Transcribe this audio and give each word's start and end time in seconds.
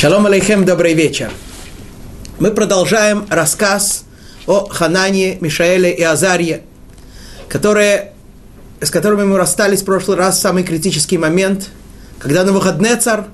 Шалом 0.00 0.26
алейхем, 0.26 0.64
добрый 0.64 0.94
вечер. 0.94 1.32
Мы 2.38 2.52
продолжаем 2.52 3.26
рассказ 3.30 4.04
о 4.46 4.68
Ханане, 4.68 5.38
Мишаэле 5.40 5.90
и 5.90 6.04
Азарье, 6.04 6.62
которые, 7.48 8.12
с 8.80 8.90
которыми 8.90 9.24
мы 9.24 9.36
расстались 9.36 9.82
в 9.82 9.84
прошлый 9.84 10.16
раз 10.16 10.36
в 10.36 10.40
самый 10.40 10.62
критический 10.62 11.18
момент, 11.18 11.70
когда 12.20 12.44
на 12.44 12.52
выходный 12.52 12.94
царь 12.94 13.24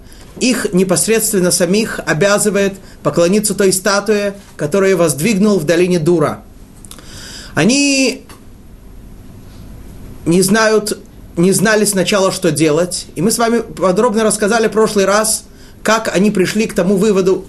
их 0.41 0.73
непосредственно 0.73 1.51
самих 1.51 2.01
обязывает 2.07 2.73
поклониться 3.03 3.53
той 3.53 3.71
статуе, 3.71 4.33
которую 4.57 4.97
воздвигнул 4.97 5.59
в 5.59 5.67
долине 5.67 5.99
Дура. 5.99 6.45
Они 7.55 8.25
не 10.25 10.41
знают, 10.41 10.99
не 11.37 11.53
знали 11.53 11.85
сначала, 11.85 12.33
что 12.33 12.51
делать. 12.51 13.05
И 13.17 13.21
мы 13.21 13.31
с 13.31 13.37
вами 13.37 13.61
подробно 13.61 14.25
рассказали 14.25 14.69
в 14.69 14.73
прошлый 14.73 15.05
раз, 15.05 15.45
как 15.85 16.11
они 16.13 16.33
пришли 16.33 16.67
к 16.67 16.75
тому 16.75 16.97
выводу, 16.97 17.45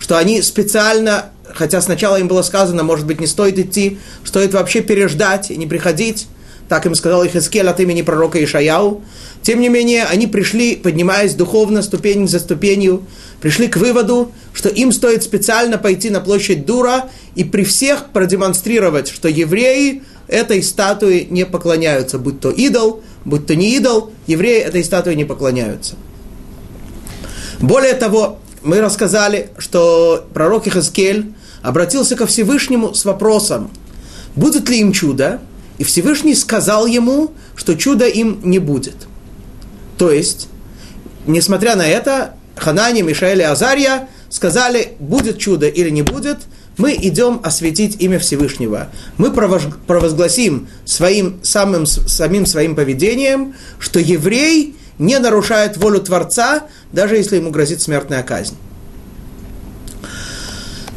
что 0.00 0.18
они 0.18 0.42
специально, 0.42 1.26
хотя 1.54 1.80
сначала 1.80 2.16
им 2.16 2.28
было 2.28 2.42
сказано, 2.42 2.82
может 2.82 3.06
быть, 3.06 3.20
не 3.20 3.26
стоит 3.26 3.58
идти, 3.58 3.98
стоит 4.24 4.52
вообще 4.52 4.82
переждать 4.82 5.50
и 5.50 5.56
не 5.56 5.66
приходить, 5.66 6.26
так 6.68 6.84
им 6.86 6.94
сказал 6.96 7.24
Ихискель 7.24 7.68
от 7.68 7.80
имени 7.80 8.02
пророка 8.02 8.42
Ишаяу. 8.42 9.02
Тем 9.42 9.60
не 9.60 9.68
менее, 9.68 10.04
они 10.04 10.26
пришли, 10.26 10.74
поднимаясь 10.74 11.34
духовно, 11.34 11.82
ступень 11.82 12.28
за 12.28 12.40
ступенью, 12.40 13.06
пришли 13.40 13.68
к 13.68 13.76
выводу, 13.76 14.32
что 14.52 14.68
им 14.68 14.90
стоит 14.90 15.22
специально 15.22 15.78
пойти 15.78 16.10
на 16.10 16.20
площадь 16.20 16.66
Дура 16.66 17.08
и 17.36 17.44
при 17.44 17.62
всех 17.62 18.10
продемонстрировать, 18.10 19.08
что 19.08 19.28
евреи 19.28 20.02
этой 20.26 20.64
статуе 20.64 21.26
не 21.30 21.46
поклоняются, 21.46 22.18
будь 22.18 22.40
то 22.40 22.50
идол, 22.50 23.02
будь 23.24 23.46
то 23.46 23.54
не 23.54 23.76
идол, 23.76 24.10
евреи 24.26 24.58
этой 24.58 24.82
статуе 24.82 25.14
не 25.14 25.24
поклоняются. 25.24 25.94
Более 27.60 27.94
того, 27.94 28.38
мы 28.62 28.80
рассказали, 28.80 29.50
что 29.58 30.26
пророк 30.32 30.66
Ихаскель 30.66 31.32
обратился 31.62 32.16
ко 32.16 32.26
Всевышнему 32.26 32.94
с 32.94 33.04
вопросом, 33.04 33.70
будет 34.36 34.68
ли 34.68 34.80
им 34.80 34.92
чудо, 34.92 35.40
и 35.78 35.84
Всевышний 35.84 36.34
сказал 36.34 36.86
ему, 36.86 37.32
что 37.56 37.74
чуда 37.74 38.06
им 38.06 38.40
не 38.44 38.58
будет. 38.58 38.94
То 39.96 40.10
есть, 40.12 40.48
несмотря 41.26 41.76
на 41.76 41.86
это, 41.86 42.34
Ханани, 42.56 43.02
Мишаэль 43.02 43.40
и 43.40 43.44
Азария 43.44 44.08
сказали, 44.30 44.92
будет 44.98 45.38
чудо 45.38 45.68
или 45.68 45.90
не 45.90 46.02
будет, 46.02 46.38
мы 46.76 46.92
идем 46.94 47.40
осветить 47.42 48.00
имя 48.00 48.20
Всевышнего. 48.20 48.88
Мы 49.16 49.32
провозгласим 49.32 50.68
своим, 50.84 51.40
самым, 51.42 51.86
самим 51.86 52.46
своим 52.46 52.76
поведением, 52.76 53.54
что 53.80 53.98
еврей 53.98 54.76
не 54.98 55.18
нарушает 55.18 55.76
волю 55.76 56.00
Творца, 56.00 56.64
даже 56.92 57.16
если 57.16 57.36
ему 57.36 57.50
грозит 57.50 57.80
смертная 57.80 58.22
казнь. 58.22 58.56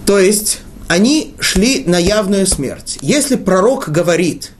То 0.06 0.20
есть, 0.20 0.60
они 0.88 1.36
шли 1.40 1.84
на 1.86 1.98
явную 1.98 2.46
смерть. 2.48 2.98
Если 3.02 3.36
пророк 3.36 3.90
говорит 3.90 4.52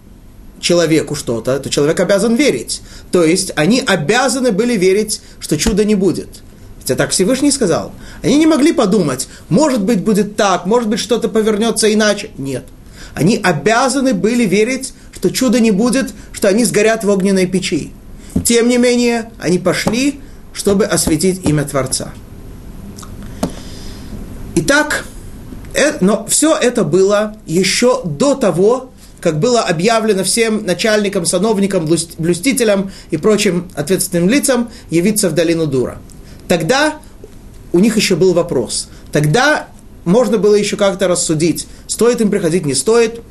человеку 0.60 1.16
что-то, 1.16 1.60
то 1.60 1.70
человек 1.70 2.00
обязан 2.00 2.36
верить. 2.36 2.82
То 3.12 3.24
есть, 3.24 3.52
они 3.56 3.82
обязаны 3.86 4.52
были 4.52 4.78
верить, 4.78 5.22
что 5.40 5.58
чуда 5.58 5.84
не 5.84 5.96
будет. 5.96 6.30
Хотя 6.80 6.96
так 6.96 7.12
Всевышний 7.12 7.52
сказал. 7.52 7.92
Они 8.24 8.38
не 8.38 8.48
могли 8.48 8.72
подумать, 8.72 9.28
может 9.50 9.84
быть, 9.84 10.02
будет 10.02 10.36
так, 10.36 10.66
может 10.66 10.90
быть, 10.90 11.00
что-то 11.00 11.30
повернется 11.30 11.92
иначе. 11.94 12.30
Нет. 12.38 12.66
Они 13.14 13.40
обязаны 13.42 14.14
были 14.14 14.46
верить, 14.46 14.94
что 15.12 15.30
чуда 15.30 15.60
не 15.60 15.72
будет, 15.72 16.12
что 16.32 16.48
они 16.48 16.64
сгорят 16.66 17.04
в 17.04 17.10
огненной 17.10 17.46
печи. 17.46 17.92
Тем 18.44 18.70
не 18.70 18.78
менее, 18.78 19.32
они 19.40 19.60
пошли, 19.60 20.20
чтобы 20.54 20.86
осветить 20.86 21.46
имя 21.46 21.64
Творца. 21.64 22.14
Итак, 24.56 25.06
э, 25.74 25.98
но 26.02 26.26
все 26.28 26.56
это 26.56 26.84
было 26.84 27.38
еще 27.46 28.02
до 28.04 28.36
того, 28.36 28.92
как 29.22 29.40
было 29.40 29.62
объявлено 29.62 30.24
всем 30.24 30.66
начальникам, 30.66 31.26
сановникам, 31.26 31.86
блюстителям 31.86 32.92
и 33.12 33.18
прочим 33.18 33.70
ответственным 33.76 34.28
лицам 34.28 34.70
явиться 34.90 35.30
в 35.30 35.34
долину 35.34 35.68
Дура. 35.68 36.00
Тогда 36.48 36.96
у 37.72 37.80
них 37.80 37.96
еще 37.96 38.16
был 38.16 38.34
вопрос. 38.34 38.90
Тогда 39.12 39.68
можно 40.04 40.38
было 40.38 40.56
еще 40.56 40.76
как-то 40.76 41.08
рассудить, 41.08 41.68
стоит 41.88 42.22
им 42.22 42.30
приходить, 42.30 42.66
не 42.66 42.74
стоит. 42.74 43.22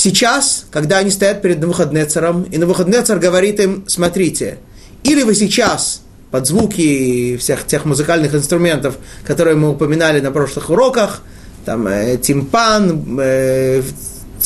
Сейчас, 0.00 0.66
когда 0.70 0.98
они 0.98 1.10
стоят 1.10 1.42
перед 1.42 1.58
Навуходнецером, 1.58 2.44
и 2.44 2.56
Навуходнецер 2.56 3.18
говорит 3.18 3.58
им, 3.58 3.82
смотрите, 3.88 4.58
или 5.02 5.24
вы 5.24 5.34
сейчас 5.34 6.02
под 6.30 6.46
звуки 6.46 7.36
всех 7.36 7.66
тех 7.66 7.84
музыкальных 7.84 8.32
инструментов, 8.32 8.94
которые 9.26 9.56
мы 9.56 9.70
упоминали 9.70 10.20
на 10.20 10.30
прошлых 10.30 10.70
уроках, 10.70 11.22
там 11.64 11.88
э, 11.88 12.16
тимпан, 12.16 13.18
э, 13.20 13.82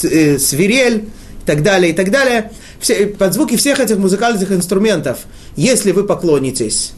э, 0.02 0.38
свирель 0.38 1.04
и 1.42 1.44
так 1.44 1.62
далее, 1.62 1.92
и 1.92 1.94
так 1.94 2.10
далее, 2.10 2.50
все, 2.80 3.04
под 3.08 3.34
звуки 3.34 3.58
всех 3.58 3.78
этих 3.78 3.98
музыкальных 3.98 4.50
инструментов, 4.52 5.18
если 5.54 5.92
вы 5.92 6.04
поклонитесь, 6.04 6.92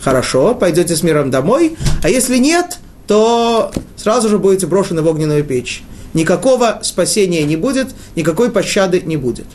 хорошо, 0.00 0.54
пойдете 0.54 0.96
с 0.96 1.02
миром 1.02 1.30
домой, 1.30 1.76
а 2.02 2.08
если 2.08 2.38
нет, 2.38 2.78
то 3.06 3.70
сразу 3.96 4.30
же 4.30 4.38
будете 4.38 4.66
брошены 4.66 5.02
в 5.02 5.06
огненную 5.06 5.44
печь 5.44 5.84
никакого 6.14 6.80
спасения 6.82 7.44
не 7.44 7.56
будет, 7.56 7.88
никакой 8.16 8.50
пощады 8.50 9.00
не 9.00 9.16
будет. 9.16 9.46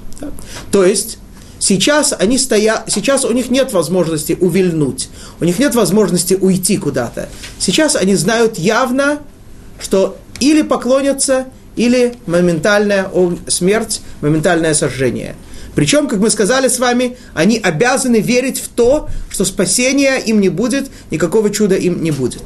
То 0.71 0.85
есть, 0.85 1.17
сейчас 1.59 2.13
они 2.17 2.37
стоят, 2.37 2.85
сейчас 2.87 3.25
у 3.25 3.31
них 3.31 3.49
нет 3.49 3.73
возможности 3.73 4.37
увильнуть, 4.39 5.09
у 5.39 5.45
них 5.45 5.59
нет 5.59 5.75
возможности 5.75 6.35
уйти 6.35 6.77
куда-то. 6.77 7.29
Сейчас 7.59 7.95
они 7.95 8.15
знают 8.15 8.57
явно, 8.57 9.19
что 9.79 10.17
или 10.39 10.61
поклонятся, 10.61 11.47
или 11.75 12.15
моментальная 12.25 13.09
смерть, 13.47 14.01
моментальное 14.21 14.73
сожжение. 14.73 15.35
Причем, 15.75 16.07
как 16.07 16.19
мы 16.19 16.29
сказали 16.29 16.69
с 16.69 16.79
вами, 16.79 17.17
они 17.33 17.57
обязаны 17.57 18.21
верить 18.21 18.59
в 18.59 18.69
то, 18.69 19.09
что 19.29 19.43
спасения 19.43 20.17
им 20.17 20.39
не 20.39 20.47
будет, 20.47 20.89
никакого 21.11 21.49
чуда 21.49 21.75
им 21.75 22.01
не 22.01 22.11
будет. 22.11 22.43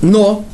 Но 0.00 0.44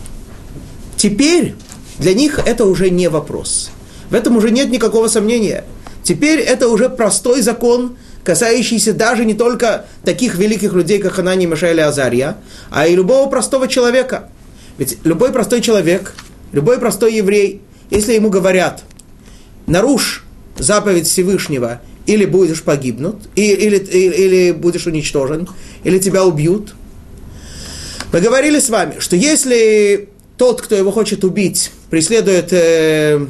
теперь 0.97 1.55
для 2.00 2.15
них 2.15 2.41
это 2.44 2.65
уже 2.65 2.88
не 2.88 3.09
вопрос. 3.09 3.71
В 4.09 4.15
этом 4.15 4.37
уже 4.37 4.50
нет 4.50 4.71
никакого 4.71 5.06
сомнения. 5.09 5.65
Теперь 6.03 6.41
это 6.41 6.69
уже 6.69 6.88
простой 6.88 7.43
закон, 7.43 7.99
касающийся 8.25 8.94
даже 8.94 9.27
не 9.27 9.34
только 9.34 9.84
таких 10.03 10.37
великих 10.37 10.72
людей, 10.72 10.99
как 10.99 11.12
Ханани, 11.12 11.44
Мишаэль 11.44 11.78
и 11.78 11.83
Азария, 11.83 12.39
а 12.71 12.87
и 12.87 12.97
любого 12.97 13.28
простого 13.28 13.69
человека. 13.69 14.31
Ведь 14.78 14.97
любой 15.05 15.31
простой 15.31 15.60
человек, 15.60 16.15
любой 16.53 16.78
простой 16.78 17.15
еврей, 17.15 17.60
если 17.91 18.15
ему 18.15 18.31
говорят, 18.31 18.83
нарушь 19.66 20.25
заповедь 20.59 21.06
Всевышнего, 21.06 21.83
или 22.06 22.25
будешь 22.25 22.62
погибнут, 22.62 23.16
или, 23.34 23.77
или, 23.77 23.77
или 23.77 24.53
будешь 24.53 24.87
уничтожен, 24.87 25.49
или 25.84 25.99
тебя 25.99 26.25
убьют. 26.25 26.75
Мы 28.10 28.21
говорили 28.21 28.59
с 28.59 28.71
вами, 28.71 28.97
что 29.00 29.16
если 29.16 30.09
тот, 30.39 30.62
кто 30.62 30.75
его 30.75 30.91
хочет 30.91 31.25
убить, 31.25 31.71
преследует 31.91 32.53
э, 32.53 33.27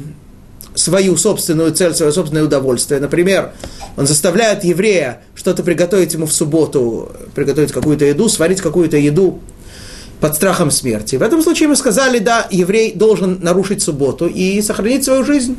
свою 0.75 1.17
собственную 1.17 1.73
цель, 1.73 1.93
свое 1.93 2.11
собственное 2.11 2.43
удовольствие. 2.43 2.99
Например, 2.99 3.51
он 3.97 4.07
заставляет 4.07 4.63
еврея 4.63 5.21
что-то 5.35 5.63
приготовить 5.63 6.13
ему 6.13 6.27
в 6.27 6.33
субботу, 6.33 7.11
приготовить 7.35 7.71
какую-то 7.71 8.05
еду, 8.05 8.29
сварить 8.29 8.61
какую-то 8.61 8.97
еду 8.97 9.41
под 10.19 10.35
страхом 10.35 10.71
смерти. 10.71 11.15
В 11.15 11.23
этом 11.23 11.41
случае 11.41 11.67
мы 11.67 11.75
сказали, 11.75 12.19
да, 12.19 12.47
еврей 12.51 12.93
должен 12.93 13.39
нарушить 13.41 13.81
субботу 13.81 14.27
и 14.27 14.61
сохранить 14.61 15.03
свою 15.03 15.25
жизнь. 15.25 15.57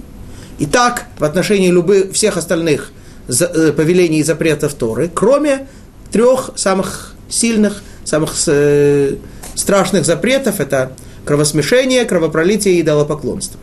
И 0.59 0.67
так 0.67 1.07
в 1.19 1.25
отношении 1.25 1.71
любых, 1.71 2.13
всех 2.13 2.37
остальных 2.37 2.93
э, 3.29 3.73
повелений 3.73 4.21
и 4.21 4.23
запретов 4.23 4.75
Торы, 4.75 5.11
кроме 5.13 5.67
трех 6.13 6.53
самых 6.55 7.15
сильных, 7.29 7.83
самых 8.05 8.35
э, 8.47 9.17
страшных 9.57 10.07
запретов, 10.07 10.61
это 10.61 10.93
кровосмешение, 11.25 12.05
кровопролитие 12.05 12.75
и 12.75 12.81
идолопоклонство. 12.81 13.61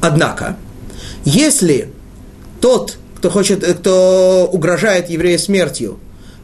Однако, 0.00 0.56
если 1.24 1.88
тот, 2.60 2.98
кто, 3.16 3.30
хочет, 3.30 3.64
кто 3.64 4.48
угрожает 4.50 5.10
еврею 5.10 5.38
смертью, 5.38 5.98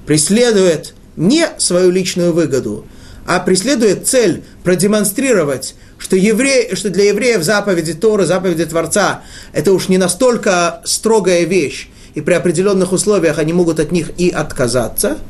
преследует 0.06 0.94
не 1.16 1.48
свою 1.58 1.90
личную 1.90 2.32
выгоду, 2.32 2.86
а 3.26 3.40
преследует 3.40 4.06
цель 4.06 4.44
продемонстрировать, 4.62 5.74
что, 5.98 6.14
еврей, 6.14 6.74
что 6.76 6.90
для 6.90 7.04
евреев 7.08 7.42
заповеди 7.42 7.94
Торы, 7.94 8.26
заповеди 8.26 8.66
Творца, 8.66 9.22
это 9.52 9.72
уж 9.72 9.88
не 9.88 9.98
настолько 9.98 10.82
строгая 10.84 11.44
вещь, 11.44 11.88
и 12.14 12.20
при 12.20 12.34
определенных 12.34 12.92
условиях 12.92 13.38
они 13.38 13.52
могут 13.52 13.80
от 13.80 13.92
них 13.92 14.10
и 14.19 14.30
отказаться– 14.30 15.19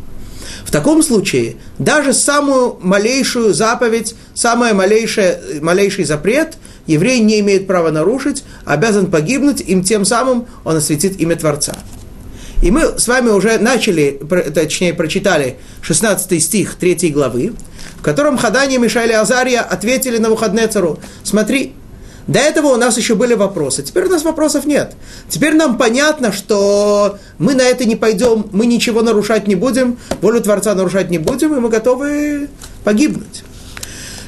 в 0.66 0.72
таком 0.72 1.02
случае 1.02 1.56
даже 1.78 2.12
самую 2.12 2.76
малейшую 2.80 3.54
заповедь, 3.54 4.16
самый 4.34 4.72
малейший, 4.72 5.60
малейший 5.60 6.04
запрет 6.04 6.56
еврей 6.86 7.20
не 7.20 7.40
имеет 7.40 7.68
права 7.68 7.90
нарушить, 7.92 8.44
обязан 8.64 9.06
погибнуть, 9.10 9.60
им 9.60 9.84
тем 9.84 10.04
самым 10.04 10.46
он 10.64 10.76
осветит 10.76 11.20
имя 11.20 11.36
Творца. 11.36 11.76
И 12.62 12.70
мы 12.70 12.98
с 12.98 13.06
вами 13.06 13.28
уже 13.28 13.58
начали, 13.58 14.20
точнее, 14.54 14.92
прочитали 14.92 15.56
16 15.82 16.42
стих 16.42 16.74
3 16.74 17.10
главы, 17.10 17.52
в 17.98 18.02
котором 18.02 18.36
Хадани, 18.36 18.78
Мишаэль 18.78 19.10
и 19.10 19.14
Азария 19.14 19.60
ответили 19.60 20.18
на 20.18 20.30
выходные 20.30 20.66
цару. 20.66 20.98
Смотри, 21.22 21.74
до 22.26 22.40
этого 22.40 22.68
у 22.68 22.76
нас 22.76 22.96
еще 22.96 23.14
были 23.14 23.34
вопросы, 23.34 23.82
теперь 23.82 24.06
у 24.06 24.10
нас 24.10 24.24
вопросов 24.24 24.66
нет. 24.66 24.94
Теперь 25.28 25.54
нам 25.54 25.78
понятно, 25.78 26.32
что 26.32 27.18
мы 27.38 27.54
на 27.54 27.62
это 27.62 27.84
не 27.84 27.94
пойдем, 27.94 28.46
мы 28.52 28.66
ничего 28.66 29.02
нарушать 29.02 29.46
не 29.46 29.54
будем, 29.54 29.98
волю 30.20 30.40
Творца 30.40 30.74
нарушать 30.74 31.10
не 31.10 31.18
будем, 31.18 31.54
и 31.54 31.60
мы 31.60 31.68
готовы 31.68 32.48
погибнуть. 32.82 33.44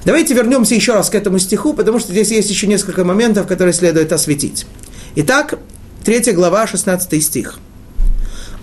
Давайте 0.05 0.33
вернемся 0.35 0.75
еще 0.75 0.95
раз 0.95 1.11
к 1.11 1.15
этому 1.17 1.39
стиху, 1.39 1.75
потому 1.75 1.99
что 1.99 2.13
здесь 2.13 2.31
есть 2.31 2.49
еще 2.49 2.67
несколько 2.67 3.05
моментов, 3.05 3.47
которые 3.47 3.75
следует 3.75 4.13
осветить. 4.13 4.67
Итак, 5.17 5.59
3 6.05 6.33
глава, 6.33 6.67
16 6.67 7.23
стих. 7.23 7.59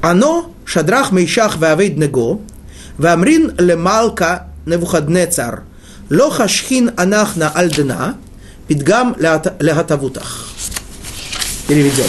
Оно, 0.02 0.52
шадрах 0.64 1.12
мейшах 1.12 1.58
веавейд 1.58 1.98
него, 1.98 2.42
вамрин 2.98 3.54
лемалка 3.58 4.48
невухаднецар, 4.66 5.64
лоха 6.10 6.48
шхин 6.48 6.92
анахна 6.96 7.52
альдена, 7.54 8.16
Пидгам 8.68 9.16
лягатавутах. 9.20 10.50
Переведем. 11.68 12.06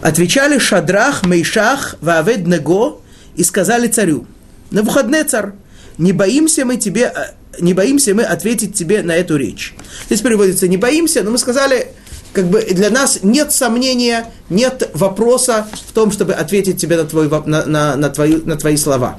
Отвечали 0.00 0.58
Шадрах, 0.58 1.24
Мейшах, 1.24 1.96
Ваавед 2.00 2.46
Него 2.46 3.02
и 3.34 3.42
сказали 3.42 3.88
царю, 3.88 4.26
на 4.70 4.82
выходные 4.82 5.24
царь, 5.24 5.52
не 5.96 6.12
боимся 6.12 6.64
мы 6.64 6.76
тебе, 6.76 7.12
э, 7.14 7.60
не 7.60 7.74
боимся 7.74 8.14
мы 8.14 8.22
ответить 8.22 8.74
тебе 8.74 9.02
на 9.02 9.12
эту 9.12 9.36
речь. 9.36 9.74
Здесь 10.06 10.20
переводится, 10.20 10.68
не 10.68 10.76
боимся, 10.76 11.22
но 11.22 11.30
мы 11.30 11.38
сказали, 11.38 11.88
как 12.32 12.46
бы 12.46 12.60
для 12.62 12.90
нас 12.90 13.20
нет 13.22 13.52
сомнения, 13.52 14.26
нет 14.50 14.90
вопроса 14.94 15.66
в 15.88 15.92
том, 15.92 16.12
чтобы 16.12 16.34
ответить 16.34 16.80
тебе 16.80 16.96
на, 16.96 17.04
твой, 17.04 17.28
на, 17.46 17.64
на, 17.64 17.96
на, 17.96 18.10
твои, 18.10 18.36
на 18.36 18.56
твои 18.56 18.76
слова. 18.76 19.18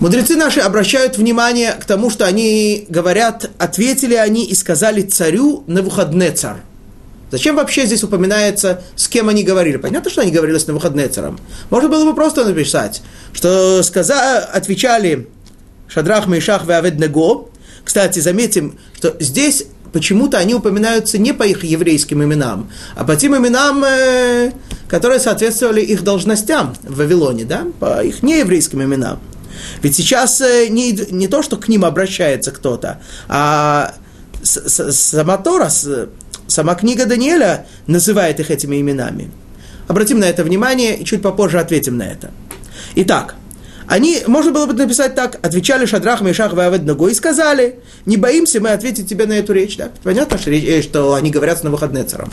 Мудрецы 0.00 0.36
наши 0.36 0.60
обращают 0.60 1.16
внимание 1.16 1.72
к 1.72 1.84
тому, 1.84 2.10
что 2.10 2.26
они 2.26 2.86
говорят, 2.88 3.50
ответили 3.58 4.14
они 4.14 4.44
и 4.44 4.54
сказали 4.54 5.02
царю 5.02 5.64
на 5.66 5.82
выходные 5.82 6.32
царь. 6.32 6.58
Зачем 7.30 7.56
вообще 7.56 7.86
здесь 7.86 8.04
упоминается, 8.04 8.82
с 8.96 9.08
кем 9.08 9.28
они 9.28 9.42
говорили? 9.42 9.76
Понятно, 9.76 10.10
что 10.10 10.20
они 10.20 10.30
говорили 10.30 10.58
с 10.58 10.66
Навуходнецером. 10.66 11.38
Можно 11.70 11.88
было 11.88 12.04
бы 12.04 12.14
просто 12.14 12.44
написать, 12.44 13.02
что 13.32 13.82
сказа, 13.82 14.38
отвечали 14.38 15.28
Шадрах, 15.88 16.26
Мейшах, 16.26 16.64
Веавед 16.66 16.98
Него. 16.98 17.50
Кстати, 17.84 18.20
заметим, 18.20 18.78
что 18.96 19.16
здесь 19.20 19.64
почему-то 19.92 20.38
они 20.38 20.54
упоминаются 20.54 21.18
не 21.18 21.32
по 21.32 21.44
их 21.44 21.64
еврейским 21.64 22.22
именам, 22.22 22.70
а 22.96 23.04
по 23.04 23.16
тем 23.16 23.36
именам, 23.36 23.82
э, 23.84 24.52
которые 24.88 25.20
соответствовали 25.20 25.80
их 25.80 26.02
должностям 26.02 26.74
в 26.82 26.96
Вавилоне, 26.98 27.44
да? 27.44 27.66
по 27.80 28.04
их 28.04 28.22
нееврейским 28.22 28.82
именам. 28.82 29.20
Ведь 29.82 29.96
сейчас 29.96 30.40
э, 30.40 30.68
не, 30.68 30.92
не 31.10 31.28
то, 31.28 31.42
что 31.42 31.56
к 31.56 31.68
ним 31.68 31.84
обращается 31.84 32.50
кто-то, 32.50 33.00
а 33.28 33.94
сама 34.42 35.38
Тора, 35.38 35.70
сама 36.46 36.74
книга 36.74 37.06
Даниэля 37.06 37.66
называет 37.86 38.40
их 38.40 38.50
этими 38.50 38.80
именами. 38.80 39.30
Обратим 39.88 40.18
на 40.18 40.24
это 40.24 40.44
внимание 40.44 40.96
и 40.96 41.04
чуть 41.04 41.22
попозже 41.22 41.58
ответим 41.58 41.96
на 41.96 42.04
это. 42.04 42.30
Итак, 42.94 43.34
они, 43.86 44.22
можно 44.26 44.52
было 44.52 44.66
бы 44.66 44.72
написать 44.72 45.14
так, 45.14 45.38
отвечали 45.44 45.84
Шадрах, 45.84 46.22
Мешах, 46.22 46.54
Вавед 46.54 46.84
Ногой 46.84 47.12
и 47.12 47.14
сказали, 47.14 47.80
не 48.06 48.16
боимся 48.16 48.60
мы 48.60 48.70
ответить 48.70 49.08
тебе 49.08 49.26
на 49.26 49.34
эту 49.34 49.52
речь. 49.52 49.76
Да? 49.76 49.90
Понятно, 50.02 50.38
что, 50.38 50.50
э, 50.50 51.16
они 51.16 51.30
говорят 51.30 51.58
с 51.58 51.62
Навуходнецером. 51.62 52.32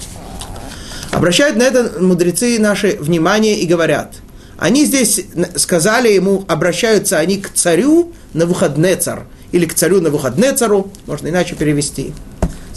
Обращают 1.11 1.57
на 1.57 1.63
это 1.63 2.01
мудрецы 2.01 2.57
наши 2.59 2.97
внимание 2.99 3.59
и 3.59 3.67
говорят– 3.67 4.13
они 4.61 4.85
здесь 4.85 5.19
сказали 5.55 6.09
ему, 6.09 6.45
обращаются 6.47 7.17
они 7.17 7.37
к 7.37 7.51
царю 7.51 8.13
на 8.33 8.45
выходнецар, 8.45 9.25
или 9.51 9.65
к 9.65 9.73
царю 9.73 10.01
на 10.01 10.11
выходнецару, 10.11 10.91
можно 11.07 11.29
иначе 11.29 11.55
перевести. 11.55 12.13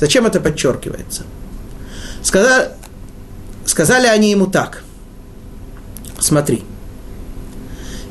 Зачем 0.01 0.25
это 0.25 0.41
подчеркивается? 0.41 1.25
Сказали, 2.23 2.71
сказали 3.67 4.07
они 4.07 4.31
ему 4.31 4.47
так. 4.47 4.83
Смотри, 6.19 6.65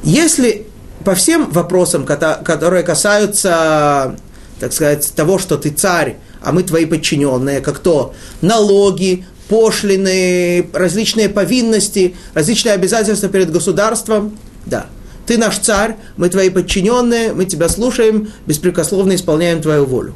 если 0.03 0.67
по 1.03 1.15
всем 1.15 1.49
вопросам, 1.49 2.05
которые 2.05 2.83
касаются, 2.83 4.15
так 4.59 4.71
сказать, 4.71 5.11
того, 5.15 5.39
что 5.39 5.57
ты 5.57 5.71
царь, 5.71 6.17
а 6.43 6.51
мы 6.51 6.61
твои 6.61 6.85
подчиненные, 6.85 7.59
как 7.59 7.79
то 7.79 8.13
налоги, 8.41 9.25
пошлины, 9.49 10.67
различные 10.73 11.29
повинности, 11.29 12.15
различные 12.33 12.73
обязательства 12.73 13.29
перед 13.29 13.51
государством. 13.51 14.37
Да, 14.65 14.87
ты 15.25 15.37
наш 15.37 15.57
царь, 15.59 15.95
мы 16.17 16.29
твои 16.29 16.49
подчиненные, 16.49 17.33
мы 17.33 17.45
тебя 17.45 17.69
слушаем, 17.69 18.31
беспрекословно 18.45 19.15
исполняем 19.15 19.61
твою 19.61 19.85
волю. 19.85 20.13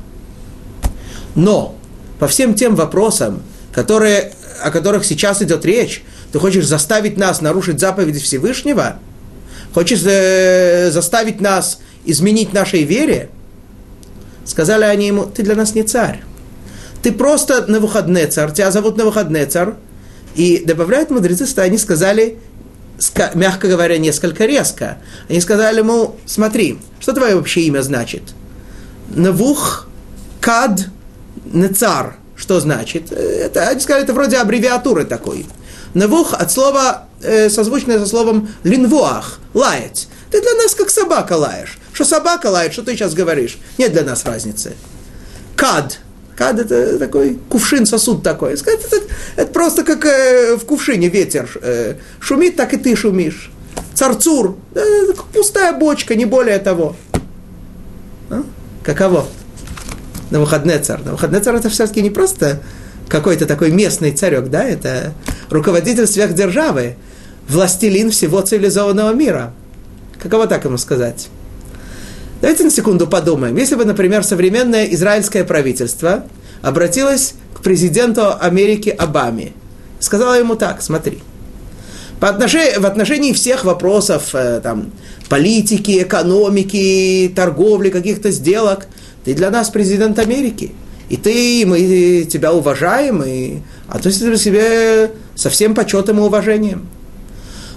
Но 1.35 1.75
по 2.19 2.27
всем 2.27 2.55
тем 2.55 2.75
вопросам, 2.75 3.41
которые, 3.71 4.33
о 4.61 4.71
которых 4.71 5.05
сейчас 5.05 5.41
идет 5.41 5.65
речь, 5.65 6.03
ты 6.31 6.39
хочешь 6.39 6.65
заставить 6.65 7.17
нас 7.17 7.41
нарушить 7.41 7.79
заповеди 7.79 8.19
Всевышнего, 8.19 8.99
хочешь 9.73 10.01
э, 10.05 10.89
заставить 10.91 11.41
нас 11.41 11.79
изменить 12.05 12.53
нашей 12.53 12.83
вере, 12.83 13.29
сказали 14.45 14.83
они 14.83 15.07
ему, 15.07 15.25
ты 15.25 15.43
для 15.43 15.55
нас 15.55 15.75
не 15.75 15.83
царь 15.83 16.23
ты 17.01 17.11
просто 17.11 17.65
на 17.67 17.79
выходные 17.79 18.27
царь, 18.27 18.51
тебя 18.51 18.71
зовут 18.71 18.97
на 18.97 19.05
выходные 19.05 19.45
царь, 19.45 19.73
и 20.35 20.63
добавляют 20.65 21.09
мудрецы, 21.09 21.45
что 21.45 21.63
они 21.63 21.77
сказали, 21.77 22.37
мягко 23.33 23.67
говоря, 23.67 23.97
несколько 23.97 24.45
резко. 24.45 24.97
Они 25.29 25.41
сказали 25.41 25.79
ему, 25.79 26.15
смотри, 26.25 26.79
что 26.99 27.13
твое 27.13 27.35
вообще 27.35 27.61
имя 27.61 27.81
значит? 27.81 28.23
Навух 29.09 29.87
Кад 30.39 30.87
Нецар. 31.45 32.17
Что 32.35 32.59
значит? 32.59 33.11
Это, 33.11 33.69
они 33.69 33.79
сказали, 33.79 34.03
это 34.03 34.13
вроде 34.13 34.37
аббревиатуры 34.37 35.05
такой. 35.05 35.47
Навух 35.95 36.33
от 36.33 36.51
слова, 36.51 37.07
э, 37.23 37.49
созвучное 37.49 37.97
со 37.97 38.05
словом 38.05 38.49
линвуах, 38.63 39.39
лаять. 39.55 40.07
Ты 40.29 40.41
для 40.41 40.53
нас 40.53 40.75
как 40.75 40.91
собака 40.91 41.33
лаешь. 41.33 41.79
Что 41.93 42.05
собака 42.05 42.47
лает, 42.47 42.73
что 42.73 42.83
ты 42.83 42.95
сейчас 42.95 43.15
говоришь? 43.15 43.57
Нет 43.79 43.93
для 43.93 44.03
нас 44.03 44.23
разницы. 44.23 44.73
Кад 45.55 45.99
Кад 46.37 46.59
это 46.59 46.99
такой 46.99 47.39
кувшин, 47.49 47.87
сосуд 47.87 48.21
такой. 48.21 48.53
Это, 48.53 48.69
это, 48.69 48.97
это 49.35 49.51
просто 49.51 49.83
как 49.83 50.05
э, 50.05 50.55
в 50.55 50.65
кувшине 50.65 51.09
ветер 51.09 51.49
э, 51.61 51.95
шумит, 52.19 52.55
так 52.55 52.73
и 52.75 52.77
ты 52.77 52.95
шумишь. 52.95 53.49
Царцур, 53.95 54.55
э, 54.75 55.13
пустая 55.33 55.73
бочка, 55.73 56.15
не 56.15 56.25
более 56.25 56.59
того. 56.59 56.95
А? 58.29 58.43
Каково? 58.83 59.25
На 60.29 60.39
выходные 60.39 60.77
царь. 60.77 61.01
На 61.03 61.13
выходные 61.13 61.41
царь 61.41 61.55
это 61.55 61.69
все-таки 61.69 62.03
не 62.03 62.11
просто 62.11 62.61
какой-то 63.09 63.47
такой 63.47 63.71
местный 63.71 64.11
царек, 64.11 64.49
да, 64.49 64.63
это 64.63 65.13
руководитель 65.49 66.05
сверхдержавы, 66.05 66.97
властелин 67.49 68.11
всего 68.11 68.41
цивилизованного 68.41 69.13
мира. 69.13 69.53
Каково 70.21 70.45
так 70.45 70.65
ему 70.65 70.77
сказать? 70.77 71.29
Давайте 72.39 72.63
на 72.63 72.69
секунду 72.69 73.07
подумаем. 73.07 73.55
Если 73.55 73.75
бы, 73.75 73.83
например, 73.83 74.23
современное 74.23 74.85
израильское 74.93 75.43
правительство 75.43 76.25
обратилось 76.61 77.33
к 77.55 77.61
президенту 77.61 78.37
Америки 78.39 78.89
Обаме, 78.89 79.53
сказала 79.99 80.37
ему 80.37 80.55
так, 80.55 80.83
смотри, 80.83 81.19
по 82.19 82.29
отношению, 82.29 82.81
в 82.81 82.85
отношении 82.85 83.33
всех 83.33 83.65
вопросов 83.65 84.33
э, 84.33 84.59
там, 84.61 84.91
политики, 85.29 86.03
экономики, 86.03 87.31
торговли, 87.35 87.89
каких-то 87.89 88.29
сделок, 88.29 88.87
ты 89.25 89.33
для 89.33 89.49
нас 89.49 89.69
президент 89.69 90.19
Америки. 90.19 90.73
И 91.09 91.17
ты, 91.17 91.63
мы 91.65 92.27
тебя 92.29 92.53
уважаем, 92.53 93.23
и 93.23 93.59
относимся 93.87 94.31
к 94.31 94.37
себе 94.37 95.11
со 95.35 95.49
всем 95.49 95.73
почетом 95.73 96.19
и 96.19 96.21
уважением. 96.21 96.87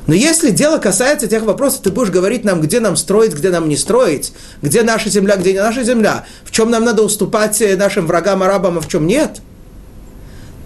Но 0.06 0.14
если 0.14 0.50
дело 0.50 0.78
касается 0.78 1.28
тех 1.28 1.42
вопросов, 1.42 1.82
ты 1.82 1.90
будешь 1.90 2.10
говорить 2.10 2.44
нам, 2.44 2.60
где 2.60 2.80
нам 2.80 2.96
строить, 2.96 3.34
где 3.34 3.50
нам 3.50 3.68
не 3.68 3.76
строить, 3.76 4.32
где 4.62 4.82
наша 4.82 5.08
земля, 5.08 5.36
где 5.36 5.52
не 5.52 5.60
наша 5.60 5.82
земля, 5.84 6.26
в 6.44 6.50
чем 6.50 6.70
нам 6.70 6.84
надо 6.84 7.02
уступать 7.02 7.60
э, 7.60 7.76
нашим 7.76 8.06
врагам 8.06 8.42
арабам, 8.42 8.78
а 8.78 8.80
в 8.80 8.88
чем 8.88 9.06
нет. 9.06 9.40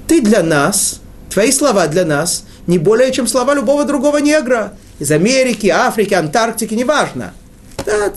Ты 0.06 0.20
для 0.20 0.42
нас, 0.42 1.00
твои 1.30 1.50
слова 1.50 1.86
для 1.88 2.04
нас, 2.04 2.44
не 2.66 2.78
более, 2.78 3.12
чем 3.12 3.26
слова 3.26 3.54
любого 3.54 3.84
другого 3.84 4.18
негра. 4.18 4.74
Из 4.98 5.10
Америки, 5.10 5.66
Африки, 5.66 6.14
Антарктики, 6.14 6.74
неважно. 6.74 7.34
Да, 7.84 8.12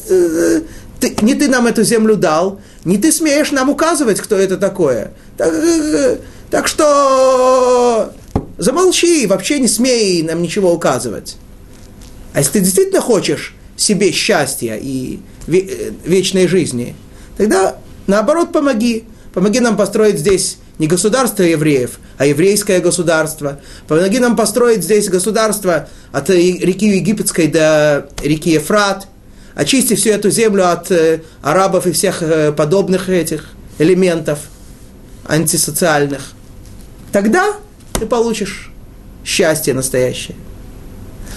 ты, 0.99 1.15
не 1.21 1.35
ты 1.35 1.47
нам 1.47 1.67
эту 1.67 1.83
землю 1.83 2.15
дал, 2.15 2.59
не 2.85 2.97
ты 2.97 3.11
смеешь 3.11 3.51
нам 3.51 3.69
указывать, 3.69 4.19
кто 4.19 4.35
это 4.35 4.57
такое. 4.57 5.11
Так, 5.37 5.53
э, 5.53 6.17
так 6.49 6.67
что 6.67 8.13
замолчи, 8.57 9.25
вообще 9.27 9.59
не 9.59 9.67
смей 9.67 10.23
нам 10.23 10.41
ничего 10.41 10.73
указывать. 10.73 11.37
А 12.33 12.39
если 12.39 12.53
ты 12.53 12.59
действительно 12.61 13.01
хочешь 13.01 13.55
себе 13.75 14.11
счастья 14.11 14.75
и 14.75 15.19
вечной 15.47 16.47
жизни, 16.47 16.95
тогда 17.37 17.77
наоборот 18.07 18.51
помоги. 18.51 19.05
Помоги 19.33 19.59
нам 19.59 19.77
построить 19.77 20.19
здесь 20.19 20.57
не 20.79 20.87
государство 20.87 21.43
евреев, 21.43 21.99
а 22.17 22.25
еврейское 22.25 22.79
государство. 22.79 23.59
Помоги 23.87 24.19
нам 24.19 24.35
построить 24.35 24.83
здесь 24.83 25.09
государство 25.09 25.87
от 26.11 26.29
реки 26.29 26.87
Египетской 26.87 27.47
до 27.47 28.09
реки 28.23 28.51
Ефрат. 28.51 29.07
Очисти 29.55 29.95
всю 29.95 30.09
эту 30.11 30.29
землю 30.29 30.71
от 30.71 30.91
э, 30.91 31.21
арабов 31.41 31.87
и 31.87 31.91
всех 31.91 32.21
э, 32.21 32.51
подобных 32.51 33.09
этих 33.09 33.49
элементов 33.79 34.39
антисоциальных. 35.27 36.21
Тогда 37.11 37.55
ты 37.99 38.05
получишь 38.05 38.71
счастье 39.25 39.73
настоящее. 39.73 40.35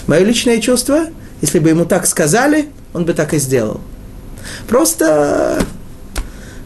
Мое 0.07 0.23
личное 0.23 0.59
чувство, 0.59 1.07
если 1.41 1.59
бы 1.59 1.69
ему 1.69 1.85
так 1.85 2.05
сказали, 2.05 2.69
он 2.93 3.05
бы 3.05 3.13
так 3.13 3.33
и 3.33 3.37
сделал. 3.37 3.81
Просто 4.67 5.63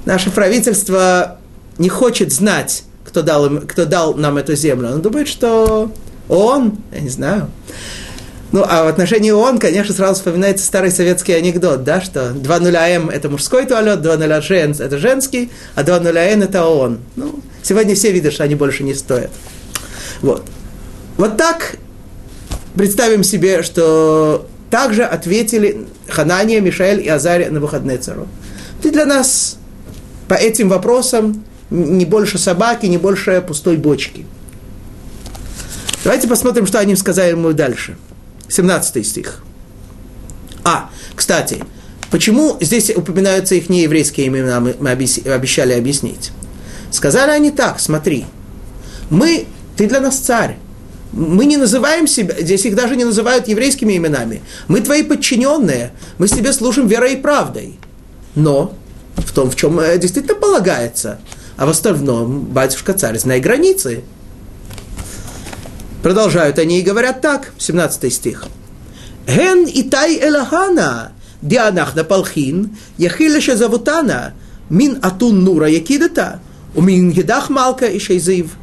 наше 0.06 0.32
правительство 0.32 1.40
не 1.78 1.90
хочет 1.90 2.32
знать, 2.32 2.84
кто 3.04 3.22
дал, 3.22 3.46
им, 3.46 3.62
кто 3.62 3.86
дал 3.86 4.14
нам 4.16 4.38
эту 4.38 4.56
землю. 4.56 4.94
Он 4.94 5.02
думает, 5.02 5.28
что 5.28 5.92
он, 6.30 6.78
я 6.92 7.02
не 7.02 7.10
знаю. 7.10 7.50
Ну, 8.52 8.64
а 8.66 8.86
в 8.86 8.88
отношении 8.88 9.32
ООН, 9.32 9.58
конечно, 9.60 9.94
сразу 9.94 10.16
вспоминается 10.16 10.66
старый 10.66 10.92
советский 10.92 11.34
анекдот, 11.34 11.84
да, 11.84 12.00
что 12.00 12.32
2 12.32 12.60
нуля 12.60 12.88
М– 12.88 13.10
это 13.12 13.28
мужской 13.30 13.66
туалет, 13.66 14.02
2 14.02 14.18
нуля 14.18 14.40
Жен– 14.40 14.72
это 14.80 14.98
женский, 14.98 15.52
а 15.74 15.84
2 15.84 16.00
нуля 16.00 16.32
Н– 16.32 16.44
это 16.44 16.66
ООН. 16.66 17.00
Ну, 17.18 17.40
сегодня 17.64 17.96
все 17.96 18.12
видят, 18.12 18.32
что 18.34 18.44
они 18.44 18.56
больше 18.56 18.84
не 18.84 18.94
стоят. 18.94 19.32
Вот. 20.26 20.44
Вот 21.18 21.38
так 21.38 21.78
представим 22.76 23.24
себе, 23.24 23.62
что 23.62 24.48
также 24.72 25.04
ответили 25.04 25.86
Ханания, 26.10 26.60
Мишаэль 26.62 27.00
и 27.00 27.08
Азария 27.08 27.52
на 27.52 27.60
выходные 27.60 28.00
цару. 28.00 28.28
Ты 28.82 28.90
для 28.90 29.06
нас 29.06 29.58
по 30.28 30.34
этим 30.34 30.70
вопросам 30.70 31.44
не 31.70 32.06
больше 32.06 32.40
собаки, 32.40 32.88
не 32.88 32.98
больше 32.98 33.40
пустой 33.48 33.78
бочки. 33.78 34.26
Давайте 36.04 36.28
посмотрим, 36.28 36.66
что 36.66 36.80
они 36.80 36.96
сказали 36.96 37.30
ему 37.30 37.54
дальше. 37.54 37.96
17 38.48 39.06
стих. 39.06 39.44
А, 40.64 40.90
кстати, 41.16 41.64
почему 42.10 42.58
здесь 42.62 42.90
упоминаются 42.90 43.54
их 43.54 43.70
нееврейские 43.70 44.26
имена, 44.26 44.60
мы 44.60 44.90
обещали 44.90 45.74
объяснить. 45.74 46.32
Сказали 46.90 47.30
они 47.30 47.52
так, 47.52 47.80
смотри, 47.80 48.26
мы, 49.12 49.46
ты 49.78 49.88
для 49.88 50.00
нас 50.00 50.18
царь, 50.18 50.58
мы 51.12 51.46
не 51.46 51.58
называем 51.58 52.08
себя, 52.08 52.36
здесь 52.40 52.66
их 52.66 52.76
даже 52.76 52.96
не 52.96 53.06
называют 53.06 53.48
еврейскими 53.48 53.96
именами. 53.96 54.42
Мы 54.68 54.82
твои 54.82 55.04
подчиненные, 55.04 55.92
мы 56.18 56.28
себе 56.28 56.52
служим 56.52 56.88
верой 56.88 57.14
и 57.14 57.22
правдой. 57.22 57.80
Но 58.36 58.74
в 59.16 59.32
том, 59.32 59.50
в 59.50 59.56
чем 59.56 59.80
э, 59.80 59.98
действительно 59.98 60.36
полагается. 60.36 61.20
А 61.58 61.66
в 61.66 61.70
остальном, 61.70 62.42
батюшка 62.42 62.94
царь, 62.94 63.18
знай 63.18 63.40
границы. 63.40 64.04
Продолжают 66.04 66.60
они 66.60 66.80
и 66.80 66.84
говорят 66.84 67.22
так, 67.22 67.54
17 67.58 68.14
стих. 68.14 68.46
Ген 69.26 69.66
итай 69.66 70.20
элахана, 70.22 71.14
дианах 71.42 71.96
на 71.96 72.04
палхин, 72.04 72.78
яхиля 72.98 73.42
шазавутана, 73.42 74.34
мин 74.70 75.00
атун 75.02 75.44
нура 75.44 75.68
якидата, 75.68 76.42
у 76.76 76.82
мин 76.82 77.10
едах 77.10 77.50
малка 77.50 77.88
и 77.88 78.00
шейзив. 78.00 78.58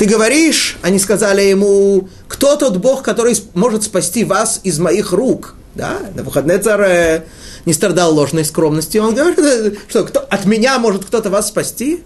Ты 0.00 0.06
говоришь, 0.06 0.78
они 0.80 0.98
сказали 0.98 1.42
ему, 1.42 2.08
кто 2.26 2.56
тот 2.56 2.78
Бог, 2.78 3.02
который 3.02 3.36
может 3.52 3.82
спасти 3.82 4.24
вас 4.24 4.62
из 4.64 4.78
моих 4.78 5.12
рук? 5.12 5.56
Да, 5.74 5.98
на 6.14 6.22
выходные 6.22 6.56
царь 6.56 7.24
не 7.66 7.74
страдал 7.74 8.14
ложной 8.14 8.46
скромностью. 8.46 9.02
Он 9.02 9.14
говорит, 9.14 9.78
что 9.90 10.04
кто, 10.04 10.20
от 10.20 10.46
меня 10.46 10.78
может 10.78 11.04
кто-то 11.04 11.28
вас 11.28 11.48
спасти? 11.48 12.02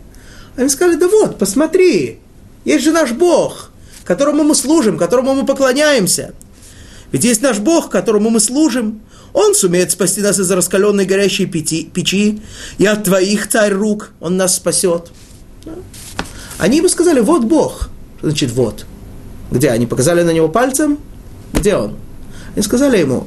Они 0.57 0.69
сказали, 0.71 0.97
да 0.97 1.07
вот, 1.07 1.39
посмотри, 1.39 2.19
есть 2.65 2.83
же 2.83 2.91
наш 2.91 3.13
Бог, 3.13 3.71
которому 4.05 4.43
мы 4.43 4.57
служим, 4.57 4.99
которому 4.99 5.33
мы 5.33 5.47
поклоняемся. 5.47 6.35
Ведь 7.13 7.23
есть 7.23 7.43
наш 7.43 7.61
Бог, 7.61 7.91
которому 7.91 8.29
мы 8.29 8.41
служим. 8.41 9.03
Он 9.33 9.55
сумеет 9.55 9.93
спасти 9.93 10.21
нас 10.21 10.41
из 10.41 10.51
раскаленной 10.51 11.05
горящей 11.05 11.47
печи 11.47 12.43
и 12.77 12.87
от 12.87 13.05
твоих, 13.05 13.49
царь, 13.49 13.73
рук 13.73 14.11
он 14.19 14.37
нас 14.37 14.57
спасет. 14.57 15.13
Они 16.59 16.79
ему 16.79 16.89
сказали, 16.89 17.21
вот 17.21 17.45
Бог. 17.45 17.89
Что 18.19 18.29
значит 18.29 18.53
вот? 18.53 18.87
Где? 19.51 19.71
Они 19.71 19.87
показали 19.87 20.23
на 20.23 20.31
него 20.31 20.49
пальцем? 20.49 20.99
Где 21.53 21.77
он? 21.77 21.97
Они 22.55 22.63
сказали 22.63 22.99
ему, 22.99 23.27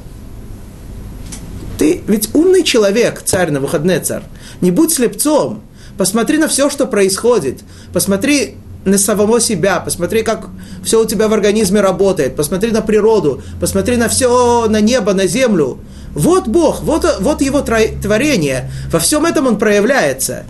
ты 1.78 2.02
ведь 2.08 2.34
умный 2.34 2.64
человек, 2.64 3.22
царь 3.24 3.50
на 3.50 3.60
выходные 3.60 4.00
царь. 4.00 4.24
Не 4.60 4.70
будь 4.70 4.92
слепцом. 4.92 5.62
Посмотри 5.96 6.38
на 6.38 6.48
все, 6.48 6.70
что 6.70 6.86
происходит. 6.86 7.60
Посмотри 7.92 8.56
на 8.84 8.98
самого 8.98 9.40
себя, 9.40 9.80
посмотри, 9.80 10.22
как 10.22 10.48
все 10.84 11.02
у 11.02 11.04
тебя 11.04 11.28
в 11.28 11.32
организме 11.32 11.80
работает, 11.80 12.36
посмотри 12.36 12.70
на 12.70 12.80
природу, 12.80 13.42
посмотри 13.60 13.96
на 13.96 14.08
все, 14.08 14.66
на 14.68 14.80
небо, 14.80 15.12
на 15.12 15.26
землю. 15.26 15.78
Вот 16.14 16.48
Бог, 16.48 16.82
вот, 16.82 17.04
вот 17.20 17.42
его 17.42 17.60
творение, 17.60 18.70
во 18.90 18.98
всем 18.98 19.26
этом 19.26 19.46
он 19.46 19.58
проявляется. 19.58 20.44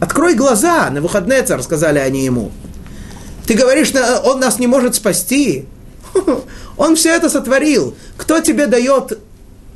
Открой 0.00 0.34
глаза, 0.34 0.90
на 0.90 1.00
выходные 1.00 1.42
царь, 1.42 1.62
сказали 1.62 1.98
они 1.98 2.24
ему. 2.24 2.50
Ты 3.46 3.54
говоришь, 3.54 3.92
он 4.24 4.40
нас 4.40 4.58
не 4.58 4.66
может 4.66 4.94
спасти. 4.94 5.66
Он 6.76 6.96
все 6.96 7.14
это 7.14 7.28
сотворил. 7.28 7.94
Кто 8.16 8.40
тебе 8.40 8.66
дает 8.66 9.18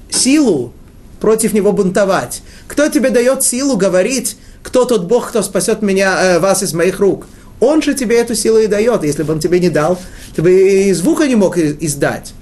силу 0.09 0.73
против 1.21 1.53
него 1.53 1.73
бунтовать? 1.73 2.43
Кто 2.67 2.89
тебе 2.89 3.11
дает 3.11 3.43
силу 3.43 3.77
говорить, 3.77 4.39
кто 4.63 4.87
тот 4.87 5.05
Бог, 5.05 5.29
кто 5.29 5.43
спасет 5.43 5.83
меня, 5.83 6.37
э, 6.37 6.39
вас 6.39 6.63
из 6.63 6.73
моих 6.73 6.99
рук? 6.99 7.27
Он 7.61 7.83
же 7.83 7.95
тебе 7.95 8.17
эту 8.19 8.35
силу 8.35 8.59
и 8.59 8.67
дает. 8.67 9.05
Если 9.05 9.23
бы 9.23 9.35
он 9.35 9.41
тебе 9.41 9.61
не 9.61 9.69
дал, 9.69 9.99
ты 10.35 10.41
бы 10.41 10.51
и 10.51 10.93
звука 10.93 11.27
не 11.27 11.37
мог 11.37 11.59
издать. 11.59 12.33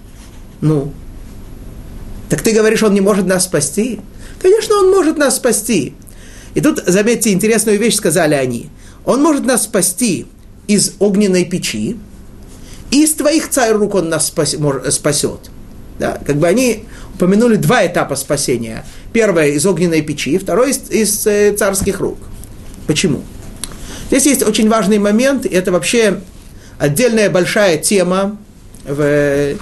Ну, 0.60 0.92
так 2.28 2.40
ты 2.40 2.52
говоришь, 2.52 2.82
он 2.82 2.94
не 2.94 3.00
может 3.00 3.26
нас 3.26 3.44
спасти? 3.44 4.00
Конечно, 4.40 4.76
он 4.76 4.90
может 4.90 5.18
нас 5.18 5.36
спасти. 5.36 5.94
И 6.54 6.60
тут, 6.60 6.82
заметьте, 6.86 7.32
интересную 7.32 7.78
вещь 7.78 7.96
сказали 7.96 8.34
они. 8.34 8.70
Он 9.04 9.22
может 9.22 9.44
нас 9.44 9.64
спасти 9.64 10.26
из 10.66 10.94
огненной 10.98 11.44
печи, 11.44 11.96
и 12.90 13.04
из 13.04 13.14
твоих 13.14 13.48
царь 13.48 13.72
рук 13.72 13.94
он 13.94 14.08
нас 14.08 14.26
спасет. 14.90 15.50
Да? 15.98 16.20
Как 16.24 16.36
бы 16.36 16.46
они 16.46 16.84
упомянули 17.14 17.56
два 17.56 17.86
этапа 17.86 18.16
спасения. 18.16 18.84
Первое 19.12 19.48
из 19.48 19.64
огненной 19.64 20.02
печи, 20.02 20.38
второе 20.38 20.70
из, 20.70 20.90
из 20.90 21.26
э, 21.26 21.52
царских 21.56 22.00
рук. 22.00 22.18
Почему? 22.86 23.22
Здесь 24.08 24.26
есть 24.26 24.42
очень 24.42 24.68
важный 24.68 24.98
момент, 24.98 25.46
и 25.46 25.48
это 25.48 25.72
вообще 25.72 26.20
отдельная 26.78 27.30
большая 27.30 27.78
тема 27.78 28.36
в 28.84 29.54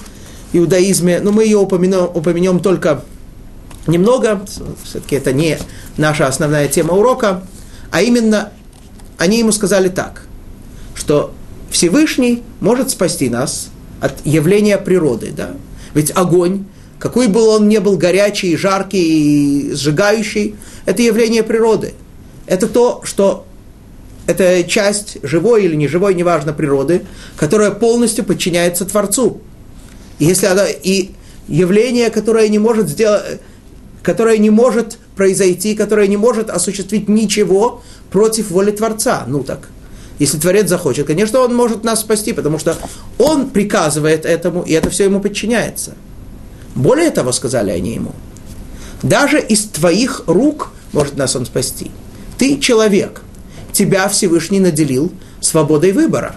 иудаизме, 0.53 1.19
но 1.21 1.31
мы 1.31 1.45
ее 1.45 1.57
упомянем, 1.57 2.09
упомянем 2.13 2.59
только 2.59 3.03
немного, 3.87 4.45
все-таки 4.83 5.15
это 5.15 5.33
не 5.33 5.57
наша 5.97 6.27
основная 6.27 6.67
тема 6.67 6.93
урока, 6.93 7.43
а 7.91 8.01
именно 8.01 8.51
они 9.17 9.39
ему 9.39 9.51
сказали 9.51 9.89
так, 9.89 10.23
что 10.95 11.33
Всевышний 11.69 12.43
может 12.59 12.89
спасти 12.89 13.29
нас 13.29 13.69
от 14.01 14.25
явления 14.25 14.77
природы, 14.77 15.31
да? 15.35 15.51
Ведь 15.93 16.11
огонь, 16.15 16.65
какой 16.99 17.27
бы 17.27 17.41
он 17.41 17.67
ни 17.67 17.77
был 17.77 17.97
горячий, 17.97 18.55
жаркий 18.55 19.69
и 19.69 19.73
сжигающий, 19.73 20.55
это 20.85 21.01
явление 21.01 21.43
природы. 21.43 21.93
Это 22.47 22.67
то, 22.67 23.01
что 23.03 23.45
это 24.27 24.63
часть 24.63 25.17
живой 25.23 25.65
или 25.65 25.75
неживой, 25.75 26.13
неважно, 26.13 26.53
природы, 26.53 27.01
которая 27.37 27.71
полностью 27.71 28.23
подчиняется 28.23 28.85
Творцу. 28.85 29.41
И 30.19 30.25
если 30.25 30.45
она, 30.45 30.65
и 30.67 31.11
явление, 31.47 32.09
которое 32.09 32.47
не 32.49 32.59
может 32.59 32.87
сделать, 32.87 33.41
которое 34.03 34.37
не 34.37 34.49
может 34.49 34.97
произойти, 35.15 35.75
которое 35.75 36.07
не 36.07 36.17
может 36.17 36.49
осуществить 36.49 37.07
ничего 37.07 37.81
против 38.09 38.51
воли 38.51 38.71
Творца. 38.71 39.23
Ну 39.27 39.43
так, 39.43 39.69
если 40.19 40.37
Творец 40.37 40.67
захочет, 40.67 41.07
конечно, 41.07 41.39
он 41.39 41.55
может 41.55 41.83
нас 41.83 42.01
спасти, 42.01 42.33
потому 42.33 42.59
что 42.59 42.77
он 43.17 43.49
приказывает 43.49 44.25
этому, 44.25 44.61
и 44.63 44.73
это 44.73 44.89
все 44.89 45.05
ему 45.05 45.19
подчиняется. 45.19 45.93
Более 46.75 47.11
того, 47.11 47.31
сказали 47.31 47.71
они 47.71 47.95
ему, 47.95 48.11
даже 49.03 49.39
из 49.39 49.65
твоих 49.65 50.23
рук 50.27 50.71
может 50.93 51.17
нас 51.17 51.35
он 51.35 51.45
спасти. 51.45 51.91
Ты 52.37 52.59
человек, 52.59 53.21
тебя 53.71 54.07
Всевышний 54.09 54.59
наделил 54.59 55.11
свободой 55.39 55.91
выбора. 55.91 56.35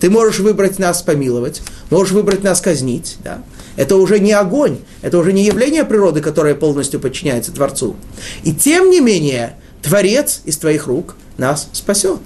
Ты 0.00 0.10
можешь 0.10 0.40
выбрать 0.40 0.78
нас 0.78 1.02
помиловать, 1.02 1.62
можешь 1.90 2.12
выбрать 2.12 2.42
нас 2.42 2.60
казнить, 2.60 3.16
да? 3.22 3.42
Это 3.76 3.96
уже 3.96 4.20
не 4.20 4.32
огонь, 4.32 4.78
это 5.02 5.18
уже 5.18 5.32
не 5.32 5.44
явление 5.44 5.84
природы, 5.84 6.20
которое 6.20 6.54
полностью 6.54 7.00
подчиняется 7.00 7.52
Творцу. 7.52 7.96
И 8.44 8.52
тем 8.52 8.90
не 8.90 9.00
менее, 9.00 9.56
Творец 9.82 10.40
из 10.44 10.56
твоих 10.56 10.86
рук 10.86 11.16
нас 11.36 11.68
спасет. 11.72 12.20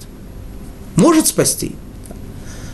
Может 0.95 1.27
спасти. 1.27 1.75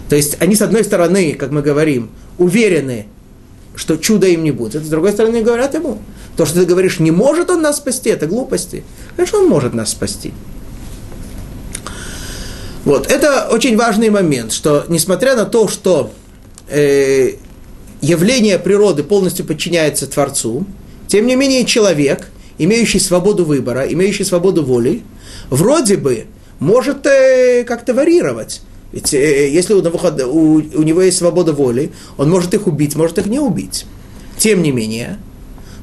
То 0.10 0.16
есть 0.16 0.38
они, 0.40 0.56
с 0.56 0.62
одной 0.62 0.84
стороны, 0.84 1.34
как 1.34 1.52
мы 1.52 1.62
говорим, 1.62 2.10
уверены, 2.38 3.08
что 3.76 3.98
чуда 3.98 4.28
им 4.28 4.44
не 4.44 4.52
будет. 4.52 4.84
С 4.84 4.90
другой 4.90 5.12
стороны, 5.12 5.42
говорят 5.42 5.74
ему, 5.74 6.00
То, 6.38 6.46
что 6.46 6.60
ты 6.60 6.66
говоришь, 6.66 7.00
не 7.00 7.12
может 7.12 7.50
он 7.50 7.62
нас 7.62 7.78
спасти, 7.78 8.10
это 8.10 8.28
глупости. 8.28 8.84
Конечно, 9.16 9.40
он 9.40 9.48
может 9.48 9.74
нас 9.74 9.92
спасти. 9.92 10.34
Вот, 12.84 13.10
это 13.10 13.48
очень 13.52 13.78
важный 13.78 14.10
момент, 14.10 14.52
что 14.52 14.86
несмотря 14.90 15.36
на 15.36 15.46
то, 15.46 15.68
что 15.68 16.12
э, 16.68 17.36
явление 18.02 18.60
природы 18.60 19.04
полностью 19.04 19.46
подчиняется 19.46 20.08
Творцу, 20.08 20.66
тем 21.08 21.28
не 21.28 21.36
менее 21.36 21.66
человек, 21.66 22.30
имеющий 22.58 23.00
свободу 23.00 23.46
выбора, 23.46 23.86
имеющий 23.92 24.24
свободу 24.24 24.64
воли, 24.64 25.04
вроде 25.50 25.98
бы 25.98 26.26
может 26.60 27.06
э, 27.06 27.64
как-то 27.64 27.94
варьировать. 27.94 28.62
Ведь 28.92 29.14
э, 29.14 29.50
если 29.50 29.74
у, 29.74 29.80
у, 29.80 30.56
у 30.56 30.84
него 30.84 31.02
есть 31.02 31.18
свобода 31.18 31.54
воли, 31.54 31.92
он 32.18 32.30
может 32.30 32.54
их 32.54 32.68
убить, 32.68 32.96
может 32.96 33.18
их 33.18 33.26
не 33.26 33.40
убить. 33.40 33.86
Тем 34.38 34.62
не 34.62 34.72
менее, 34.72 35.18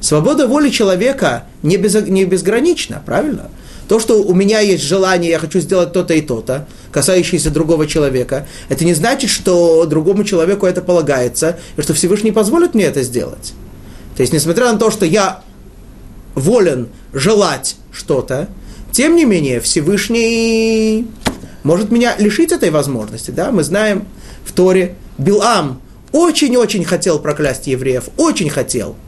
свобода 0.01 0.47
воли 0.47 0.69
человека 0.69 1.45
не, 1.61 1.77
без, 1.77 1.93
не 2.07 2.25
безгранична, 2.25 3.01
правильно? 3.05 3.49
То, 3.87 3.99
что 3.99 4.21
у 4.21 4.33
меня 4.33 4.59
есть 4.59 4.83
желание, 4.83 5.31
я 5.31 5.39
хочу 5.39 5.59
сделать 5.59 5.93
то-то 5.93 6.13
и 6.13 6.21
то-то, 6.21 6.67
касающееся 6.91 7.49
другого 7.49 7.87
человека, 7.87 8.47
это 8.69 8.85
не 8.85 8.93
значит, 8.93 9.29
что 9.29 9.85
другому 9.85 10.23
человеку 10.23 10.65
это 10.65 10.81
полагается, 10.81 11.59
и 11.75 11.81
что 11.81 11.93
Всевышний 11.93 12.31
позволит 12.31 12.73
мне 12.73 12.85
это 12.85 13.03
сделать. 13.03 13.53
То 14.15 14.21
есть, 14.21 14.31
несмотря 14.31 14.71
на 14.71 14.79
то, 14.79 14.91
что 14.91 15.05
я 15.05 15.41
волен 16.35 16.87
желать 17.13 17.75
что-то, 17.91 18.47
тем 18.91 19.15
не 19.15 19.25
менее, 19.25 19.59
Всевышний 19.59 21.07
может 21.63 21.91
меня 21.91 22.15
лишить 22.17 22.51
этой 22.51 22.69
возможности. 22.69 23.31
Да? 23.31 23.51
Мы 23.51 23.63
знаем 23.63 24.05
в 24.45 24.51
Торе, 24.51 24.95
Билам 25.17 25.81
очень-очень 26.11 26.85
хотел 26.85 27.19
проклясть 27.19 27.67
евреев, 27.67 28.05
очень 28.17 28.49
хотел– 28.49 28.95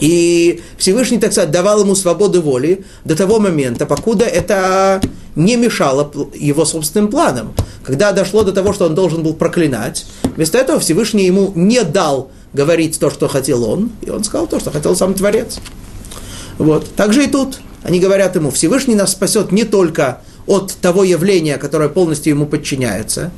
и 0.00 0.60
Всевышний, 0.76 1.18
так 1.18 1.32
сказать, 1.32 1.50
давал 1.50 1.80
ему 1.80 1.94
свободу 1.94 2.42
воли 2.42 2.84
до 3.04 3.16
того 3.16 3.40
момента, 3.40 3.86
покуда 3.86 4.24
это 4.24 5.00
не 5.34 5.56
мешало 5.56 6.10
его 6.34 6.64
собственным 6.64 7.08
планам. 7.08 7.54
Когда 7.82 8.12
дошло 8.12 8.42
до 8.42 8.52
того, 8.52 8.72
что 8.72 8.86
он 8.86 8.94
должен 8.94 9.22
был 9.22 9.34
проклинать, 9.34 10.06
вместо 10.34 10.58
этого 10.58 10.80
Всевышний 10.80 11.24
ему 11.24 11.52
не 11.54 11.82
дал 11.84 12.30
говорить 12.52 12.98
то, 12.98 13.10
что 13.10 13.28
хотел 13.28 13.64
он, 13.64 13.90
и 14.02 14.10
он 14.10 14.24
сказал 14.24 14.46
то, 14.46 14.58
что 14.58 14.70
хотел 14.70 14.96
сам 14.96 15.14
Творец. 15.14 15.58
Вот. 16.58 16.88
Так 16.96 17.12
же 17.12 17.24
и 17.24 17.28
тут. 17.28 17.60
Они 17.82 18.00
говорят 18.00 18.34
ему, 18.34 18.50
Всевышний 18.50 18.96
нас 18.96 19.12
спасет 19.12 19.52
не 19.52 19.64
только 19.64 20.22
от 20.46 20.72
того 20.80 21.04
явления, 21.04 21.56
которое 21.56 21.88
полностью 21.88 22.32
ему 22.32 22.46
подчиняется, 22.46 23.30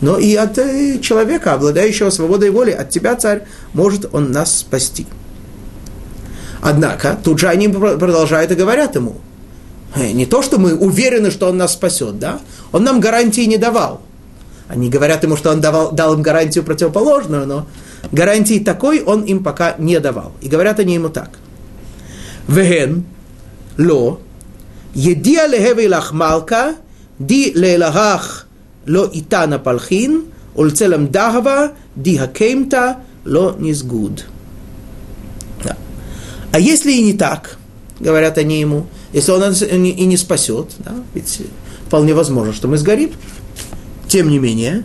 но 0.00 0.18
и 0.18 0.34
от 0.34 0.58
э, 0.58 0.98
человека, 1.00 1.54
обладающего 1.54 2.10
свободой 2.10 2.50
воли. 2.50 2.72
От 2.72 2.90
тебя, 2.90 3.14
царь, 3.14 3.42
может 3.72 4.12
он 4.12 4.32
нас 4.32 4.58
спасти. 4.58 5.06
Однако, 6.62 7.18
тут 7.22 7.40
же 7.40 7.48
они 7.48 7.68
продолжают 7.68 8.52
и 8.52 8.54
говорят 8.54 8.94
ему, 8.94 9.16
«Э, 9.96 10.12
не 10.12 10.26
то, 10.26 10.42
что 10.42 10.58
мы 10.58 10.74
уверены, 10.74 11.32
что 11.32 11.48
он 11.48 11.56
нас 11.58 11.72
спасет, 11.72 12.20
да? 12.20 12.38
Он 12.70 12.84
нам 12.84 13.00
гарантии 13.00 13.42
не 13.42 13.58
давал. 13.58 14.00
Они 14.68 14.88
говорят 14.88 15.24
ему, 15.24 15.36
что 15.36 15.50
он 15.50 15.60
давал, 15.60 15.90
дал 15.90 16.14
им 16.14 16.22
гарантию 16.22 16.64
противоположную, 16.64 17.46
но 17.46 17.66
гарантии 18.12 18.60
такой 18.60 19.02
он 19.02 19.22
им 19.24 19.42
пока 19.42 19.74
не 19.76 19.98
давал. 19.98 20.32
И 20.40 20.48
говорят 20.48 20.78
они 20.78 20.94
ему 20.94 21.08
так. 21.08 21.30
Веген, 22.46 23.04
ло, 23.76 24.20
едия 24.94 25.46
лехевей 25.46 25.88
лахмалка, 25.88 26.76
ди 27.18 27.52
лелахах 27.54 28.46
ло 28.86 29.10
итана 29.12 29.58
палхин, 29.58 30.26
ульцелам 30.54 31.10
дахава, 31.10 31.72
ди 31.96 32.16
хакемта, 32.16 32.98
ло 33.24 33.56
низгуд. 33.58 34.26
А 36.52 36.60
если 36.60 36.92
и 36.92 37.02
не 37.02 37.14
так, 37.14 37.58
говорят 37.98 38.38
они 38.38 38.60
ему, 38.60 38.86
если 39.12 39.32
он 39.32 39.52
и 39.52 40.04
не 40.04 40.16
спасет, 40.16 40.70
да, 40.78 40.94
ведь 41.14 41.40
вполне 41.86 42.14
возможно, 42.14 42.52
что 42.52 42.68
мы 42.68 42.76
сгорим, 42.76 43.12
тем 44.06 44.28
не 44.28 44.38
менее, 44.38 44.84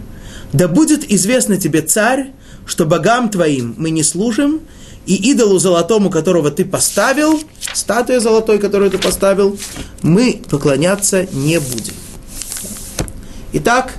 да 0.53 0.69
будет 0.69 1.09
известно 1.11 1.57
тебе, 1.57 1.81
царь, 1.81 2.31
что 2.65 2.85
богам 2.85 3.29
твоим 3.29 3.75
мы 3.77 3.89
не 3.89 4.03
служим, 4.03 4.61
и 5.05 5.31
идолу 5.31 5.57
золотому, 5.57 6.09
которого 6.09 6.51
ты 6.51 6.65
поставил, 6.65 7.39
статуе 7.73 8.19
золотой, 8.19 8.59
которую 8.59 8.91
ты 8.91 8.97
поставил, 8.97 9.57
мы 10.01 10.41
поклоняться 10.49 11.27
не 11.31 11.59
будем. 11.59 11.93
Итак, 13.53 13.93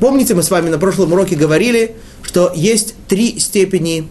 помните, 0.00 0.34
мы 0.34 0.42
с 0.44 0.50
вами 0.50 0.68
на 0.68 0.78
прошлом 0.78 1.12
уроке 1.12 1.34
говорили, 1.34 1.96
что 2.22 2.52
есть 2.54 2.94
три 3.08 3.40
степени, 3.40 4.08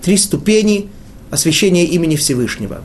три 0.00 0.16
ступени 0.16 0.90
освящение 1.32 1.86
имени 1.86 2.14
Всевышнего. 2.14 2.82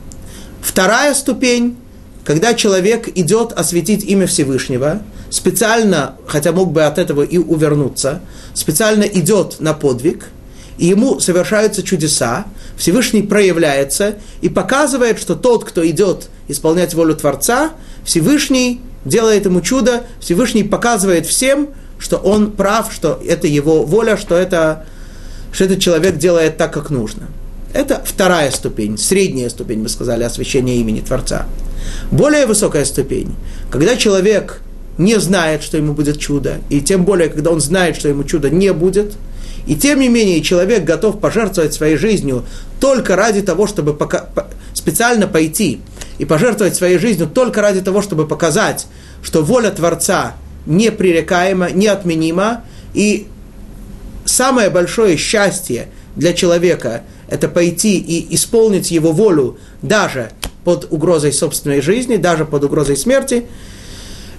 Вторая 0.60 1.14
ступень, 1.14 1.76
когда 2.24 2.54
человек 2.54 3.08
идет 3.16 3.52
осветить 3.52 4.02
имя 4.04 4.26
Всевышнего, 4.26 5.02
специально, 5.30 6.16
хотя 6.26 6.50
мог 6.52 6.72
бы 6.72 6.82
от 6.82 6.98
этого 6.98 7.22
и 7.22 7.36
увернуться, 7.38 8.22
специально 8.54 9.04
идет 9.04 9.60
на 9.60 9.74
подвиг, 9.74 10.30
и 10.78 10.86
ему 10.86 11.20
совершаются 11.20 11.82
чудеса, 11.82 12.46
Всевышний 12.76 13.22
проявляется 13.22 14.14
и 14.40 14.48
показывает, 14.48 15.20
что 15.20 15.34
тот, 15.34 15.64
кто 15.64 15.86
идет 15.86 16.28
исполнять 16.48 16.94
волю 16.94 17.16
Творца, 17.16 17.72
Всевышний 18.04 18.80
делает 19.04 19.44
ему 19.44 19.60
чудо, 19.60 20.04
Всевышний 20.20 20.62
показывает 20.62 21.26
всем, 21.26 21.68
что 21.98 22.16
он 22.16 22.52
прав, 22.52 22.92
что 22.94 23.20
это 23.26 23.46
его 23.46 23.84
воля, 23.84 24.16
что, 24.16 24.36
это, 24.36 24.86
что 25.52 25.64
этот 25.64 25.80
человек 25.80 26.16
делает 26.16 26.56
так, 26.56 26.72
как 26.72 26.88
нужно. 26.88 27.28
Это 27.72 28.02
вторая 28.04 28.50
ступень, 28.50 28.96
средняя 28.96 29.48
ступень, 29.50 29.80
мы 29.80 29.88
сказали, 29.88 30.24
освящения 30.24 30.76
имени 30.76 31.00
Творца. 31.00 31.46
Более 32.10 32.46
высокая 32.46 32.84
ступень, 32.84 33.34
когда 33.70 33.96
человек 33.96 34.62
не 34.96 35.20
знает, 35.20 35.62
что 35.62 35.76
ему 35.76 35.92
будет 35.92 36.18
чудо, 36.18 36.58
и 36.70 36.80
тем 36.80 37.04
более, 37.04 37.28
когда 37.28 37.50
он 37.50 37.60
знает, 37.60 37.96
что 37.96 38.08
ему 38.08 38.24
чудо 38.24 38.50
не 38.50 38.72
будет, 38.72 39.14
и 39.66 39.76
тем 39.76 40.00
не 40.00 40.08
менее 40.08 40.40
человек 40.40 40.84
готов 40.84 41.20
пожертвовать 41.20 41.74
своей 41.74 41.96
жизнью 41.96 42.44
только 42.80 43.16
ради 43.16 43.42
того, 43.42 43.66
чтобы 43.66 43.92
пока, 43.94 44.28
специально 44.72 45.26
пойти 45.26 45.80
и 46.18 46.24
пожертвовать 46.24 46.74
своей 46.74 46.98
жизнью 46.98 47.28
только 47.32 47.60
ради 47.60 47.82
того, 47.82 48.00
чтобы 48.00 48.26
показать, 48.26 48.86
что 49.22 49.44
воля 49.44 49.70
Творца 49.70 50.36
непререкаема, 50.66 51.70
неотменима, 51.70 52.62
и 52.94 53.26
самое 54.24 54.70
большое 54.70 55.18
счастье 55.18 55.88
для 56.16 56.32
человека– 56.32 57.02
это 57.28 57.48
пойти 57.48 57.98
и 57.98 58.34
исполнить 58.34 58.90
его 58.90 59.12
волю 59.12 59.58
даже 59.82 60.32
под 60.64 60.92
угрозой 60.92 61.32
собственной 61.32 61.80
жизни, 61.80 62.16
даже 62.16 62.44
под 62.44 62.64
угрозой 62.64 62.96
смерти, 62.96 63.46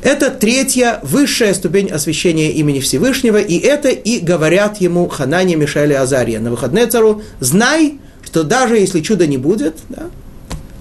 это 0.02 0.30
третья, 0.30 0.99
высшая 1.04 1.54
ступень 1.54 1.89
освящения 1.89 2.52
имени 2.52 2.80
Всевышнего, 2.80 3.38
и 3.38 3.58
это 3.58 3.89
и 3.89 4.19
говорят 4.19 4.80
ему 4.80 5.08
Ханане, 5.10 5.56
Мишель 5.56 5.91
и 5.91 5.95
Азария 5.95 6.39
на 6.39 6.52
выходные 6.52 6.88
цару, 6.88 7.21
знай, 7.39 7.99
что 8.23 8.43
даже 8.43 8.78
если 8.78 9.02
чуда 9.02 9.28
не 9.28 9.38
будет, 9.38 9.75
да, 9.89 10.10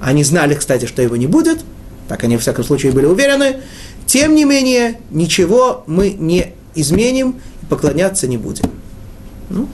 они 0.01 0.23
знали, 0.23 0.55
кстати, 0.55 0.87
что 0.87 1.03
его 1.03 1.17
не 1.17 1.27
будет, 1.27 1.59
так 2.09 2.23
они, 2.23 2.37
в 2.37 2.41
всяком 2.43 2.65
случае, 2.65 2.93
были 2.93 3.07
уверены, 3.07 3.57
тем 4.07 4.35
не 4.35 4.45
менее, 4.45 5.01
ничего 5.11 5.83
мы 5.87 6.11
не 6.11 6.55
изменим 6.75 7.41
и 7.63 7.67
поклоняться 7.67 8.29
не 8.29 8.37
будем. 8.37 8.71
Ну, 9.51 9.69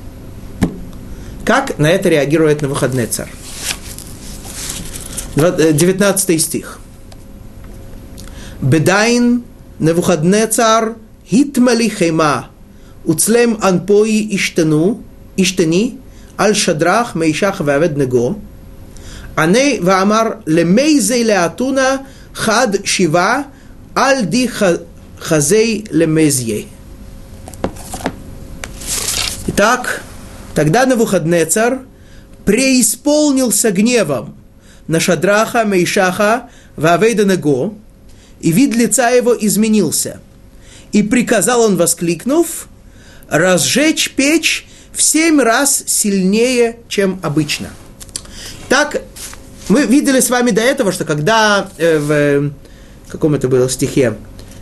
как 1.46 1.80
на 1.80 1.90
это 1.90 2.10
реагирует 2.10 2.62
на 2.62 2.68
выходный 2.68 3.08
царь? 3.08 3.32
19 5.36 6.42
стих. 6.42 6.80
Бедайн 8.62 9.44
Навуходнецар 9.80 10.96
хитмали 11.26 11.88
хейма, 11.88 12.50
уцлем 13.06 13.58
анпои 13.62 14.36
иштану, 14.36 15.02
иштани, 15.38 15.98
על 16.38 16.54
שדרך 16.54 17.16
מישך 17.16 17.62
ועבד 17.66 17.98
נגו, 17.98 18.36
ענה 19.38 19.60
ואמר 19.84 20.24
למי 20.48 21.02
זה 21.02 21.22
לאתונה 21.26 21.96
חד 22.36 22.68
שבעה 22.84 23.42
על 23.96 24.22
די 24.22 24.48
חזי 25.20 25.84
למזיה. 25.92 26.62
Итак, 29.50 30.00
Тогда 30.55 30.87
Навуходнецар 30.87 31.81
преисполнился 32.45 33.71
гневом 33.71 34.37
на 34.87 35.01
Шадраха, 35.01 35.65
Мейшаха, 35.65 36.51
Вавейда 36.77 37.25
Него, 37.25 37.75
и 38.41 38.53
вид 38.53 38.75
лица 38.77 39.11
его 39.11 39.35
изменился. 39.39 40.21
И 40.93 41.03
приказал 41.03 41.63
он, 41.63 41.77
воскликнув, 41.77 42.69
разжечь 43.29 44.13
печь 44.13 44.67
в 44.93 45.03
семь 45.03 45.41
раз 45.41 45.83
сильнее, 45.87 46.79
чем 46.89 47.19
обычно. 47.23 47.71
Так, 48.69 49.03
мы 49.69 49.87
видели 49.87 50.21
с 50.21 50.31
вами 50.31 50.51
до 50.51 50.61
этого, 50.61 50.93
что 50.93 51.05
когда 51.05 51.69
э, 51.79 51.99
в 51.99 53.11
каком 53.11 53.35
это 53.35 53.49
было 53.49 53.69
стихе, 53.69 54.15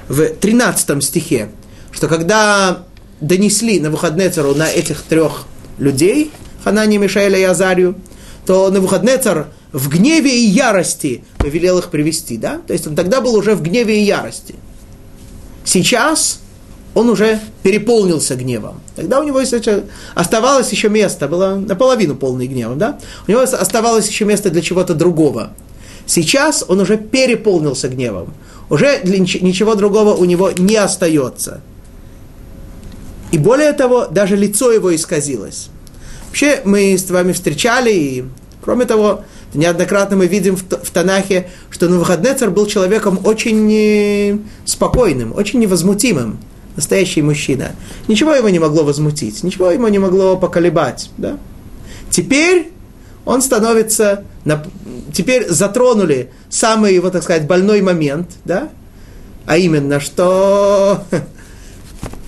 в 0.08 0.28
13 0.28 1.02
стихе, 1.02 1.50
что 1.90 2.08
когда 2.08 2.84
донесли 3.20 3.80
на 3.80 3.90
выходные 3.90 4.30
цару 4.30 4.54
на 4.54 4.70
этих 4.70 5.02
трех 5.02 5.46
людей, 5.78 6.30
Ханани, 6.64 6.98
Мишаэля 6.98 7.38
и 7.38 7.42
Азарию, 7.42 7.96
то 8.46 8.70
на 8.70 8.80
выходный 8.80 9.18
царь 9.18 9.44
в 9.72 9.88
гневе 9.88 10.30
и 10.30 10.46
ярости 10.46 11.24
повелел 11.38 11.78
их 11.78 11.90
привести, 11.90 12.36
да? 12.36 12.60
То 12.66 12.72
есть 12.72 12.86
он 12.86 12.94
тогда 12.94 13.20
был 13.20 13.34
уже 13.34 13.54
в 13.54 13.62
гневе 13.62 14.00
и 14.00 14.04
ярости. 14.04 14.54
Сейчас 15.64 16.40
он 16.94 17.08
уже 17.08 17.40
переполнился 17.62 18.36
гневом. 18.36 18.80
Тогда 18.96 19.20
у 19.20 19.22
него 19.22 19.40
оставалось 20.14 20.70
еще 20.70 20.88
место, 20.90 21.26
было 21.26 21.54
наполовину 21.54 22.14
полный 22.14 22.46
гневом, 22.46 22.78
да? 22.78 22.98
У 23.26 23.30
него 23.30 23.40
оставалось 23.40 24.08
еще 24.08 24.24
место 24.24 24.50
для 24.50 24.60
чего-то 24.60 24.94
другого. 24.94 25.52
Сейчас 26.04 26.64
он 26.68 26.80
уже 26.80 26.98
переполнился 26.98 27.88
гневом. 27.88 28.34
Уже 28.68 29.00
ничего 29.04 29.74
другого 29.74 30.14
у 30.14 30.24
него 30.24 30.50
не 30.50 30.76
остается. 30.76 31.62
И 33.32 33.38
более 33.38 33.72
того, 33.72 34.06
даже 34.06 34.36
лицо 34.36 34.70
его 34.70 34.94
исказилось. 34.94 35.70
Вообще 36.26 36.60
мы 36.64 36.96
с 36.96 37.10
вами 37.10 37.32
встречали, 37.32 37.92
и 37.92 38.24
кроме 38.62 38.84
того, 38.84 39.24
неоднократно 39.54 40.16
мы 40.16 40.26
видим 40.26 40.56
в, 40.56 40.90
Танахе, 40.90 41.48
что 41.70 41.88
Навуходнецар 41.88 42.50
был 42.50 42.66
человеком 42.66 43.18
очень 43.24 43.70
э, 43.72 44.38
спокойным, 44.64 45.34
очень 45.34 45.58
невозмутимым 45.60 46.38
настоящий 46.76 47.22
мужчина. 47.22 47.72
Ничего 48.08 48.34
его 48.34 48.48
не 48.48 48.58
могло 48.58 48.82
возмутить, 48.84 49.42
ничего 49.42 49.70
его 49.70 49.88
не 49.88 49.98
могло 49.98 50.36
поколебать. 50.36 51.10
Да? 51.18 51.38
Теперь 52.10 52.70
он 53.24 53.42
становится, 53.42 54.24
теперь 55.12 55.48
затронули 55.48 56.30
самый 56.48 56.94
его, 56.94 57.10
так 57.10 57.22
сказать, 57.22 57.46
больной 57.46 57.82
момент, 57.82 58.30
да? 58.44 58.70
а 59.46 59.56
именно, 59.58 60.00
что 60.00 61.04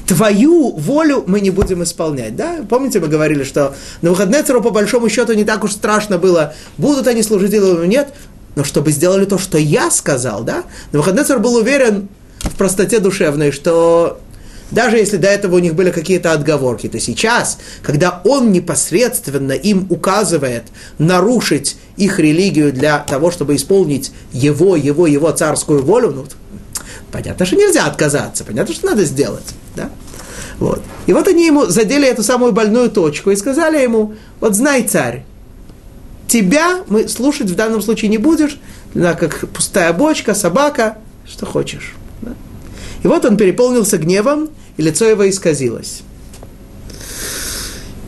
твою 0.07 0.71
волю 0.73 1.25
мы 1.27 1.41
не 1.41 1.51
будем 1.51 1.83
исполнять. 1.83 2.37
Да? 2.37 2.65
Помните, 2.69 3.01
мы 3.01 3.09
говорили, 3.09 3.45
что 3.45 3.75
на 4.03 4.11
выходные 4.11 4.43
по 4.43 4.71
большому 4.71 5.09
счету 5.09 5.33
не 5.35 5.45
так 5.45 5.65
уж 5.65 5.73
страшно 5.73 6.19
было, 6.19 6.55
будут 6.79 7.07
они 7.07 7.23
служить 7.23 7.53
или 7.53 7.87
нет, 7.87 8.13
но 8.57 8.65
чтобы 8.65 8.93
сделали 8.93 9.25
то, 9.25 9.39
что 9.39 9.59
я 9.59 9.91
сказал, 9.91 10.45
да? 10.45 10.65
На 10.93 11.01
выходные 11.01 11.39
был 11.39 11.57
уверен 11.57 12.09
в 12.41 12.57
простоте 12.57 13.01
душевной, 13.01 13.51
что 13.51 14.21
даже 14.71 14.97
если 14.97 15.17
до 15.17 15.29
этого 15.29 15.57
у 15.57 15.59
них 15.59 15.75
были 15.75 15.91
какие-то 15.91 16.33
отговорки, 16.33 16.89
то 16.89 16.99
сейчас, 16.99 17.59
когда 17.83 18.21
он 18.25 18.53
непосредственно 18.53 19.53
им 19.53 19.87
указывает 19.91 20.65
нарушить 20.99 21.77
их 21.97 22.19
религию 22.19 22.73
для 22.73 22.99
того, 22.99 23.31
чтобы 23.31 23.57
исполнить 23.57 24.13
его, 24.33 24.75
его, 24.75 25.07
его 25.07 25.31
царскую 25.31 25.83
волю, 25.83 26.11
ну, 26.11 26.27
понятно, 27.15 27.47
что 27.47 27.55
нельзя 27.55 27.87
отказаться, 27.87 28.43
понятно, 28.43 28.75
что 28.75 28.87
надо 28.87 29.05
сделать. 29.05 29.55
Да? 29.77 29.89
Вот. 30.59 30.83
И 31.07 31.13
вот 31.13 31.29
они 31.29 31.47
ему 31.47 31.67
задели 31.67 32.09
эту 32.09 32.25
самую 32.25 32.51
больную 32.51 32.91
точку 32.91 33.31
и 33.31 33.37
сказали 33.37 33.81
ему, 33.81 34.15
вот 34.41 34.57
знай, 34.57 34.83
царь, 34.83 35.25
тебя 36.27 36.81
мы 36.89 37.07
слушать 37.07 37.49
в 37.49 37.55
данном 37.55 37.83
случае 37.83 38.09
не 38.09 38.19
будешь, 38.19 38.59
да, 38.95 39.15
как 39.15 39.49
пустая 39.51 39.93
бочка, 39.93 40.35
собака, 40.35 40.99
что 41.25 41.47
хочешь. 41.47 41.95
И 43.05 43.07
вот 43.07 43.25
он 43.25 43.37
переполнился 43.37 43.97
гневом, 43.97 44.49
и 44.77 44.83
лицо 44.83 45.05
его 45.05 45.29
исказилось. 45.31 46.03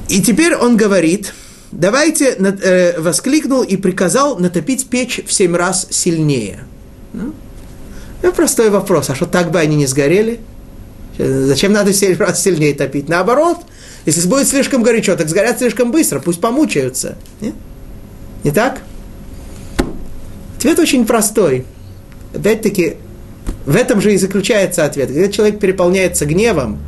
И 0.09 0.21
теперь 0.21 0.57
он 0.57 0.77
говорит, 0.77 1.33
давайте, 1.71 2.31
э, 2.31 3.01
воскликнул 3.01 3.63
и 3.63 3.77
приказал 3.77 4.39
натопить 4.39 4.89
печь 4.89 5.21
в 5.25 5.33
семь 5.33 5.55
раз 5.55 5.87
сильнее. 5.91 6.65
Ну, 7.13 7.35
ну, 8.23 8.33
простой 8.33 8.71
вопрос, 8.71 9.11
а 9.11 9.15
что 9.15 9.27
так 9.27 9.51
бы 9.51 9.59
они 9.59 9.77
не 9.77 9.87
сгорели? 9.87 10.41
Зачем 11.19 11.73
надо 11.73 11.93
в 11.93 12.03
раз 12.21 12.43
сильнее 12.43 12.75
топить? 12.75 13.09
Наоборот, 13.09 13.59
если 14.05 14.27
будет 14.29 14.49
слишком 14.49 14.83
горячо, 14.83 15.17
так 15.17 15.29
сгорят 15.29 15.59
слишком 15.59 15.91
быстро, 15.91 16.21
пусть 16.21 16.41
помучаются. 16.41 17.17
Не, 17.41 17.55
не 18.45 18.51
так? 18.51 18.81
Ответ 20.59 20.79
очень 20.79 21.07
простой. 21.07 21.65
Опять-таки, 22.35 22.97
в 23.67 23.77
этом 23.77 24.01
же 24.01 24.15
и 24.15 24.17
заключается 24.17 24.85
ответ. 24.85 25.09
Когда 25.09 25.29
человек 25.29 25.59
переполняется 25.59 26.25
гневом, 26.27 26.79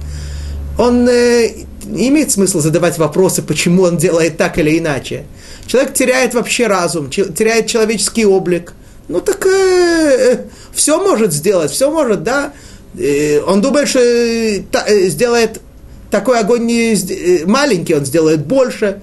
он 0.78 1.08
э, 1.08 1.64
имеет 1.84 2.30
смысла 2.30 2.60
задавать 2.60 2.98
вопросы, 2.98 3.42
почему 3.42 3.82
он 3.82 3.96
делает 3.96 4.36
так 4.36 4.58
или 4.58 4.78
иначе. 4.78 5.24
Человек 5.66 5.92
теряет 5.94 6.34
вообще 6.34 6.66
разум, 6.66 7.10
теряет 7.10 7.66
человеческий 7.66 8.24
облик. 8.24 8.74
Ну 9.08 9.20
так 9.20 9.44
э, 9.46 9.48
э, 9.50 10.44
все 10.78 11.02
может 11.02 11.32
сделать, 11.32 11.70
все 11.70 11.90
может, 11.90 12.22
да. 12.22 12.52
Э, 12.96 13.40
он 13.40 13.60
думает, 13.60 13.88
что 13.88 13.98
э, 13.98 14.62
э, 14.86 15.08
сделает 15.08 15.60
такой 16.10 16.38
огонь 16.38 16.66
не, 16.66 17.44
маленький, 17.44 17.94
он 17.94 18.06
сделает 18.06 18.46
больше. 18.46 19.00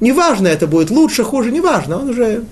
Неважно, 0.00 0.48
это 0.48 0.66
будет 0.66 0.90
лучше, 0.90 1.22
хуже, 1.24 1.52
неважно, 1.52 1.98
он 1.98 2.10
уже... 2.10 2.44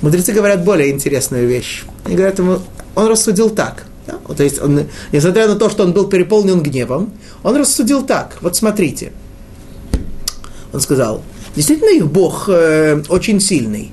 Мудрецы 0.00 0.32
говорят 0.32 0.64
более 0.64 0.90
интересную 0.90 1.48
вещь. 1.48 1.82
Они 2.04 2.14
говорят 2.14 2.38
ему, 2.38 2.58
он 2.94 3.08
рассудил 3.08 3.50
так. 3.50 3.86
Да? 4.06 4.18
Вот, 4.28 4.36
то 4.36 4.44
есть, 4.44 4.60
он, 4.62 4.84
несмотря 5.10 5.48
на 5.48 5.56
то, 5.56 5.68
что 5.68 5.82
он 5.82 5.92
был 5.92 6.06
переполнен 6.08 6.62
гневом, 6.62 7.12
он 7.42 7.56
рассудил 7.56 8.06
так. 8.06 8.36
Вот 8.40 8.54
смотрите. 8.54 9.12
Он 10.72 10.80
сказал, 10.80 11.22
действительно 11.56 11.90
их 11.90 12.06
Бог 12.06 12.48
э, 12.48 13.02
очень 13.08 13.40
сильный. 13.40 13.90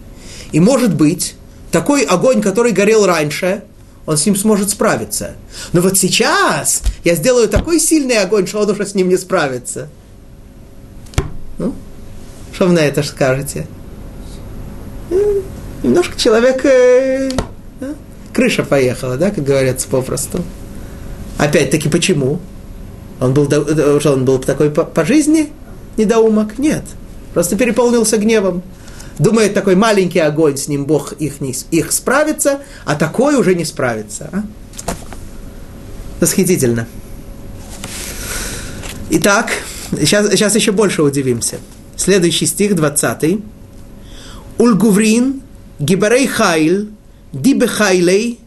И 0.51 0.59
может 0.59 0.93
быть, 0.93 1.35
такой 1.71 2.03
огонь, 2.03 2.41
который 2.41 2.71
горел 2.71 3.05
раньше, 3.05 3.63
он 4.05 4.17
с 4.17 4.25
ним 4.25 4.35
сможет 4.35 4.69
справиться. 4.69 5.31
Но 5.73 5.81
вот 5.81 5.97
сейчас 5.97 6.83
я 7.03 7.15
сделаю 7.15 7.49
такой 7.49 7.79
сильный 7.79 8.17
огонь, 8.17 8.47
что 8.47 8.59
он 8.61 8.69
уже 8.69 8.85
с 8.85 8.95
ним 8.95 9.09
не 9.09 9.17
справится. 9.17 9.89
Ну, 11.57 11.73
что 12.53 12.67
вы 12.67 12.73
на 12.73 12.79
это 12.79 13.01
скажете? 13.03 13.67
Немножко 15.83 16.19
человек 16.19 16.65
э, 16.65 17.31
крыша 18.33 18.63
поехала, 18.63 19.17
да, 19.17 19.31
как 19.31 19.43
говорится 19.43 19.87
попросту. 19.87 20.43
Опять-таки, 21.37 21.89
почему? 21.89 22.39
Он 23.19 23.33
был, 23.33 23.49
что 23.99 24.13
он 24.13 24.25
был 24.25 24.39
такой 24.39 24.69
по, 24.69 24.83
по 24.83 25.05
жизни 25.05 25.51
недоумок? 25.97 26.57
Нет. 26.57 26.83
Просто 27.33 27.55
переполнился 27.55 28.17
гневом. 28.17 28.61
Думает, 29.17 29.53
такой 29.53 29.75
маленький 29.75 30.19
огонь, 30.19 30.57
с 30.57 30.67
ним 30.67 30.85
Бог 30.85 31.13
их, 31.13 31.39
не, 31.39 31.55
их 31.71 31.91
справится, 31.91 32.59
а 32.83 32.95
такой 32.95 33.35
уже 33.35 33.55
не 33.55 33.63
справится. 33.63 34.29
А? 34.31 34.43
Восхитительно. 36.19 36.87
Итак, 39.09 39.51
сейчас, 39.91 40.31
сейчас 40.31 40.55
еще 40.55 40.71
больше 40.73 41.01
удивимся. 41.01 41.59
Следующий 41.95 42.45
стих, 42.45 42.75
20. 42.75 43.39
Ульгуврин, 44.57 45.41
гибарей 45.79 46.27
хайл, 46.27 46.89
дибехайлей, 47.31 48.39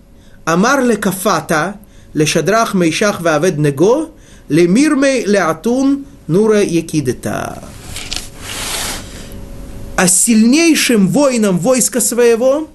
амар 0.45 0.83
ле 0.85 0.97
кафата, 0.97 1.77
ле 2.13 2.27
шадрах 2.27 2.75
мейшах 2.75 3.21
ваавед 3.21 3.59
него, 3.59 4.11
ле 4.49 4.67
мирмей 4.67 5.25
ле 5.25 5.41
атун 5.41 6.07
нура 6.27 6.63
якидета. 6.63 7.63
А 9.99 10.07
сильнейшим 10.07 11.09
воинам 11.09 11.59
войска 11.59 12.01
своего 12.01 12.69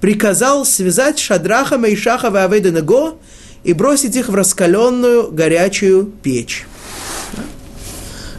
приказал 0.00 0.64
связать 0.64 1.18
Шадраха, 1.18 1.76
Мейшаха 1.76 2.28
и 2.28 2.36
Авейденего 2.38 3.18
и 3.62 3.74
бросить 3.74 4.16
их 4.16 4.30
в 4.30 4.34
раскаленную 4.34 5.30
горячую 5.30 6.06
печь. 6.06 6.66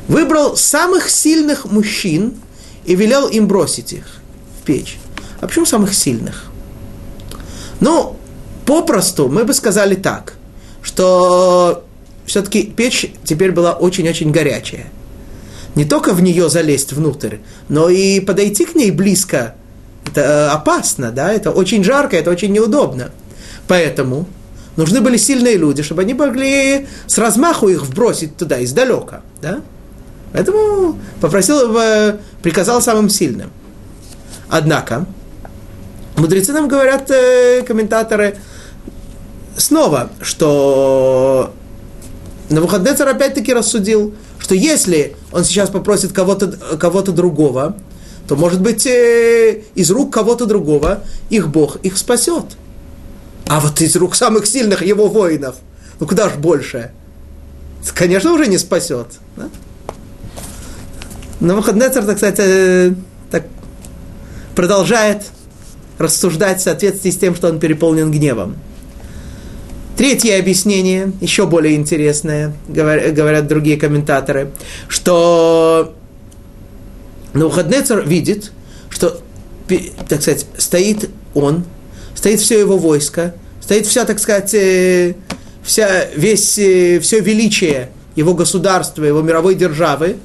Выбрал 0.08 0.58
самых 0.58 1.12
сильных 1.12 1.66
мужчин 1.66 2.34
и 2.86 2.96
велел 2.96 3.28
им 3.28 3.48
бросить 3.48 3.94
их 3.94 4.06
в 4.60 4.66
печь. 4.66 4.98
А 5.40 5.46
почему 5.46 5.68
самых 5.68 5.94
сильных? 5.94 6.46
Ну, 7.82 8.18
попросту 8.66 9.28
мы 9.28 9.44
бы 9.46 9.54
сказали 9.54 9.94
так, 9.94 10.34
что 10.82 11.86
все-таки 12.26 12.64
печь 12.64 13.14
теперь 13.24 13.52
была 13.52 13.74
очень-очень 13.74 14.32
горячая. 14.32 14.88
Не 15.76 15.86
только 15.86 16.14
в 16.14 16.22
нее 16.22 16.50
залезть 16.50 16.94
внутрь, 16.94 17.38
но 17.70 17.90
и 17.90 18.20
подойти 18.20 18.66
к 18.66 18.76
ней 18.76 18.92
близко. 18.92 19.56
Это 20.06 20.22
э, 20.22 20.48
опасно, 20.50 21.12
да, 21.12 21.32
это 21.32 21.52
очень 21.52 21.84
жарко, 21.84 22.16
это 22.16 22.30
очень 22.30 22.52
неудобно. 22.52 23.12
Поэтому 23.68 24.28
нужны 24.76 25.02
были 25.02 25.18
сильные 25.18 25.58
люди, 25.58 25.82
чтобы 25.82 26.02
они 26.02 26.14
могли 26.14 26.88
с 27.08 27.18
размаху 27.18 27.70
их 27.70 27.84
вбросить 27.84 28.38
туда, 28.38 28.64
издалека, 28.64 29.22
да. 29.42 29.62
Поэтому 30.34 31.00
попросил, 31.22 31.76
э, 31.78 32.18
приказал 32.42 32.82
самым 32.82 33.10
сильным. 33.10 33.52
Однако, 34.50 35.08
Мудрецы 36.16 36.54
нам 36.54 36.68
говорят, 36.68 37.10
э, 37.10 37.64
комментаторы, 37.64 38.38
снова, 39.58 40.12
что 40.22 41.54
Навуходнецер 42.50 43.08
опять-таки 43.08 43.52
рассудил, 43.52 44.14
что 44.44 44.56
если 44.56 45.16
он 45.32 45.46
сейчас 45.46 45.70
попросит 45.70 46.12
кого-то 46.12 46.78
кого 46.78 47.02
другого, 47.02 47.78
то, 48.28 48.36
может 48.36 48.62
быть, 48.62 48.86
э, 48.86 49.62
из 49.74 49.90
рук 49.90 50.12
кого-то 50.14 50.46
другого 50.46 51.06
их 51.30 51.48
Бог 51.48 51.78
их 51.78 51.98
спасет. 51.98 52.44
А 53.48 53.62
вот 53.62 53.80
из 53.80 53.96
рук 53.96 54.16
самых 54.16 54.46
сильных 54.46 54.86
его 54.86 55.08
воинов, 55.08 55.56
ну 56.02 56.08
куда 56.08 56.28
ж 56.28 56.34
больше? 56.34 56.92
Конечно, 57.94 58.34
уже 58.34 58.48
не 58.48 58.58
спасет. 58.58 59.08
Да? 59.38 59.50
Навуходнецер, 61.40 62.04
так 62.04 62.18
сказать, 62.18 62.40
э, 62.40 62.94
так 63.32 63.46
продолжает 64.56 65.24
рассуждать 66.00 66.60
в 66.60 66.64
соответствии 66.64 67.12
с 67.12 67.18
тем, 67.18 67.34
что 67.34 67.48
он 67.48 67.60
переполнен 67.60 68.12
гневом. 68.12 68.58
Третье 69.98 70.40
объяснение, 70.40 71.12
еще 71.22 71.46
более 71.46 71.76
интересное, 71.76 72.54
говорят 72.68 73.48
другие 73.48 73.78
комментаторы, 73.78 74.52
что 74.88 75.94
Навуходнецер 77.34 78.08
видит, 78.08 78.52
что, 78.90 79.20
так 80.10 80.22
сказать, 80.22 80.48
стоит 80.58 81.10
он, 81.36 81.64
стоит 82.16 82.40
все 82.40 82.60
его 82.60 82.78
войско, 82.78 83.36
стоит 83.62 83.86
вся, 83.86 84.06
так 84.06 84.18
сказать, 84.18 84.54
э, 84.56 85.14
вся, 85.64 86.06
весь, 86.16 86.58
э, 86.58 87.00
все 87.00 87.20
величие 87.20 87.90
его 88.16 88.34
государства, 88.34 89.04
его 89.04 89.22
мировой 89.22 89.54
державы, 89.54 90.18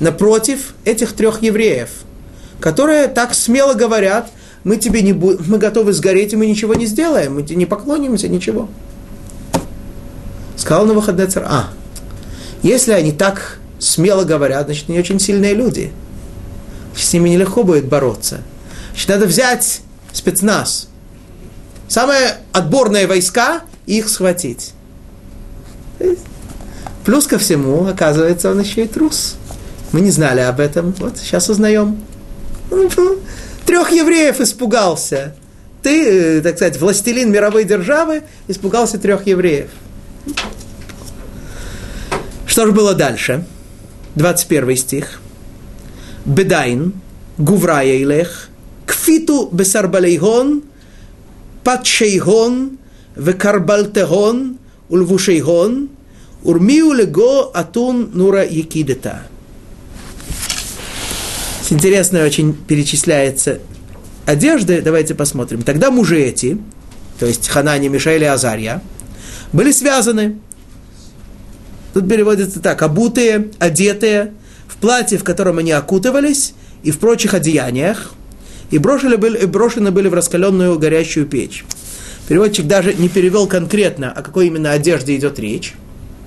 напротив 0.00 0.74
этих 0.84 1.12
трех 1.12 1.42
евреев, 1.42 1.90
которые 2.60 3.08
так 3.08 3.34
смело 3.34 3.74
говорят, 3.74 4.30
мы 4.64 4.76
тебе 4.76 5.02
не 5.02 5.12
мы 5.12 5.58
готовы 5.58 5.92
сгореть, 5.92 6.32
и 6.32 6.36
мы 6.36 6.46
ничего 6.46 6.74
не 6.74 6.86
сделаем, 6.86 7.34
мы 7.34 7.42
тебе 7.42 7.56
не 7.56 7.66
поклонимся, 7.66 8.28
ничего. 8.28 8.68
Сказал 10.56 10.86
на 10.86 10.94
выходный 10.94 11.26
царь, 11.26 11.44
а, 11.46 11.70
если 12.62 12.92
они 12.92 13.12
так 13.12 13.58
смело 13.78 14.24
говорят, 14.24 14.66
значит, 14.66 14.88
они 14.88 14.98
очень 14.98 15.18
сильные 15.18 15.54
люди. 15.54 15.92
С 16.96 17.12
ними 17.12 17.30
нелегко 17.30 17.64
будет 17.64 17.86
бороться. 17.86 18.42
Значит, 18.90 19.08
надо 19.08 19.26
взять 19.26 19.80
спецназ, 20.12 20.88
самые 21.88 22.36
отборные 22.52 23.06
войска 23.06 23.62
и 23.86 23.98
их 23.98 24.08
схватить. 24.08 24.72
Плюс 27.04 27.26
ко 27.26 27.38
всему, 27.38 27.88
оказывается, 27.88 28.50
он 28.50 28.60
еще 28.60 28.84
и 28.84 28.88
трус. 28.88 29.36
Мы 29.90 30.00
не 30.00 30.10
знали 30.10 30.40
об 30.40 30.60
этом. 30.60 30.94
Вот, 30.98 31.18
сейчас 31.18 31.48
узнаем. 31.48 32.00
Трех 33.66 33.90
евреев 33.90 34.40
испугался. 34.40 35.34
Ты, 35.82 36.38
э, 36.38 36.40
так 36.42 36.56
сказать, 36.56 36.78
властелин 36.78 37.30
мировой 37.32 37.64
державы, 37.64 38.22
испугался 38.46 38.98
трех 38.98 39.26
евреев. 39.26 39.70
Что 42.46 42.66
же 42.66 42.72
было 42.72 42.94
дальше? 42.94 43.44
21 44.16 44.76
стих. 44.76 45.20
Бедайн, 46.24 46.92
гуврая 47.38 47.96
илех, 47.96 48.48
кфиту 48.86 49.48
бесарбалейгон, 49.50 50.62
патшейгон, 51.64 52.78
векарбалтегон, 53.16 54.58
ульвушейгон, 54.88 55.88
урмиу 56.44 56.92
лего 56.92 57.50
атун 57.52 58.10
нура 58.12 58.44
якидета. 58.44 59.22
Интересно 61.70 62.22
очень 62.22 62.52
перечисляется 62.52 63.60
одежды. 64.26 64.82
Давайте 64.82 65.14
посмотрим. 65.14 65.62
Тогда 65.62 65.90
мужи 65.90 66.20
эти, 66.20 66.58
то 67.18 67.26
есть 67.26 67.48
Ханани, 67.48 67.88
Мишаэль 67.88 68.24
и 68.24 68.26
Азарья, 68.26 68.82
были 69.52 69.70
связаны. 69.72 70.38
Тут 71.94 72.08
переводится 72.08 72.60
так, 72.60 72.82
обутые, 72.82 73.50
одетые, 73.58 74.32
в 74.66 74.76
платье, 74.76 75.18
в 75.18 75.24
котором 75.24 75.58
они 75.58 75.72
окутывались, 75.72 76.54
и 76.82 76.90
в 76.90 76.98
прочих 76.98 77.34
одеяниях, 77.34 78.12
и 78.70 78.78
брошены 78.78 79.18
были, 79.18 79.44
брошены 79.44 79.90
были 79.90 80.08
в 80.08 80.14
раскаленную 80.14 80.78
горящую 80.78 81.26
печь. 81.26 81.64
Переводчик 82.28 82.66
даже 82.66 82.94
не 82.94 83.08
перевел 83.08 83.46
конкретно, 83.46 84.10
о 84.10 84.22
какой 84.22 84.46
именно 84.46 84.72
одежде 84.72 85.14
идет 85.16 85.38
речь, 85.38 85.74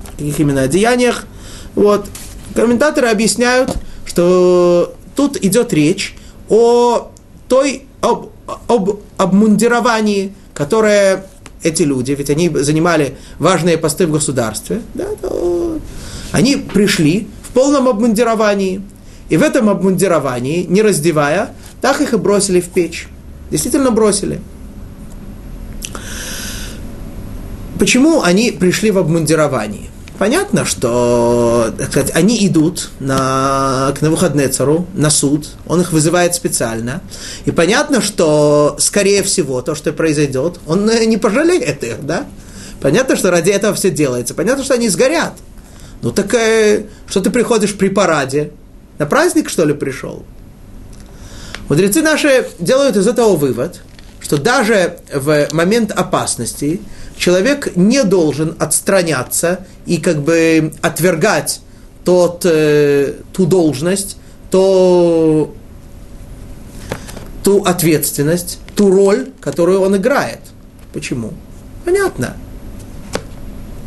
о 0.07 0.11
каких 0.11 0.39
именно 0.39 0.61
одеяниях. 0.61 1.25
Вот. 1.73 2.07
Комментаторы 2.53 3.07
объясняют, 3.07 3.75
что 4.05 4.95
тут 5.15 5.43
идет 5.43 5.73
речь 5.73 6.15
о 6.47 7.11
той, 7.47 7.83
об, 8.01 8.29
об 8.67 8.99
обмундировании, 9.17 10.33
которое 10.53 11.25
эти 11.65 11.81
люди, 11.81 12.11
ведь 12.11 12.29
они 12.29 12.49
занимали 12.49 13.17
важные 13.39 13.77
посты 13.77 14.05
в 14.05 14.11
государстве, 14.11 14.81
да, 14.93 15.07
то 15.19 15.79
они 16.31 16.55
пришли 16.57 17.27
в 17.43 17.53
полном 17.53 17.87
обмундировании, 17.87 18.81
и 19.29 19.37
в 19.37 19.41
этом 19.41 19.69
обмундировании, 19.69 20.63
не 20.63 20.83
раздевая, 20.83 21.51
так 21.81 21.99
их 22.01 22.13
и 22.13 22.17
бросили 22.17 22.61
в 22.61 22.69
печь. 22.69 23.07
Действительно 23.49 23.89
бросили. 23.89 24.39
Почему 27.79 28.21
они 28.21 28.51
пришли 28.51 28.91
в 28.91 28.99
обмундировании? 28.99 29.89
Понятно, 30.17 30.63
что 30.63 31.73
так 31.77 31.89
сказать, 31.91 32.11
они 32.15 32.47
идут 32.47 32.89
на, 32.99 33.93
к 33.97 34.01
Навуходнецару, 34.01 34.87
на 34.93 35.09
суд, 35.09 35.49
он 35.67 35.81
их 35.81 35.91
вызывает 35.91 36.35
специально. 36.35 37.01
И 37.43 37.51
понятно, 37.51 38.01
что, 38.01 38.77
скорее 38.79 39.23
всего, 39.23 39.61
то, 39.61 39.75
что 39.75 39.91
произойдет, 39.91 40.59
он 40.67 40.85
не 40.85 41.17
пожалеет 41.17 41.83
их, 41.83 42.05
да? 42.05 42.25
Понятно, 42.81 43.15
что 43.15 43.31
ради 43.31 43.49
этого 43.49 43.73
все 43.73 43.89
делается. 43.89 44.33
Понятно, 44.33 44.63
что 44.63 44.75
они 44.75 44.89
сгорят. 44.89 45.33
Ну 46.01 46.11
так 46.11 46.33
э, 46.33 46.85
что 47.07 47.19
ты 47.19 47.29
приходишь 47.29 47.75
при 47.75 47.89
параде? 47.89 48.51
На 48.99 49.05
праздник, 49.05 49.49
что 49.49 49.65
ли, 49.65 49.73
пришел? 49.73 50.23
Мудрецы 51.67 52.01
наши 52.01 52.47
делают 52.59 52.95
из 52.95 53.07
этого 53.07 53.35
вывод, 53.35 53.81
что 54.25 54.39
даже 54.39 54.97
в 55.13 55.49
момент 55.51 55.91
опасности 55.91 56.81
человек 57.15 57.75
не 57.75 58.03
должен 58.03 58.55
отстраняться 58.57 59.67
и 59.85 59.97
как 59.97 60.23
бы 60.23 60.73
отвергать 60.81 61.61
тот, 62.03 62.43
э, 62.43 63.13
ту 63.33 63.45
должность, 63.45 64.17
то, 64.49 65.53
ту 67.43 67.61
ответственность, 67.65 68.57
ту 68.75 68.89
роль, 68.89 69.27
которую 69.41 69.81
он 69.81 69.95
играет. 69.95 70.39
Почему? 70.91 71.33
Понятно. 71.85 72.35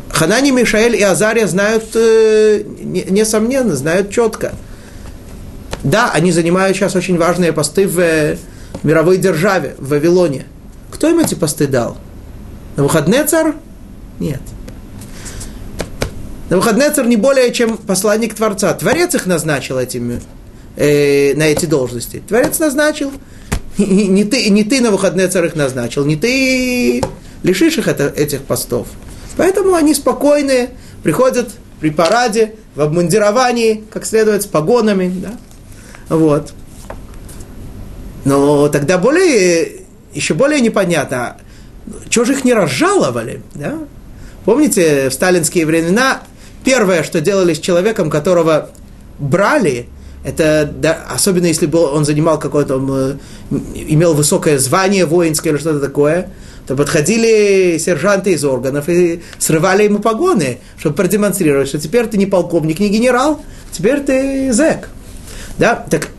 Ханани, 0.07 0.51
Мишаэль 0.51 0.95
и 0.95 1.01
Азария 1.01 1.47
знают, 1.47 1.83
э, 1.95 2.63
несомненно, 2.79 3.75
знают 3.75 4.09
четко. 4.09 4.53
Да, 5.83 6.11
они 6.13 6.31
занимают 6.31 6.77
сейчас 6.77 6.95
очень 6.95 7.17
важные 7.17 7.51
посты 7.51 7.85
в 7.85 8.37
мировой 8.83 9.17
державе, 9.17 9.75
в 9.77 9.89
Вавилоне. 9.89 10.45
Кто 10.91 11.09
им 11.09 11.19
эти 11.19 11.35
посты 11.35 11.67
дал? 11.67 11.97
На 12.75 12.83
выходные 12.83 13.23
царь? 13.25 13.53
Нет. 14.19 14.41
На 16.49 16.57
выходные 16.57 16.89
царь 16.89 17.07
не 17.07 17.15
более 17.15 17.51
чем 17.53 17.77
посланник 17.77 18.33
Творца. 18.33 18.73
Творец 18.73 19.13
их 19.15 19.25
назначил 19.25 19.77
этими, 19.77 20.21
э, 20.75 21.33
на 21.35 21.43
эти 21.43 21.65
должности. 21.65 22.23
Творец 22.27 22.59
назначил. 22.59 23.11
Не 23.77 24.25
ты, 24.25 24.49
не 24.49 24.65
ты 24.65 24.81
на 24.81 24.91
выходные 24.91 25.29
царь 25.29 25.45
их 25.45 25.55
назначил, 25.55 26.03
не 26.03 26.17
ты 26.17 27.01
лишишь 27.43 27.77
их 27.77 27.87
это, 27.87 28.07
этих 28.07 28.41
постов. 28.41 28.87
Поэтому 29.37 29.73
они 29.73 29.93
спокойные, 29.93 30.71
приходят 31.01 31.49
при 31.79 31.89
параде, 31.89 32.55
в 32.75 32.81
обмундировании, 32.81 33.83
как 33.89 34.05
следует, 34.05 34.43
с 34.43 34.45
погонами. 34.45 35.13
Да? 35.15 35.31
Вот. 36.15 36.53
Но 38.25 38.67
тогда 38.69 38.97
более, 38.97 39.83
еще 40.13 40.33
более 40.33 40.61
непонятно, 40.61 41.37
чего 42.09 42.25
же 42.25 42.33
их 42.33 42.45
не 42.45 42.53
разжаловали? 42.53 43.41
Да? 43.55 43.79
Помните, 44.45 45.09
в 45.09 45.13
сталинские 45.13 45.65
времена 45.65 46.21
первое, 46.63 47.03
что 47.03 47.21
делали 47.21 47.53
с 47.53 47.59
человеком, 47.59 48.09
которого 48.09 48.69
брали, 49.19 49.87
это 50.23 50.69
да, 50.71 51.05
особенно 51.09 51.45
если 51.45 51.65
был, 51.65 51.83
он 51.83 52.03
занимал 52.03 52.39
какое-то, 52.39 52.75
он, 52.77 53.19
имел 53.73 54.13
высокое 54.13 54.57
звание 54.59 55.05
воинское 55.05 55.53
или 55.53 55.59
что-то 55.59 55.79
такое, 55.79 56.29
то 56.67 56.75
подходили 56.75 57.77
сержанты 57.79 58.33
из 58.33 58.43
органов 58.43 58.89
и 58.89 59.23
срывали 59.39 59.83
ему 59.83 59.99
погоны, 59.99 60.59
чтобы 60.77 60.95
продемонстрировать, 60.95 61.69
что 61.69 61.79
теперь 61.79 62.07
ты 62.07 62.17
не 62.17 62.25
полковник, 62.25 62.79
не 62.79 62.89
генерал, 62.89 63.41
теперь 63.71 64.01
ты 64.01 64.53
зэк. 64.53 64.89
Да, 65.57 65.75
так 65.89 66.09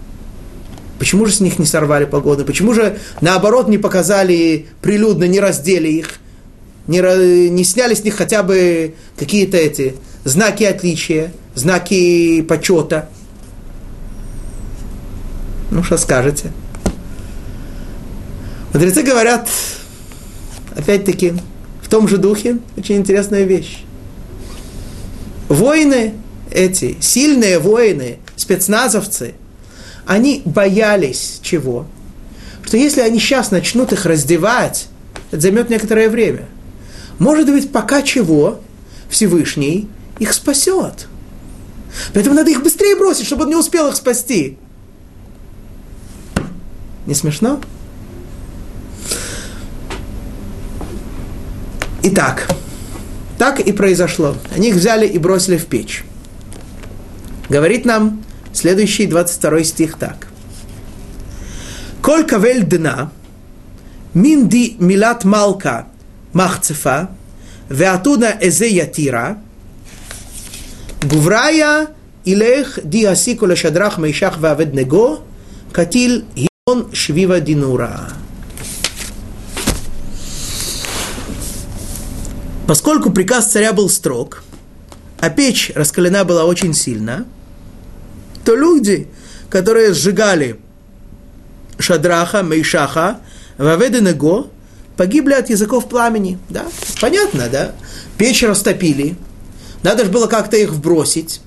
Почему 1.00 1.24
же 1.24 1.32
с 1.32 1.40
них 1.40 1.58
не 1.58 1.64
сорвали 1.64 2.04
погоны? 2.04 2.44
Почему 2.44 2.74
же, 2.74 2.98
наоборот, 3.22 3.68
не 3.68 3.78
показали 3.78 4.66
прилюдно, 4.82 5.24
не 5.24 5.40
раздели 5.40 5.88
их? 5.88 6.20
Не, 6.86 7.48
не 7.48 7.64
сняли 7.64 7.94
с 7.94 8.04
них 8.04 8.16
хотя 8.16 8.42
бы 8.42 8.94
какие-то 9.18 9.56
эти 9.56 9.94
знаки 10.24 10.62
отличия, 10.64 11.32
знаки 11.54 12.42
почета? 12.42 13.08
Ну, 15.70 15.82
что 15.82 15.96
скажете? 15.96 16.52
Мудрецы 18.74 19.02
говорят, 19.02 19.48
опять-таки, 20.76 21.32
в 21.80 21.88
том 21.88 22.08
же 22.08 22.18
духе, 22.18 22.58
очень 22.76 22.96
интересная 22.96 23.44
вещь. 23.44 23.84
Воины 25.48 26.12
эти, 26.50 26.98
сильные 27.00 27.58
воины, 27.58 28.18
спецназовцы– 28.36 29.32
они 30.11 30.42
боялись 30.44 31.38
чего? 31.40 31.87
Что 32.64 32.77
если 32.77 33.01
они 33.01 33.20
сейчас 33.20 33.53
начнут 33.53 33.92
их 33.92 34.07
раздевать, 34.07 34.88
это 35.31 35.40
займет 35.40 35.70
некоторое 35.70 36.09
время. 36.09 36.49
Может 37.20 37.46
быть, 37.46 37.70
пока 37.70 38.03
чего 38.03 38.61
Всевышний 39.09 39.88
их 40.18 40.33
спасет. 40.33 41.07
Поэтому 42.12 42.35
надо 42.35 42.51
их 42.51 42.61
быстрее 42.61 42.96
бросить, 42.96 43.25
чтобы 43.25 43.44
он 43.44 43.51
не 43.51 43.55
успел 43.55 43.87
их 43.87 43.94
спасти. 43.94 44.59
Не 47.07 47.14
смешно? 47.14 47.61
Итак, 52.03 52.49
так 53.38 53.61
и 53.61 53.70
произошло. 53.70 54.35
Они 54.53 54.70
их 54.70 54.75
взяли 54.75 55.07
и 55.07 55.18
бросили 55.18 55.57
в 55.57 55.66
печь. 55.66 56.05
Говорит 57.49 57.85
нам 57.85 58.25
Следующий 58.52 59.06
22 59.06 59.64
стих 59.64 59.96
так. 59.96 60.26
Коль 62.02 62.26
кавель 62.26 62.64
дна, 62.64 63.12
минди 64.12 64.76
милат 64.78 65.24
малка 65.24 65.86
махцефа, 66.32 67.10
веатуда 67.68 68.36
эзе 68.40 68.68
ятира, 68.68 69.38
гуврая 71.02 71.88
илех 72.24 72.80
диасикула 72.82 73.54
шадрах 73.54 73.98
мейшах 73.98 74.38
ваведнего, 74.38 75.20
катил 75.72 76.24
гион 76.34 76.92
швива 76.92 77.40
динура. 77.40 78.08
Поскольку 82.66 83.10
приказ 83.10 83.50
царя 83.50 83.72
был 83.72 83.88
строг, 83.88 84.42
а 85.20 85.30
печь 85.30 85.70
раскалена 85.74 86.24
была 86.24 86.44
очень 86.44 86.74
сильно– 86.74 87.26
то 88.44 88.55
люди, 88.55 89.09
которые 89.48 89.92
сжигали 89.92 90.59
Шадраха, 91.79 92.42
Мейшаха, 92.42 93.20
Ваведенего, 93.59 94.48
погибли 94.96 95.35
от 95.35 95.50
языков 95.50 95.88
пламени. 95.88 96.38
Да? 96.48 96.64
Понятно, 97.00 97.48
да? 97.50 97.72
Печь 98.18 98.42
растопили. 98.42 99.16
Надо 99.83 100.05
же 100.05 100.11
было 100.11 100.26
как-то 100.26 100.57
их 100.57 100.70
вбросить. 100.70 101.40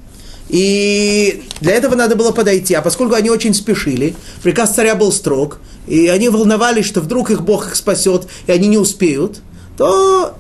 И 0.50 1.44
для 1.62 1.74
этого 1.74 1.96
надо 1.96 2.16
было 2.16 2.32
подойти. 2.32 2.74
А 2.74 2.82
поскольку 2.82 3.16
они 3.16 3.30
очень 3.30 3.54
спешили, 3.54 4.16
приказ 4.42 4.72
царя 4.72 4.96
был 4.96 5.12
строг, 5.12 5.60
и 5.88 6.08
они 6.08 6.30
волновались, 6.30 6.86
что 6.86 7.02
вдруг 7.02 7.32
их 7.32 7.44
Бог 7.44 7.68
их 7.68 7.76
спасет, 7.76 8.28
и 8.48 8.52
они 8.52 8.68
не 8.68 8.78
успеют, 8.78 9.40
то 9.78 10.36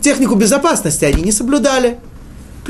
технику 0.00 0.34
безопасности 0.34 1.04
они 1.04 1.22
не 1.22 1.32
соблюдали. 1.32 1.98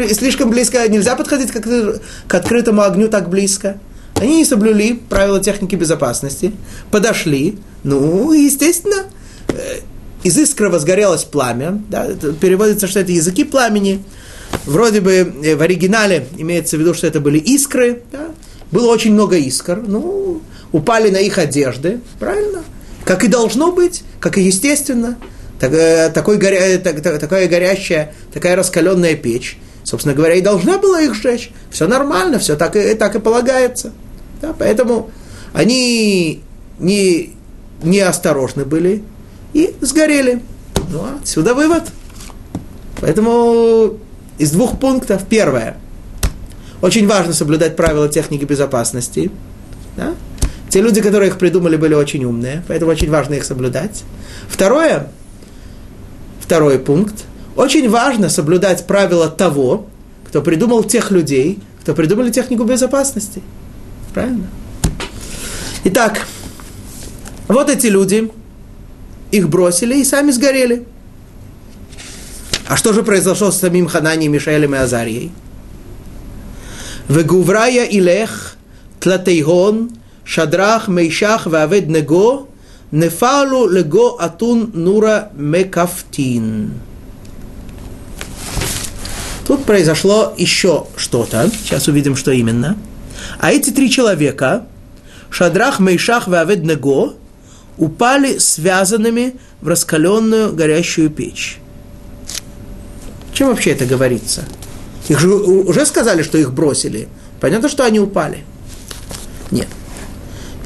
Слишком 0.08 0.50
близко 0.50 0.86
нельзя 0.88 1.16
подходить 1.16 1.50
к 1.52 2.34
открытому 2.34 2.82
огню 2.82 3.08
так 3.08 3.28
близко. 3.28 3.78
Они 4.14 4.38
не 4.38 4.44
соблюли 4.44 5.00
правила 5.08 5.40
техники 5.40 5.76
безопасности, 5.76 6.52
подошли, 6.90 7.58
ну, 7.84 8.32
естественно, 8.32 9.06
э, 9.48 9.80
из 10.22 10.36
искры 10.36 10.68
возгорелось 10.68 11.24
пламя, 11.24 11.82
да, 11.88 12.06
переводится, 12.38 12.86
что 12.86 13.00
это 13.00 13.12
языки 13.12 13.44
пламени, 13.44 14.04
вроде 14.66 15.00
бы 15.00 15.12
э, 15.12 15.56
в 15.56 15.62
оригинале 15.62 16.26
имеется 16.36 16.76
в 16.76 16.80
виду, 16.80 16.92
что 16.92 17.06
это 17.06 17.20
были 17.20 17.38
искры, 17.38 18.02
да, 18.12 18.28
было 18.70 18.92
очень 18.92 19.14
много 19.14 19.36
искр, 19.36 19.82
ну, 19.86 20.42
упали 20.70 21.10
на 21.10 21.18
их 21.18 21.38
одежды, 21.38 22.00
правильно? 22.18 22.62
Как 23.04 23.24
и 23.24 23.28
должно 23.28 23.72
быть, 23.72 24.04
как 24.20 24.36
и 24.36 24.42
естественно, 24.42 25.16
так, 25.58 25.72
э, 25.72 26.10
такой 26.10 26.36
горя, 26.36 26.78
так, 26.78 27.00
такая 27.00 27.48
горящая, 27.48 28.14
такая 28.32 28.54
раскаленная 28.54 29.14
печь, 29.14 29.58
собственно 29.90 30.14
говоря, 30.14 30.34
и 30.34 30.40
должна 30.40 30.78
была 30.78 31.00
их 31.00 31.14
сжечь. 31.14 31.50
Все 31.68 31.88
нормально, 31.88 32.38
все 32.38 32.54
так 32.54 32.76
и, 32.76 32.94
так 32.94 33.16
и 33.16 33.18
полагается. 33.18 33.92
Да, 34.40 34.54
поэтому 34.56 35.10
они 35.52 36.42
не, 36.78 37.34
не 37.82 37.98
осторожны 37.98 38.64
были 38.64 39.02
и 39.52 39.74
сгорели. 39.80 40.42
Ну, 40.90 41.00
а 41.00 41.18
отсюда 41.20 41.54
вывод. 41.54 41.82
Поэтому 43.00 43.98
из 44.38 44.52
двух 44.52 44.78
пунктов. 44.78 45.24
Первое. 45.28 45.76
Очень 46.82 47.08
важно 47.08 47.32
соблюдать 47.32 47.74
правила 47.74 48.08
техники 48.08 48.44
безопасности. 48.44 49.32
Да? 49.96 50.14
Те 50.68 50.82
люди, 50.82 51.00
которые 51.00 51.30
их 51.30 51.38
придумали, 51.38 51.76
были 51.76 51.94
очень 51.94 52.24
умные, 52.24 52.62
поэтому 52.68 52.92
очень 52.92 53.10
важно 53.10 53.34
их 53.34 53.44
соблюдать. 53.44 54.04
Второе, 54.48 55.08
второй 56.40 56.78
пункт. 56.78 57.24
Очень 57.60 57.90
важно 57.90 58.30
соблюдать 58.30 58.86
правила 58.86 59.28
того, 59.28 59.86
кто 60.26 60.40
придумал 60.40 60.82
тех 60.82 61.10
людей, 61.10 61.58
кто 61.82 61.94
придумали 61.94 62.30
технику 62.30 62.64
безопасности. 62.64 63.42
Правильно? 64.14 64.46
Итак, 65.84 66.26
вот 67.48 67.68
эти 67.68 67.88
люди, 67.88 68.32
их 69.30 69.50
бросили 69.50 69.98
и 69.98 70.04
сами 70.04 70.30
сгорели. 70.30 70.86
А 72.66 72.78
что 72.78 72.94
же 72.94 73.02
произошло 73.02 73.50
с 73.50 73.58
самим 73.58 73.88
Хананием, 73.88 74.32
Мишаэлем 74.32 74.74
и 74.74 74.78
Азарией? 74.78 75.30
Вегуврая 77.08 77.84
илех 77.84 78.56
тлатейгон 79.00 79.90
шадрах 80.24 80.88
мейшах 80.88 81.44
вавед 81.44 81.88
него 81.88 82.48
нефалу 82.90 83.68
лего 83.68 84.16
атун 84.18 84.70
нура 84.72 85.30
мекафтин. 85.34 86.72
Тут 89.50 89.64
произошло 89.64 90.32
еще 90.36 90.86
что-то. 90.96 91.50
Сейчас 91.50 91.88
увидим, 91.88 92.14
что 92.14 92.30
именно. 92.30 92.78
А 93.40 93.50
эти 93.50 93.70
три 93.70 93.90
человека, 93.90 94.64
Шадрах, 95.28 95.80
Мейшах 95.80 96.28
и 96.28 96.34
Аведнего, 96.36 97.14
упали 97.76 98.38
связанными 98.38 99.34
в 99.60 99.66
раскаленную 99.66 100.52
горящую 100.54 101.10
печь. 101.10 101.58
Чем 103.32 103.48
вообще 103.48 103.70
это 103.72 103.86
говорится? 103.86 104.44
Их 105.08 105.18
же 105.18 105.28
уже 105.28 105.84
сказали, 105.84 106.22
что 106.22 106.38
их 106.38 106.52
бросили. 106.52 107.08
Понятно, 107.40 107.68
что 107.68 107.84
они 107.84 107.98
упали. 107.98 108.44
Нет. 109.50 109.66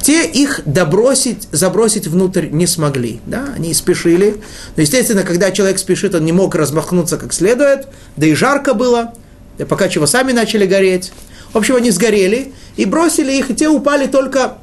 Те 0.05 0.23
их 0.27 0.61
добросить, 0.65 1.47
забросить 1.51 2.05
внутрь 2.05 2.49
не 2.51 2.67
смогли. 2.67 3.21
Да? 3.25 3.49
Они 3.55 3.73
спешили. 3.73 4.35
Но, 4.75 4.83
естественно, 4.83 5.23
когда 5.23 5.49
человек 5.49 5.79
спешит, 5.79 6.13
он 6.13 6.25
не 6.25 6.31
мог 6.31 6.53
размахнуться 6.53 7.17
как 7.17 7.33
следует. 7.33 7.87
Да 8.15 8.27
и 8.27 8.35
жарко 8.35 8.75
было. 8.75 9.15
Да 9.57 9.65
пока 9.65 9.89
чего 9.89 10.05
сами 10.05 10.31
начали 10.31 10.67
гореть. 10.67 11.11
В 11.53 11.57
общем, 11.57 11.75
они 11.75 11.89
сгорели 11.89 12.53
и 12.75 12.85
бросили 12.85 13.33
их, 13.33 13.49
и 13.49 13.55
те 13.55 13.67
упали 13.67 14.05
только 14.05 14.59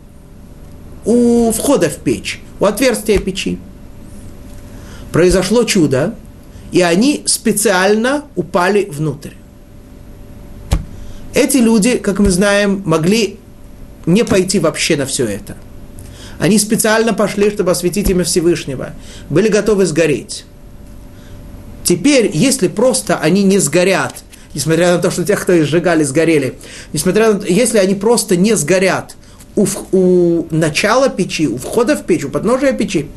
у 1.05 1.51
входа 1.51 1.91
в 1.91 1.97
печь, 1.97 2.41
у 2.61 2.67
отверстия 2.67 3.19
печи. 3.19 3.59
Произошло 5.11 5.65
чудо, 5.65 6.15
и 6.71 6.83
они 6.83 7.25
специально 7.27 8.27
упали 8.37 8.85
внутрь. 8.85 9.33
Эти 11.35 11.57
люди, 11.57 11.99
как 11.99 12.21
мы 12.21 12.31
знаем, 12.31 12.85
могли 12.87 13.41
не 14.07 14.25
пойти 14.25 14.59
вообще 14.59 14.97
на 14.97 15.07
все 15.07 15.27
это. 15.27 15.57
Они 16.39 16.59
специально 16.59 17.15
пошли, 17.15 17.51
чтобы 17.51 17.71
осветить 17.71 18.11
имя 18.11 18.25
Всевышнего. 18.25 18.91
Были 19.31 19.49
готовы 19.49 19.87
сгореть. 19.87 20.45
Теперь, 21.85 22.31
если 22.33 22.69
просто 22.69 23.19
они 23.19 23.43
не 23.43 23.59
сгорят, 23.59 24.15
несмотря 24.55 24.97
на 24.97 24.99
то, 24.99 25.11
что 25.11 25.25
тех, 25.25 25.41
кто 25.41 25.53
их 25.53 25.67
сжигали, 25.67 26.03
сгорели, 26.05 26.55
несмотря 26.93 27.33
на 27.33 27.41
то, 27.41 27.47
если 27.47 27.79
они 27.79 27.95
просто 27.95 28.37
не 28.37 28.55
сгорят 28.57 29.17
у, 29.57 29.67
у 29.93 30.47
начала 30.51 31.09
печи, 31.09 31.47
у 31.47 31.59
входа 31.59 31.97
в 31.97 32.05
печь, 32.05 32.25
у 32.25 32.29
подножия 32.29 32.73
печи, 32.73 33.09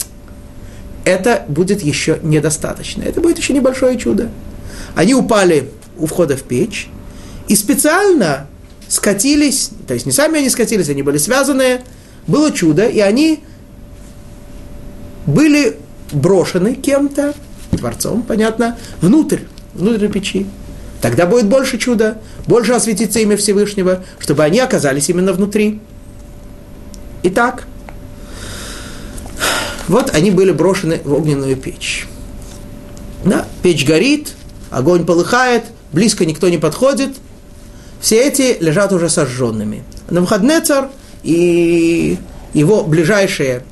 это 1.03 1.45
будет 1.47 1.81
еще 1.83 2.19
недостаточно. 2.23 3.03
Это 3.03 3.21
будет 3.21 3.37
еще 3.37 3.53
небольшое 3.53 3.97
чудо. 3.97 4.29
Они 4.95 5.13
упали 5.13 5.69
у 5.97 6.07
входа 6.07 6.35
в 6.35 6.43
печь 6.43 6.89
и 7.47 7.55
специально 7.55 8.47
скатились, 8.87 9.71
то 9.87 9.93
есть 9.93 10.05
не 10.05 10.11
сами 10.11 10.39
они 10.39 10.49
скатились, 10.49 10.89
они 10.89 11.03
были 11.03 11.17
связаны, 11.17 11.81
было 12.27 12.51
чудо, 12.51 12.85
и 12.85 12.99
они 12.99 13.43
были 15.25 15.77
брошены 16.11 16.75
кем-то, 16.75 17.33
Творцом, 17.77 18.23
понятно, 18.23 18.77
внутрь, 19.01 19.39
внутрь 19.73 20.07
печи. 20.07 20.45
Тогда 21.01 21.25
будет 21.25 21.47
больше 21.47 21.77
чуда, 21.77 22.19
больше 22.47 22.73
осветится 22.73 23.19
имя 23.19 23.37
Всевышнего, 23.37 24.03
чтобы 24.19 24.43
они 24.43 24.59
оказались 24.59 25.09
именно 25.09 25.33
внутри. 25.33 25.79
Итак, 27.23 27.67
вот 29.87 30.15
они 30.15 30.31
были 30.31 30.51
брошены 30.51 31.01
в 31.03 31.13
огненную 31.13 31.57
печь. 31.57 32.07
Да, 33.23 33.45
печь 33.61 33.85
горит, 33.85 34.33
огонь 34.69 35.05
полыхает, 35.05 35.65
близко 35.91 36.25
никто 36.25 36.49
не 36.49 36.57
подходит 36.57 37.15
все 38.05 38.21
эти 38.27 38.57
лежат 38.59 38.93
уже 38.93 39.09
сожженными. 39.09 39.83
Навуходнецар 40.11 40.89
и 41.23 42.19
его 42.53 42.83
ближайшие 42.83 43.63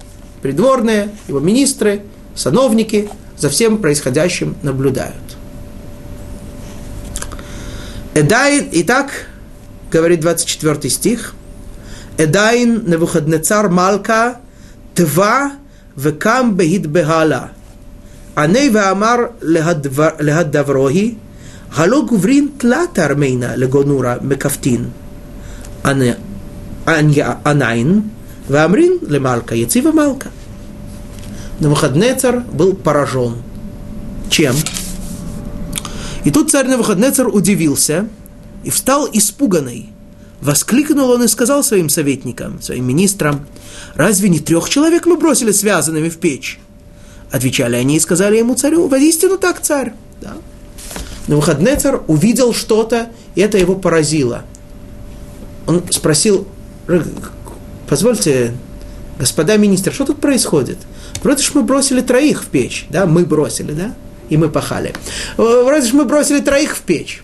придворные, 0.41 1.11
его 1.27 1.39
министры, 1.39 2.01
сановники 2.35 3.11
за 3.37 3.49
всем 3.49 3.77
происходящим 3.77 4.55
наблюдают. 4.63 5.13
Эдайн, 8.15 8.69
итак, 8.71 9.27
говорит 9.91 10.21
24 10.21 10.89
стих, 10.89 11.35
אדין 12.17 12.89
נבוכדנצר 12.89 13.69
מלכא 13.69 14.37
תוה 14.95 15.51
וקם 15.95 16.55
בהתבהלה 16.55 17.51
ענה 18.33 18.71
ואמר 18.71 19.33
להדברוהי 19.43 21.19
הלא 21.75 22.03
גברין 22.03 22.49
תלתא 22.59 22.99
רמינא 22.99 23.55
לגוא 23.55 23.87
נורא 23.87 24.19
מכפתין. 24.21 24.91
ענין 25.83 28.11
ואמרין 28.47 28.99
למלכא 29.07 29.55
יציבא 29.55 29.91
מלכא. 29.91 30.29
Навуходнецар 31.59 32.41
был 32.41 32.75
поражен. 32.75 33.35
Чем? 34.29 34.55
И 36.25 36.31
тут 36.31 36.51
царь 36.51 36.67
Навуходнецар 36.67 37.27
удивился 37.27 38.07
и 38.63 38.69
встал 38.69 39.07
испуганный. 39.11 39.89
Воскликнул 40.41 41.09
он 41.09 41.23
и 41.23 41.27
сказал 41.27 41.63
своим 41.63 41.89
советникам, 41.89 42.61
своим 42.61 42.85
министрам, 42.87 43.45
«Разве 43.95 44.29
не 44.29 44.39
трех 44.39 44.69
человек 44.69 45.05
мы 45.05 45.17
бросили 45.17 45.51
связанными 45.51 46.09
в 46.09 46.17
печь?» 46.17 46.59
Отвечали 47.31 47.75
они 47.77 47.97
и 47.97 47.99
сказали 47.99 48.37
ему 48.37 48.55
царю, 48.55 48.87
«Воистину 48.87 49.37
так, 49.37 49.61
царь!» 49.61 49.93
Да. 51.27 51.33
Навуходнецар 51.33 52.03
увидел 52.07 52.53
что-то, 52.53 53.09
и 53.35 53.41
это 53.41 53.57
его 53.57 53.75
поразило. 53.75 54.43
Он 55.65 55.83
спросил, 55.91 56.47
позвольте, 57.87 58.53
господа 59.17 59.57
министры, 59.57 59.93
что 59.93 60.05
тут 60.05 60.19
происходит? 60.19 60.77
Вроде 61.21 61.43
ж 61.43 61.51
мы 61.53 61.63
бросили 61.63 62.01
троих 62.01 62.43
в 62.43 62.47
печь, 62.47 62.85
да, 62.89 63.05
мы 63.05 63.25
бросили, 63.25 63.71
да, 63.71 63.93
и 64.29 64.37
мы 64.37 64.49
пахали. 64.49 64.93
Вроде 65.37 65.87
ж 65.87 65.93
мы 65.93 66.05
бросили 66.05 66.41
троих 66.41 66.75
в 66.75 66.81
печь, 66.81 67.23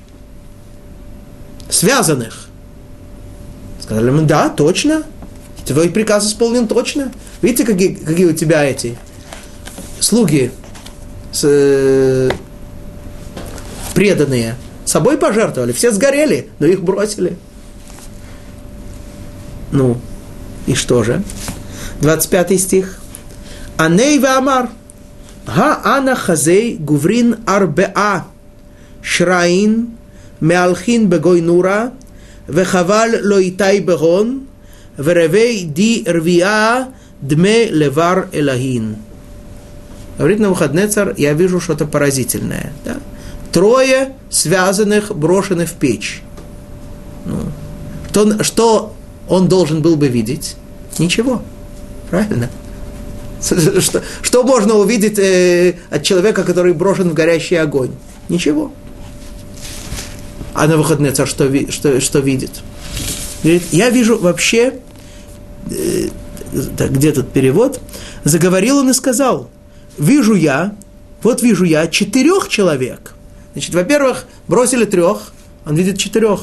связанных. 1.70 2.48
Сказали 3.82 4.10
мы, 4.12 4.22
да, 4.22 4.50
точно, 4.50 5.04
твой 5.66 5.90
приказ 5.90 6.28
исполнен 6.28 6.68
точно. 6.68 7.12
Видите, 7.42 7.66
какие, 7.66 7.94
какие 7.94 8.26
у 8.26 8.34
тебя 8.34 8.64
эти 8.64 8.98
слуги 10.00 10.52
с, 11.32 11.42
э, 11.44 12.30
преданные 13.94 14.56
собой 14.86 15.18
пожертвовали, 15.18 15.72
все 15.72 15.92
сгорели, 15.92 16.50
но 16.60 16.68
их 16.68 16.82
бросили. 16.82 17.38
Ну, 19.72 19.98
и 20.66 20.74
что 20.74 21.04
же? 21.04 21.24
25 22.02 22.60
стих. 22.60 23.00
Аней 23.78 24.20
Амар. 24.24 24.70
Га 25.46 25.82
ана 25.84 26.16
хазей 26.16 26.76
гуврин 26.78 27.38
арбеа. 27.46 28.26
Шраин 29.02 29.92
меалхин 30.40 31.08
бегой 31.08 31.42
нура. 31.42 31.92
Вехавал 32.48 33.10
лоитай 33.24 33.80
бегон. 33.80 34.48
Веревей 34.98 35.64
ди 35.64 36.04
Рвиа 36.06 36.90
дме 37.22 37.70
левар 37.70 38.30
элахин. 38.32 38.98
Говорит 40.18 40.40
на 40.40 40.50
выходный 40.50 40.88
царь, 40.88 41.14
я 41.18 41.34
вижу 41.34 41.62
что-то 41.62 41.86
поразительное. 41.86 42.74
Да? 42.84 42.98
Трое 43.52 44.16
связанных, 44.30 45.16
брошены 45.16 45.66
в 45.66 45.74
печь. 45.74 46.22
Ну, 47.26 47.38
то, 48.14 48.44
что 48.44 48.94
он 49.28 49.48
должен 49.48 49.82
был 49.82 49.96
бы 49.96 50.08
видеть? 50.08 50.56
Ничего. 50.98 51.42
Правильно? 52.10 52.50
Что, 53.42 54.04
что 54.22 54.44
можно 54.44 54.76
увидеть 54.76 55.18
э, 55.18 55.76
от 55.90 56.04
человека, 56.04 56.44
который 56.44 56.74
брошен 56.74 57.10
в 57.10 57.14
горящий 57.14 57.56
огонь? 57.56 57.92
Ничего. 58.28 58.74
А 60.54 60.68
на 60.68 60.76
выходные 60.76 61.14
царь 61.14 61.28
что, 61.28 61.72
что, 61.72 62.02
что 62.02 62.20
видит? 62.20 62.52
Говорит, 63.42 63.64
я 63.72 63.92
вижу 63.92 64.18
вообще, 64.18 64.80
э, 65.72 66.10
где 66.52 67.14
тут 67.14 67.32
перевод, 67.32 67.80
заговорил 68.26 68.80
он 68.80 68.90
и 68.90 68.94
сказал, 68.94 69.50
вижу 69.98 70.36
я, 70.36 70.76
вот 71.24 71.42
вижу 71.42 71.64
я 71.64 71.88
четырех 71.88 72.50
человек. 72.50 73.16
Значит, 73.54 73.74
во-первых, 73.74 74.26
бросили 74.48 74.86
трех, 74.86 75.34
он 75.66 75.76
видит 75.76 75.98
четырех 75.98 76.42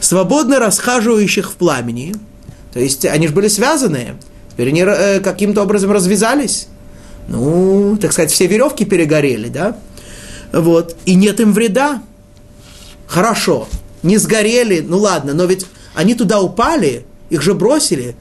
свободно 0.00 0.58
расхаживающих 0.58 1.50
в 1.50 1.54
пламени, 1.54 2.14
то 2.72 2.80
есть 2.80 3.04
они 3.04 3.28
же 3.28 3.34
были 3.34 3.48
связаны, 3.48 4.14
теперь 4.52 4.68
они 4.68 4.82
э, 4.82 5.20
каким-то 5.20 5.62
образом 5.62 5.92
развязались, 5.92 6.68
ну, 7.28 7.96
так 8.00 8.12
сказать, 8.12 8.30
все 8.30 8.46
веревки 8.46 8.84
перегорели, 8.84 9.48
да, 9.48 9.76
вот, 10.52 10.96
и 11.04 11.14
нет 11.14 11.40
им 11.40 11.52
вреда, 11.52 12.02
хорошо, 13.06 13.68
не 14.02 14.18
сгорели, 14.18 14.80
ну 14.80 14.98
ладно, 14.98 15.34
но 15.34 15.44
ведь 15.44 15.66
они 15.94 16.14
туда 16.14 16.40
упали, 16.40 17.04
их 17.30 17.42
же 17.42 17.54
бросили, 17.54 18.16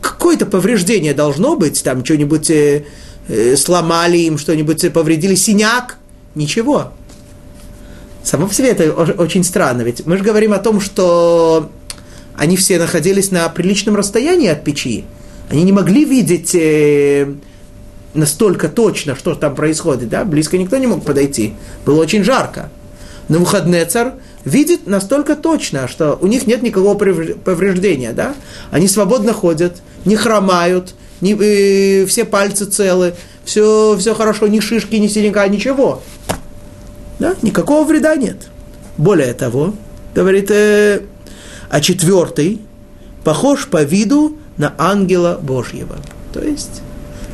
какое-то 0.00 0.46
повреждение 0.46 1.14
должно 1.14 1.56
быть, 1.56 1.82
там 1.82 2.04
что-нибудь 2.04 2.50
э, 2.50 2.84
э, 3.28 3.56
сломали 3.56 4.18
им, 4.18 4.38
что-нибудь 4.38 4.92
повредили, 4.92 5.34
синяк, 5.34 5.98
ничего. 6.34 6.92
Само 8.22 8.46
по 8.46 8.54
себе 8.54 8.70
это 8.70 8.92
очень 8.92 9.44
странно, 9.44 9.82
ведь 9.82 10.06
мы 10.06 10.16
же 10.16 10.24
говорим 10.24 10.52
о 10.52 10.58
том, 10.58 10.80
что 10.80 11.70
они 12.34 12.56
все 12.56 12.78
находились 12.78 13.30
на 13.30 13.48
приличном 13.48 13.96
расстоянии 13.96 14.48
от 14.48 14.64
печи. 14.64 15.04
Они 15.50 15.64
не 15.64 15.72
могли 15.72 16.04
видеть 16.04 16.54
э, 16.54 17.34
настолько 18.14 18.68
точно, 18.68 19.16
что 19.16 19.34
там 19.34 19.54
происходит, 19.54 20.08
да? 20.08 20.24
Близко 20.24 20.56
никто 20.56 20.76
не 20.78 20.86
мог 20.86 21.04
подойти. 21.04 21.54
Было 21.84 22.00
очень 22.00 22.24
жарко. 22.24 22.70
Но 23.28 23.38
Мухаднецар 23.40 24.14
видит 24.44 24.86
настолько 24.86 25.36
точно, 25.36 25.88
что 25.88 26.18
у 26.20 26.26
них 26.26 26.46
нет 26.46 26.62
никакого 26.62 26.94
повреждения, 26.94 28.12
да? 28.12 28.34
Они 28.70 28.88
свободно 28.88 29.32
ходят, 29.32 29.82
не 30.04 30.16
хромают, 30.16 30.94
не, 31.22 31.32
э, 31.32 32.04
все 32.06 32.24
пальцы 32.24 32.66
целы, 32.66 33.14
все, 33.44 33.96
все 33.98 34.14
хорошо, 34.14 34.48
ни 34.48 34.60
шишки, 34.60 34.96
ни 34.96 35.06
синяка, 35.06 35.48
ничего. 35.48 36.02
Да? 37.18 37.36
Никакого 37.42 37.86
вреда 37.86 38.16
нет. 38.16 38.48
Более 38.98 39.32
того, 39.32 39.74
говорит, 40.14 40.50
э, 40.50 41.02
а 41.70 41.80
четвертый 41.80 42.60
похож 43.24 43.68
по 43.68 43.82
виду 43.82 44.36
на 44.58 44.74
ангела 44.76 45.38
Божьего. 45.40 45.96
То 46.32 46.42
есть 46.42 46.82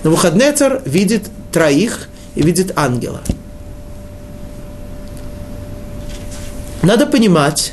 на 0.04 0.10
выходный 0.10 0.52
царь 0.52 0.80
видит 0.84 1.28
троих 1.50 2.08
и 2.34 2.42
видит 2.42 2.72
ангела. 2.76 3.22
Надо 6.82 7.06
понимать, 7.06 7.72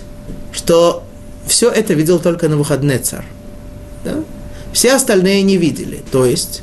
что 0.52 1.04
все 1.46 1.70
это 1.70 1.94
видел 1.94 2.20
только 2.20 2.50
на 2.50 2.58
выходный 2.58 2.98
царь. 3.00 3.26
Да? 4.04 4.24
Все 4.76 4.94
остальные 4.94 5.42
не 5.44 5.56
видели. 5.56 6.04
То 6.12 6.26
есть 6.26 6.62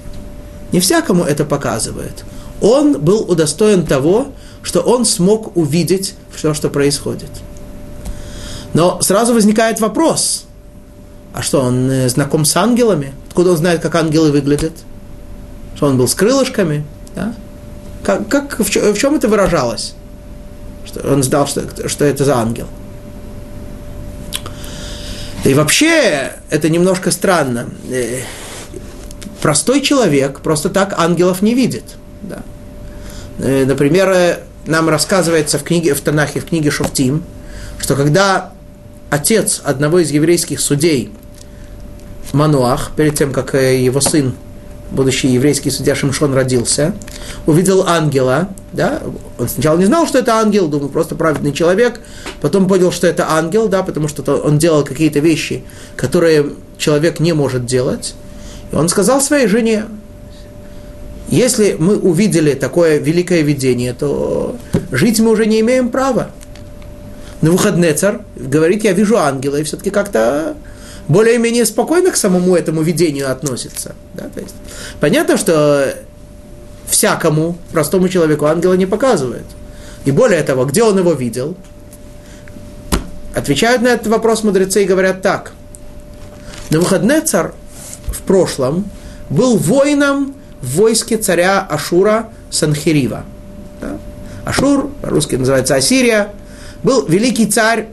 не 0.71 0.81
всякому 0.81 1.25
это 1.25 1.47
показывает. 1.47 2.27
Он 2.61 3.01
был 3.01 3.23
удостоен 3.23 3.87
того, 3.87 4.35
что 4.63 4.83
он 4.83 5.07
смог 5.07 5.57
увидеть 5.57 6.15
все, 6.31 6.53
что 6.53 6.69
происходит. 6.69 7.31
Но 8.75 9.01
сразу 9.01 9.33
возникает 9.33 9.81
вопрос, 9.81 10.45
а 11.33 11.41
что, 11.41 11.63
он 11.63 11.91
э, 11.91 12.09
знаком 12.11 12.45
с 12.45 12.55
ангелами? 12.55 13.15
Откуда 13.29 13.53
он 13.53 13.57
знает, 13.57 13.81
как 13.81 13.95
ангелы 13.95 14.31
выглядят? 14.31 14.75
Что 15.75 15.87
он 15.87 15.97
был 15.97 16.07
с 16.07 16.15
крылышками? 16.15 16.85
Да? 17.15 17.35
Как, 18.03 18.29
как, 18.29 18.59
в, 18.59 18.69
в 18.69 18.99
чем 18.99 19.15
это 19.15 19.27
выражалось? 19.27 19.95
Что 20.85 21.01
он 21.11 21.23
знал, 21.23 21.47
что, 21.47 21.89
что 21.89 22.05
это 22.05 22.27
за 22.27 22.37
ангел. 22.37 22.67
И 25.45 25.55
вообще, 25.55 26.33
это 26.51 26.69
немножко 26.69 27.11
странно. 27.11 27.69
Э, 27.91 28.21
простой 29.41 29.81
человек 29.81 30.41
просто 30.41 30.71
так 30.71 30.95
ангелов 30.99 31.43
не 31.43 31.55
видит. 31.55 31.85
Да. 32.23 32.43
Э, 33.39 33.65
например, 33.65 34.39
нам 34.67 34.89
рассказывается 34.89 35.59
в 35.59 35.65
книге, 35.65 35.95
в 35.95 36.01
Танахе, 36.01 36.41
в 36.41 36.47
книге 36.47 36.71
Шофтим, 36.71 37.25
что 37.79 37.97
когда 37.97 38.53
отец 39.11 39.61
одного 39.65 39.99
из 39.99 40.11
еврейских 40.11 40.61
судей, 40.61 41.13
Мануах, 42.33 42.93
перед 42.97 43.17
тем, 43.17 43.33
как 43.33 43.55
э, 43.55 43.81
его 43.81 44.01
сын, 44.01 44.35
будущий 44.93 45.29
еврейский 45.29 45.71
судья 45.71 45.95
Шимшон 45.95 46.35
родился, 46.35 46.95
увидел 47.47 47.87
ангела, 47.87 48.49
да, 48.73 49.03
он 49.39 49.49
сначала 49.49 49.79
не 49.79 49.87
знал, 49.87 50.07
что 50.07 50.19
это 50.19 50.35
ангел, 50.35 50.69
думал, 50.69 50.89
просто 50.89 51.15
праведный 51.15 51.53
человек, 51.53 52.01
потом 52.41 52.69
понял, 52.69 52.93
что 52.93 53.07
это 53.07 53.31
ангел, 53.31 53.69
да, 53.69 53.83
потому 53.83 54.09
что 54.09 54.23
он 54.37 54.59
делал 54.59 54.85
какие-то 54.85 55.19
вещи, 55.19 55.65
которые 55.97 56.51
человек 56.79 57.21
не 57.21 57.33
может 57.33 57.65
делать, 57.65 58.15
и 58.71 58.77
он 58.77 58.89
сказал 58.89 59.21
своей 59.21 59.47
жене, 59.47 59.85
если 61.29 61.77
мы 61.79 61.97
увидели 61.97 62.53
такое 62.53 62.99
великое 62.99 63.41
видение, 63.43 63.95
то 63.95 64.57
жить 64.91 65.19
мы 65.21 65.31
уже 65.31 65.47
не 65.47 65.61
имеем 65.61 65.89
права. 65.89 66.31
На 67.41 67.51
выходный 67.51 67.93
царь 67.95 68.19
говорит, 68.37 68.85
я 68.85 68.93
вижу 68.93 69.17
ангела, 69.17 69.57
и 69.57 69.63
все-таки 69.63 69.91
как-то 69.91 70.55
более-менее 71.09 71.67
спокойно 71.67 72.11
к 72.11 72.17
самому 72.17 72.55
этому 72.57 72.83
видению 72.83 73.31
относится. 73.31 73.95
Да? 74.15 74.29
То 74.29 74.41
есть, 74.41 74.55
понятно, 75.01 75.37
что 75.37 75.95
всякому 76.87 77.57
простому 77.73 78.09
человеку 78.09 78.47
ангела 78.47 78.75
не 78.75 78.87
показывает. 78.87 79.45
И 80.05 80.11
более 80.11 80.43
того, 80.43 80.65
где 80.65 80.83
он 80.83 80.99
его 80.99 81.13
видел? 81.13 81.57
Отвечают 83.35 83.83
на 83.83 83.89
этот 83.89 84.09
вопрос 84.09 84.45
мудрецы 84.45 84.83
и 84.83 84.87
говорят 84.87 85.23
так. 85.23 85.53
На 86.71 86.81
выходный 86.81 87.21
царь 87.21 87.53
в 88.07 88.23
прошлом 88.23 88.91
был 89.31 89.57
воином 89.57 90.35
в 90.61 90.77
войске 90.77 91.17
царя 91.17 91.61
Ашура 91.61 92.31
Санхирива. 92.51 93.25
Да? 93.81 93.99
Ашур, 94.45 94.91
по-русски 95.01 95.37
называется 95.37 95.75
Ассирия, 95.75 96.31
был 96.83 97.07
великий 97.07 97.47
царь 97.47 97.89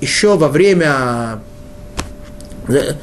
еще 0.00 0.36
во 0.36 0.48
время 0.48 1.40
за, 2.68 2.96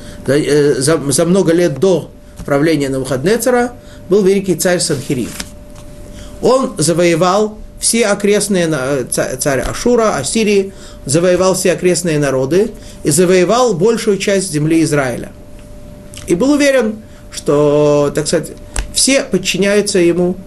за, 0.82 1.12
за 1.12 1.26
много 1.26 1.54
лет 1.54 1.80
до 1.80 2.10
правления 2.46 2.90
Навуходнецера, 2.90 3.74
был 4.10 4.22
великий 4.24 4.56
царь 4.56 4.80
Санхирив. 4.80 5.32
Он 6.42 6.74
завоевал 6.78 7.58
все 7.80 8.06
окрестные, 8.06 8.70
царь 9.10 9.62
Ашура, 9.62 10.16
Ассирии, 10.16 10.74
завоевал 11.06 11.54
все 11.54 11.74
окрестные 11.74 12.20
народы 12.20 12.72
и 13.04 13.12
завоевал 13.12 13.74
большую 13.74 14.18
часть 14.18 14.52
земли 14.52 14.84
Израиля. 14.84 15.32
И 16.28 16.36
был 16.36 16.52
уверен, 16.52 17.00
что, 17.32 18.12
так 18.16 18.28
сказать, 18.28 18.52
все 18.94 19.24
подчиняются 19.24 20.00
ему, 20.00 20.38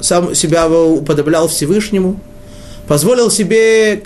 сам 0.00 0.34
себя 0.34 0.68
уподоблял 0.68 1.46
Всевышнему, 1.48 2.18
позволил 2.88 3.30
себе, 3.30 4.02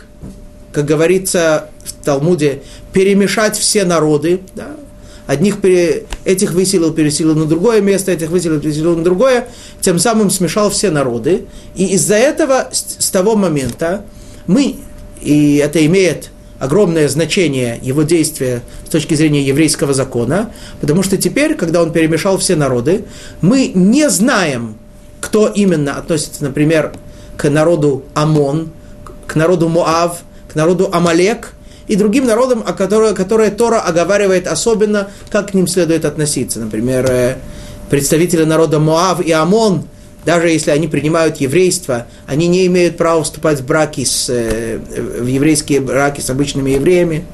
как 0.75 0.85
говорится 0.87 1.71
в 1.85 2.05
Талмуде, 2.05 2.63
перемешать 2.93 3.57
все 3.57 3.85
народы, 3.85 4.41
да, 4.57 4.73
одних 5.27 5.61
пере, 5.61 6.05
этих 6.25 6.53
выселил, 6.53 6.93
переселил 6.93 7.37
на 7.37 7.47
другое 7.47 7.81
место, 7.81 8.11
этих 8.11 8.29
выселил, 8.31 8.61
переселил 8.61 8.97
на 8.97 9.05
другое, 9.05 9.47
тем 9.81 10.01
самым 10.01 10.31
смешал 10.31 10.71
все 10.71 10.91
народы. 10.91 11.45
И 11.77 11.87
из-за 11.95 12.17
этого, 12.17 12.69
с, 12.73 12.97
с 12.99 13.11
того 13.11 13.37
момента, 13.37 14.05
мы, 14.49 14.77
и 15.23 15.57
это 15.57 15.85
имеет 15.87 16.31
огромное 16.59 17.09
значение 17.09 17.79
его 17.81 18.03
действия 18.03 18.63
с 18.87 18.91
точки 18.91 19.15
зрения 19.15 19.43
еврейского 19.43 19.95
закона, 19.95 20.51
потому 20.81 21.05
что 21.05 21.17
теперь, 21.17 21.55
когда 21.55 21.83
он 21.83 21.93
перемешал 21.93 22.39
все 22.39 22.57
народы, 22.57 23.05
мы 23.41 23.71
не 23.73 24.11
знаем, 24.11 24.77
кто 25.21 25.47
именно 25.47 25.97
относится, 25.97 26.43
например, 26.43 26.93
к 27.37 27.49
народу 27.49 28.03
Амон, 28.15 28.71
к 29.27 29.37
народу 29.37 29.69
Моав, 29.69 30.23
народу 30.55 30.89
Амалек 30.93 31.53
и 31.87 31.97
другим 31.97 32.27
народам, 32.27 32.63
о 32.67 32.73
которые, 32.73 33.15
которые 33.15 33.51
Тора 33.51 33.81
оговаривает 33.81 34.47
особенно, 34.47 35.11
как 35.31 35.51
к 35.51 35.55
ним 35.55 35.67
следует 35.67 36.05
относиться. 36.05 36.61
Например, 36.61 37.07
э, 37.09 37.37
представители 37.91 38.45
народа 38.45 38.79
Моав 38.79 39.21
и 39.21 39.31
Амон, 39.33 39.85
даже 40.25 40.49
если 40.49 40.71
они 40.71 40.89
принимают 40.89 41.37
еврейство, 41.37 42.07
они 42.27 42.47
не 42.49 42.67
имеют 42.67 42.97
права 42.97 43.23
вступать 43.23 43.61
в 43.61 43.67
браки 43.67 44.05
с, 44.05 44.27
э, 44.31 44.79
в 45.21 45.27
еврейские 45.27 45.81
браки 45.81 46.21
с 46.21 46.31
обычными 46.31 46.71
евреями, 46.71 47.25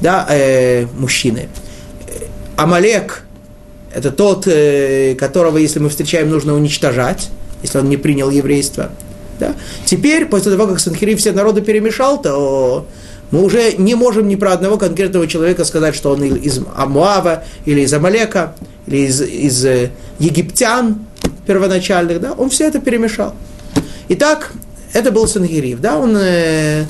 да, 0.00 0.26
э, 0.28 0.86
мужчины. 0.98 1.48
Амалек– 2.56 3.24
это 3.94 4.10
тот, 4.10 4.46
э, 4.46 5.14
которого, 5.16 5.58
если 5.58 5.80
мы 5.80 5.88
встречаем, 5.88 6.30
нужно 6.30 6.54
уничтожать, 6.54 7.28
если 7.62 7.78
он 7.78 7.88
не 7.88 7.96
принял 7.96 8.30
еврейство. 8.30 8.90
Да? 9.40 9.54
Теперь, 9.84 10.26
после 10.26 10.52
того, 10.52 10.66
как 10.66 10.80
Санхири 10.80 11.14
все 11.16 11.32
народы 11.32 11.60
перемешал, 11.60 12.20
то 12.20 12.86
мы 13.30 13.42
уже 13.42 13.72
не 13.72 13.94
можем 13.94 14.28
ни 14.28 14.36
про 14.36 14.52
одного 14.52 14.76
конкретного 14.76 15.26
человека 15.26 15.64
сказать, 15.64 15.94
что 15.94 16.12
он 16.12 16.22
из 16.22 16.60
Амуава, 16.76 17.44
или 17.64 17.80
из 17.80 17.92
Амалека, 17.92 18.54
или 18.86 19.06
из, 19.08 19.20
из 19.20 19.64
э, 19.64 19.90
египтян 20.18 21.06
первоначальных, 21.46 22.20
да, 22.20 22.32
он 22.32 22.50
все 22.50 22.68
это 22.68 22.78
перемешал. 22.78 23.34
Итак, 24.08 24.52
это 24.92 25.10
был 25.10 25.26
Сангирив, 25.26 25.80
да, 25.80 25.98
он, 25.98 26.16
э, 26.16 26.84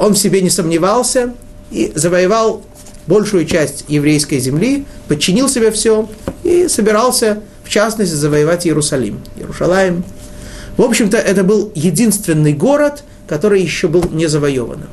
он 0.00 0.14
в 0.14 0.18
себе 0.18 0.40
не 0.40 0.50
сомневался 0.50 1.34
и 1.70 1.92
завоевал 1.94 2.62
большую 3.06 3.46
часть 3.46 3.84
еврейской 3.88 4.38
земли, 4.38 4.84
подчинил 5.08 5.48
себе 5.48 5.70
все 5.70 6.08
и 6.42 6.68
собирался, 6.68 7.40
в 7.62 7.68
частности, 7.68 8.14
завоевать 8.14 8.66
Иерусалим. 8.66 9.20
Иерушалаем. 9.36 10.04
В 10.76 10.82
общем-то, 10.82 11.16
это 11.16 11.44
был 11.44 11.70
единственный 11.74 12.52
город, 12.52 13.04
который 13.28 13.62
еще 13.62 13.88
был 13.88 14.04
не 14.10 14.26
завоеванным. 14.26 14.88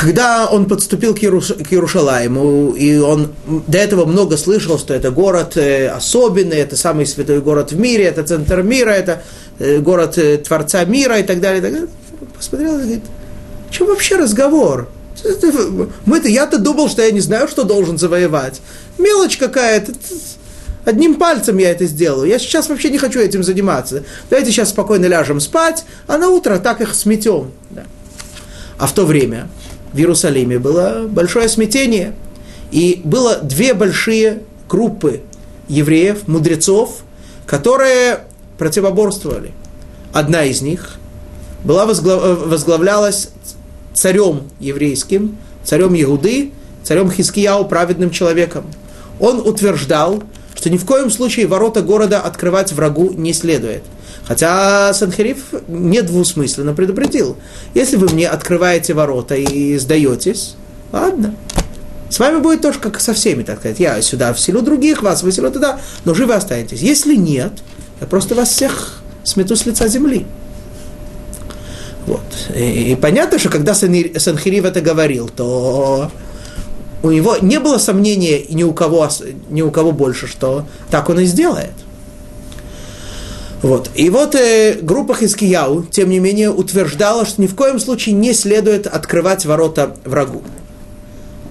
Когда 0.00 0.46
он 0.46 0.66
подступил 0.66 1.14
к, 1.14 1.22
Иерус, 1.22 1.52
Иерушалайму, 1.52 2.72
и 2.72 2.98
он 2.98 3.32
до 3.46 3.78
этого 3.78 4.04
много 4.04 4.36
слышал, 4.36 4.78
что 4.78 4.92
это 4.92 5.10
город 5.10 5.56
э, 5.56 5.88
особенный, 5.88 6.56
это 6.56 6.76
самый 6.76 7.06
святой 7.06 7.40
город 7.40 7.72
в 7.72 7.78
мире, 7.78 8.04
это 8.04 8.22
центр 8.24 8.62
мира, 8.62 8.90
это 8.90 9.22
э, 9.58 9.78
город 9.78 10.18
э, 10.18 10.38
Творца 10.38 10.84
мира 10.84 11.18
и 11.18 11.22
так 11.22 11.40
далее, 11.40 11.60
и 11.60 11.62
так 11.62 11.72
далее. 11.72 11.88
посмотрел 12.36 12.74
и 12.74 12.82
говорит, 12.82 13.04
что 13.70 13.86
вообще 13.86 14.16
разговор? 14.16 14.88
Мы-то, 16.04 16.28
я-то 16.28 16.58
думал, 16.58 16.88
что 16.88 17.02
я 17.02 17.10
не 17.10 17.20
знаю, 17.20 17.48
что 17.48 17.64
должен 17.64 17.96
завоевать. 17.96 18.60
Мелочь 18.98 19.38
какая-то. 19.38 19.92
Одним 20.86 21.16
пальцем 21.16 21.58
я 21.58 21.72
это 21.72 21.84
сделаю. 21.84 22.28
Я 22.28 22.38
сейчас 22.38 22.68
вообще 22.68 22.90
не 22.90 22.98
хочу 22.98 23.18
этим 23.18 23.42
заниматься. 23.42 24.04
Давайте 24.30 24.52
сейчас 24.52 24.70
спокойно 24.70 25.06
ляжем 25.06 25.40
спать, 25.40 25.84
а 26.06 26.16
на 26.16 26.28
утро 26.28 26.58
так 26.58 26.80
их 26.80 26.94
сметем. 26.94 27.50
Да. 27.70 27.82
А 28.78 28.86
в 28.86 28.92
то 28.92 29.04
время 29.04 29.48
в 29.92 29.98
Иерусалиме 29.98 30.60
было 30.60 31.06
большое 31.08 31.48
смятение. 31.48 32.14
И 32.70 33.00
было 33.02 33.38
две 33.38 33.74
большие 33.74 34.42
группы 34.68 35.22
евреев, 35.66 36.28
мудрецов, 36.28 37.00
которые 37.46 38.20
противоборствовали. 38.56 39.50
Одна 40.12 40.44
из 40.44 40.62
них 40.62 40.98
была 41.64 41.84
возглавлялась 41.84 43.30
царем 43.92 44.42
еврейским, 44.60 45.36
царем 45.64 46.00
Иуды, 46.00 46.52
царем 46.84 47.10
Хискияу, 47.10 47.64
праведным 47.64 48.12
человеком. 48.12 48.66
Он 49.18 49.40
утверждал, 49.40 50.22
что 50.56 50.70
ни 50.70 50.76
в 50.76 50.84
коем 50.84 51.10
случае 51.10 51.46
ворота 51.46 51.82
города 51.82 52.20
открывать 52.20 52.72
врагу 52.72 53.12
не 53.12 53.32
следует– 53.32 53.84
Хотя 54.26 54.92
Санхериф 54.92 55.38
недвусмысленно 55.68 56.74
предупредил. 56.74 57.36
Если 57.74 57.96
вы 57.96 58.08
мне 58.12 58.28
открываете 58.28 58.92
ворота 58.92 59.36
и 59.36 59.78
сдаетесь, 59.78 60.56
ладно. 60.90 61.34
С 62.10 62.18
вами 62.18 62.40
будет 62.40 62.60
тоже 62.60 62.80
как 62.80 63.00
со 63.00 63.14
всеми, 63.14 63.44
так 63.44 63.60
сказать. 63.60 63.78
Я 63.78 64.00
сюда 64.02 64.32
вселю 64.34 64.62
других, 64.62 65.02
вас 65.02 65.22
выселю 65.22 65.50
туда, 65.52 65.80
но 66.04 66.12
живы 66.14 66.34
останетесь. 66.34 66.80
Если 66.80 67.14
нет, 67.14 67.52
я 68.00 68.06
просто 68.08 68.34
вас 68.34 68.50
всех 68.50 69.00
смету 69.22 69.54
с 69.54 69.64
лица 69.64 69.86
земли. 69.86 70.26
Вот. 72.06 72.22
И, 72.54 72.92
и 72.92 72.96
понятно, 72.96 73.38
что 73.38 73.48
когда 73.48 73.74
Санхирив 73.74 74.64
это 74.64 74.80
говорил, 74.80 75.28
то 75.28 76.10
у 77.02 77.10
него 77.10 77.36
не 77.40 77.60
было 77.60 77.78
сомнения 77.78 78.44
ни 78.48 78.62
у 78.62 78.72
кого, 78.72 79.08
ни 79.50 79.62
у 79.62 79.70
кого 79.70 79.92
больше, 79.92 80.26
что 80.26 80.66
так 80.90 81.08
он 81.08 81.20
и 81.20 81.24
сделает. 81.24 81.72
Вот. 83.62 83.90
И 83.94 84.10
вот 84.10 84.34
э, 84.34 84.78
группа 84.80 85.14
Хискияу, 85.14 85.82
тем 85.84 86.10
не 86.10 86.18
менее, 86.18 86.50
утверждала, 86.50 87.24
что 87.24 87.40
ни 87.40 87.46
в 87.46 87.54
коем 87.54 87.78
случае 87.78 88.14
не 88.14 88.32
следует 88.32 88.86
открывать 88.86 89.44
ворота 89.46 89.96
врагу. 90.04 90.42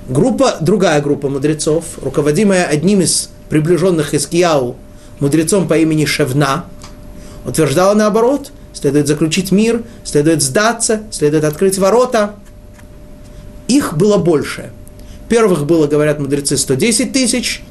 Группа, 0.07 0.57
другая 0.61 1.01
группа 1.01 1.29
мудрецов, 1.29 1.83
руководимая 2.01 2.65
одним 2.65 3.01
из 3.01 3.29
приближенных 3.49 4.11
Хискияу, 4.11 4.75
мудрецом 5.19 5.67
по 5.67 5.77
имени 5.77 6.05
Шевна, 6.05 6.65
утверждала 7.43 7.95
наоборот, 7.95 8.51
следует 8.71 9.07
заключить 9.07 9.51
мир, 9.51 9.83
следует 10.03 10.43
сдаться, 10.43 11.01
следует 11.11 11.43
открыть 11.43 11.79
ворота. 11.79 12.35
Их 13.67 13.97
было 13.97 14.17
больше. 14.17 14.71
Первых 15.30 15.65
было, 15.65 15.88
говорят 15.88 16.19
мудрецы, 16.19 16.57
110 16.57 17.11
тысяч, 17.11 17.63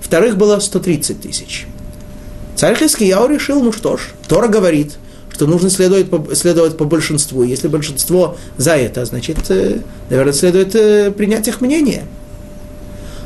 вторых 0.00 0.36
было 0.36 0.60
130 0.60 1.20
тысяч. 1.20 1.66
Царь 2.56 2.76
Хискияу 2.76 3.28
решил, 3.28 3.62
ну 3.62 3.72
что 3.72 3.96
ж, 3.96 4.00
Тора 4.28 4.46
говорит, 4.46 4.92
что 5.30 5.46
нужно 5.46 5.68
следовать 5.68 6.08
по, 6.08 6.34
следовать 6.34 6.76
по 6.76 6.84
большинству. 6.84 7.42
Если 7.42 7.66
большинство 7.66 8.36
за 8.56 8.76
это, 8.76 9.04
значит, 9.04 9.38
э, 9.50 9.80
наверное, 10.08 10.32
следует 10.32 10.74
э, 10.76 11.10
принять 11.10 11.48
их 11.48 11.60
мнение. 11.60 12.04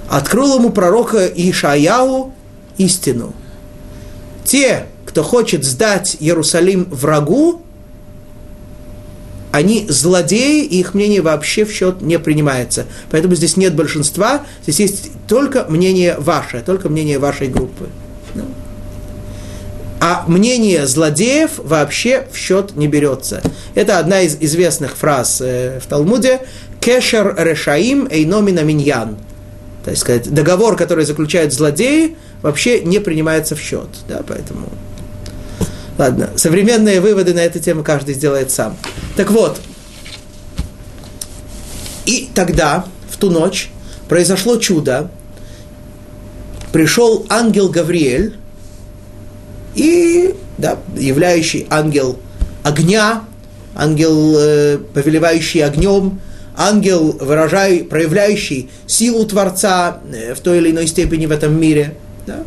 Открыл 0.08 0.56
ему 0.56 0.70
пророка 0.70 1.26
Ишаяу 1.26 2.32
истину. 2.78 3.34
Те, 4.44 4.86
кто 5.04 5.22
хочет 5.22 5.64
сдать 5.64 6.16
Иерусалим 6.18 6.88
врагу, 6.90 7.60
они 9.52 9.86
злодеи, 9.88 10.64
и 10.64 10.80
их 10.80 10.94
мнение 10.94 11.22
вообще 11.22 11.64
в 11.64 11.72
счет 11.72 12.00
не 12.02 12.18
принимается. 12.18 12.86
Поэтому 13.10 13.34
здесь 13.34 13.56
нет 13.56 13.74
большинства, 13.74 14.42
здесь 14.62 14.80
есть 14.80 15.10
только 15.26 15.66
мнение 15.68 16.16
ваше, 16.18 16.60
только 16.60 16.88
мнение 16.88 17.18
вашей 17.18 17.48
группы. 17.48 17.88
А 20.00 20.24
мнение 20.28 20.86
злодеев 20.86 21.52
вообще 21.58 22.28
в 22.30 22.36
счет 22.36 22.76
не 22.76 22.86
берется. 22.86 23.42
Это 23.74 23.98
одна 23.98 24.20
из 24.20 24.36
известных 24.38 24.96
фраз 24.96 25.40
э, 25.40 25.80
в 25.82 25.86
Талмуде. 25.86 26.40
Кешер 26.80 27.34
решаим 27.36 28.06
эйномина 28.08 28.60
миньян. 28.60 29.16
То 29.84 29.90
есть 29.90 30.32
договор, 30.32 30.76
который 30.76 31.04
заключают 31.04 31.52
злодеи, 31.52 32.16
вообще 32.42 32.80
не 32.80 33.00
принимается 33.00 33.56
в 33.56 33.60
счет. 33.60 33.88
Да, 34.08 34.22
поэтому... 34.26 34.68
Ладно, 35.98 36.30
современные 36.36 37.00
выводы 37.00 37.34
на 37.34 37.40
эту 37.40 37.58
тему 37.58 37.82
каждый 37.82 38.14
сделает 38.14 38.52
сам. 38.52 38.76
Так 39.16 39.32
вот, 39.32 39.60
и 42.06 42.30
тогда, 42.34 42.86
в 43.10 43.16
ту 43.16 43.30
ночь, 43.30 43.70
произошло 44.08 44.56
чудо. 44.56 45.10
Пришел 46.72 47.26
ангел 47.28 47.68
Гавриэль, 47.68 48.36
и 49.74 50.34
да, 50.56 50.78
являющий 50.96 51.66
ангел 51.68 52.18
огня, 52.62 53.24
ангел, 53.74 54.36
э, 54.38 54.78
повелевающий 54.94 55.64
огнем, 55.64 56.20
ангел, 56.56 57.12
выражай, 57.20 57.84
проявляющий 57.84 58.70
силу 58.86 59.24
Творца 59.24 60.00
э, 60.12 60.34
в 60.34 60.40
той 60.40 60.58
или 60.58 60.70
иной 60.70 60.86
степени 60.86 61.26
в 61.26 61.30
этом 61.30 61.58
мире. 61.58 61.96
Да? 62.26 62.44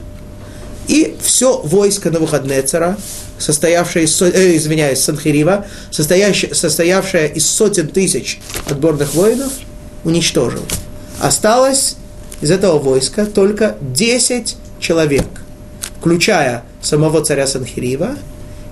И 0.87 1.15
все 1.21 1.61
войско 1.61 2.11
Навуходнецера, 2.11 2.97
состоявшее 3.41 4.05
из, 4.05 4.21
э, 4.21 4.55
извиняюсь, 4.55 4.99
Санхирива, 4.99 5.65
состоящее, 5.89 6.53
состоявшее 6.55 7.31
из 7.33 7.49
сотен 7.49 7.87
тысяч 7.87 8.39
отборных 8.69 9.13
воинов, 9.13 9.51
уничтожил. 10.03 10.63
Осталось 11.19 11.97
из 12.41 12.51
этого 12.51 12.79
войска 12.79 13.25
только 13.25 13.75
10 13.81 14.57
человек, 14.79 15.27
включая 15.99 16.63
самого 16.81 17.23
царя 17.23 17.47
Санхирива 17.47 18.15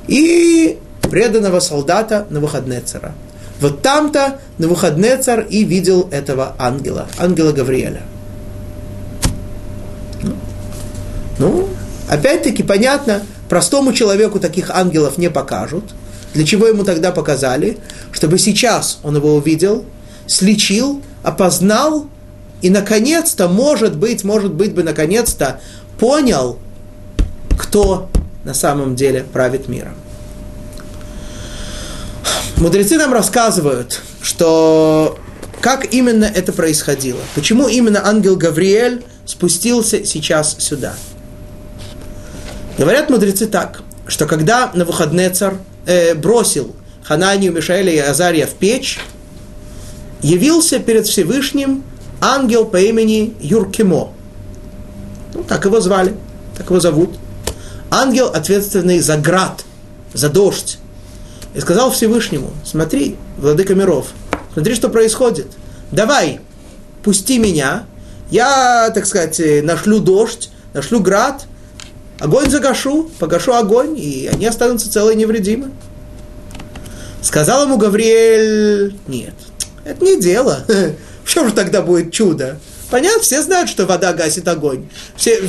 и 0.08 0.80
преданного 1.02 1.60
солдата 1.60 2.26
Навуходнецера. 2.30 3.14
Вот 3.62 3.82
там-то 3.82 4.40
Навуходнецар 4.58 5.42
и 5.42 5.64
видел 5.64 6.08
этого 6.12 6.56
ангела, 6.58 7.08
ангела 7.18 7.52
Гавриэля. 7.52 8.02
Ну, 10.24 10.36
ну 11.38 11.70
опять-таки 12.08 12.64
понятно, 12.64 13.22
простому 13.50 13.92
человеку 13.94 14.40
таких 14.40 14.70
ангелов 14.70 15.18
не 15.18 15.30
покажут. 15.30 15.84
Для 16.34 16.46
чего 16.46 16.68
ему 16.68 16.84
тогда 16.84 17.12
показали? 17.12 17.80
Чтобы 18.12 18.38
сейчас 18.38 19.00
он 19.04 19.16
его 19.16 19.36
увидел, 19.36 19.84
слечил, 20.28 21.02
опознал 21.24 22.08
и, 22.62 22.70
наконец-то, 22.70 23.48
может 23.48 23.98
быть, 23.98 24.24
может 24.24 24.54
быть 24.54 24.74
бы, 24.74 24.84
наконец-то 24.84 25.60
понял, 25.98 26.60
кто 27.58 28.10
на 28.44 28.54
самом 28.54 28.96
деле 28.96 29.24
правит 29.24 29.68
миром. 29.68 29.96
Мудрецы 32.58 32.98
нам 32.98 33.14
рассказывают, 33.14 34.02
что 34.22 35.18
как 35.62 35.94
именно 35.94 36.26
это 36.26 36.52
происходило, 36.52 37.20
почему 37.36 37.68
именно 37.68 38.06
ангел 38.06 38.36
Гавриэль 38.36 39.04
спустился 39.26 40.06
сейчас 40.06 40.58
сюда. 40.60 40.96
Говорят 42.80 43.10
мудрецы 43.10 43.46
так, 43.46 43.82
что 44.08 44.26
когда 44.26 44.72
на 44.74 44.86
выходные 44.86 45.30
царь 45.32 45.56
э, 45.86 46.16
бросил 46.16 46.74
Хананию, 47.04 47.52
Мишаэля 47.52 47.92
и 47.92 47.98
Азария 47.98 48.48
в 48.48 48.54
печь, 48.54 49.02
явился 50.22 50.80
перед 50.80 51.06
Всевышним 51.06 51.84
ангел 52.22 52.64
по 52.64 52.78
имени 52.78 53.36
Юркимо. 53.42 54.14
Ну, 55.34 55.44
так 55.44 55.66
его 55.66 55.82
звали, 55.82 56.16
так 56.58 56.68
его 56.68 56.80
зовут. 56.80 57.18
Ангел, 57.92 58.28
ответственный 58.28 59.02
за 59.02 59.18
град, 59.18 59.66
за 60.14 60.30
дождь, 60.30 60.80
и 61.56 61.60
сказал 61.60 61.92
Всевышнему, 61.92 62.52
смотри, 62.64 63.18
владыка 63.38 63.76
миров, 63.76 64.08
смотри, 64.54 64.74
что 64.74 64.88
происходит. 64.88 65.48
Давай, 65.92 66.40
пусти 67.04 67.40
меня, 67.40 67.84
я, 68.32 68.90
так 68.96 69.06
сказать, 69.06 69.42
нашлю 69.64 70.00
дождь, 70.00 70.50
нашлю 70.74 71.02
град, 71.02 71.44
огонь 72.20 72.50
загашу, 72.50 73.10
погашу 73.20 73.54
огонь, 73.54 73.98
и 73.98 74.30
они 74.32 74.46
останутся 74.46 74.92
целые 74.92 75.16
невредимы. 75.16 75.72
Сказал 77.22 77.66
ему 77.66 77.78
Гавриэль, 77.78 78.96
нет, 79.08 79.34
это 79.84 80.06
не 80.06 80.20
дело. 80.20 80.66
В 81.24 81.32
чем 81.32 81.48
же 81.48 81.54
тогда 81.54 81.82
будет 81.82 82.12
чудо? 82.12 82.60
Понятно, 82.90 83.22
все 83.22 83.42
знают, 83.42 83.70
что 83.70 83.86
вода 83.86 84.14
гасит 84.14 84.48
огонь. 84.48 84.90
Все, 85.16 85.42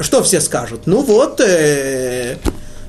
что 0.00 0.22
все 0.22 0.40
скажут? 0.40 0.82
Ну 0.86 1.00
вот, 1.00 1.40
э, 1.40 2.36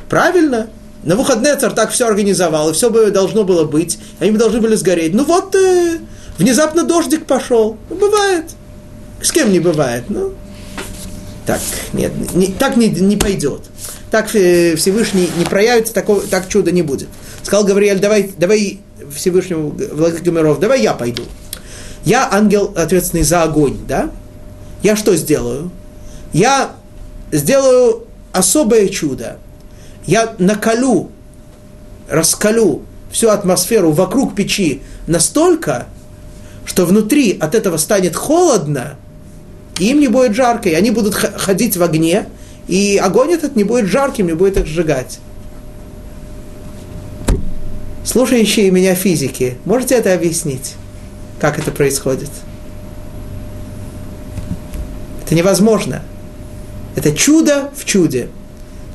правильно, 0.10 0.68
на 1.04 1.16
выходные 1.16 1.56
царь 1.56 1.74
так 1.74 1.92
все 1.92 2.08
организовал, 2.08 2.70
и 2.70 2.74
все 2.74 2.90
бы 2.90 3.12
должно 3.12 3.44
было 3.44 3.64
быть, 3.64 3.98
они 4.20 4.32
бы 4.32 4.38
должны 4.38 4.60
были 4.60 4.76
сгореть. 4.76 5.14
Ну 5.14 5.24
вот, 5.24 5.56
э, 5.56 6.00
внезапно 6.38 6.84
дождик 6.84 7.26
пошел. 7.26 7.78
Ну, 7.90 7.96
бывает. 7.96 8.46
С 9.22 9.32
кем 9.32 9.52
не 9.54 9.60
бывает? 9.60 10.06
Ну, 10.10 10.34
так, 11.46 11.62
нет, 11.94 12.12
не, 12.36 12.48
так 12.48 12.78
не, 12.78 12.90
не 12.90 13.18
пойдет. 13.18 13.62
Так 14.12 14.36
э, 14.36 14.76
Всевышний 14.76 15.30
не 15.38 15.46
проявится, 15.46 15.94
такого, 15.94 16.22
так 16.22 16.48
чуда 16.48 16.72
не 16.72 16.82
будет. 16.82 17.08
Сказал 17.44 17.66
Гавриэль, 17.66 18.00
давай, 18.00 18.32
давай 18.38 18.80
Всевышнему 19.14 19.76
Владыка 19.92 20.32
миров, 20.32 20.60
давай 20.60 20.82
я 20.82 20.94
пойду. 20.94 21.24
Я 22.06 22.30
ангел, 22.32 22.74
ответственный 22.76 23.24
за 23.24 23.44
огонь, 23.44 23.78
да? 23.88 24.12
Я 24.82 24.96
что 24.96 25.16
сделаю? 25.16 25.72
Я 26.34 26.72
сделаю 27.32 28.06
особое 28.34 28.90
чудо 28.90 29.38
я 30.06 30.36
накалю, 30.38 31.12
раскалю 32.10 32.84
всю 33.12 33.30
атмосферу 33.30 33.92
вокруг 33.92 34.36
печи 34.36 34.82
настолько, 35.08 35.88
что 36.66 36.86
внутри 36.86 37.38
от 37.38 37.56
этого 37.56 37.78
станет 37.78 38.16
холодно, 38.16 38.96
им 39.80 40.00
не 40.00 40.08
будет 40.08 40.36
жарко, 40.36 40.70
и 40.70 40.74
они 40.74 40.92
будут 40.92 41.16
ходить 41.16 41.78
в 41.78 41.84
огне, 41.84 42.28
и 42.68 43.00
огонь 43.02 43.32
этот 43.32 43.56
не 43.56 43.64
будет 43.64 43.86
жарким, 43.86 44.28
не 44.28 44.34
будет 44.34 44.58
их 44.58 44.68
сжигать. 44.68 45.20
Слушающие 48.06 48.70
меня 48.70 48.96
физики, 48.96 49.58
можете 49.66 49.96
это 49.96 50.14
объяснить? 50.14 50.76
Как 51.40 51.58
это 51.58 51.72
происходит? 51.72 52.30
Это 55.26 55.36
невозможно. 55.36 56.04
Это 56.96 57.12
чудо 57.12 57.72
в 57.76 57.86
чуде. 57.86 58.30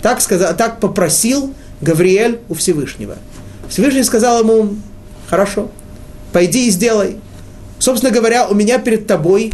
Так, 0.03 0.21
сказал, 0.21 0.55
так 0.57 0.79
попросил 0.79 1.53
Гавриэль 1.81 2.41
у 2.49 2.55
Всевышнего. 2.55 3.17
Всевышний 3.69 4.05
сказал 4.05 4.41
ему, 4.41 4.77
хорошо, 5.29 5.71
пойди 6.33 6.69
и 6.69 6.71
сделай. 6.71 7.17
Собственно 7.79 8.13
говоря, 8.13 8.47
у 8.47 8.55
меня 8.55 8.79
перед 8.79 9.07
тобой 9.07 9.53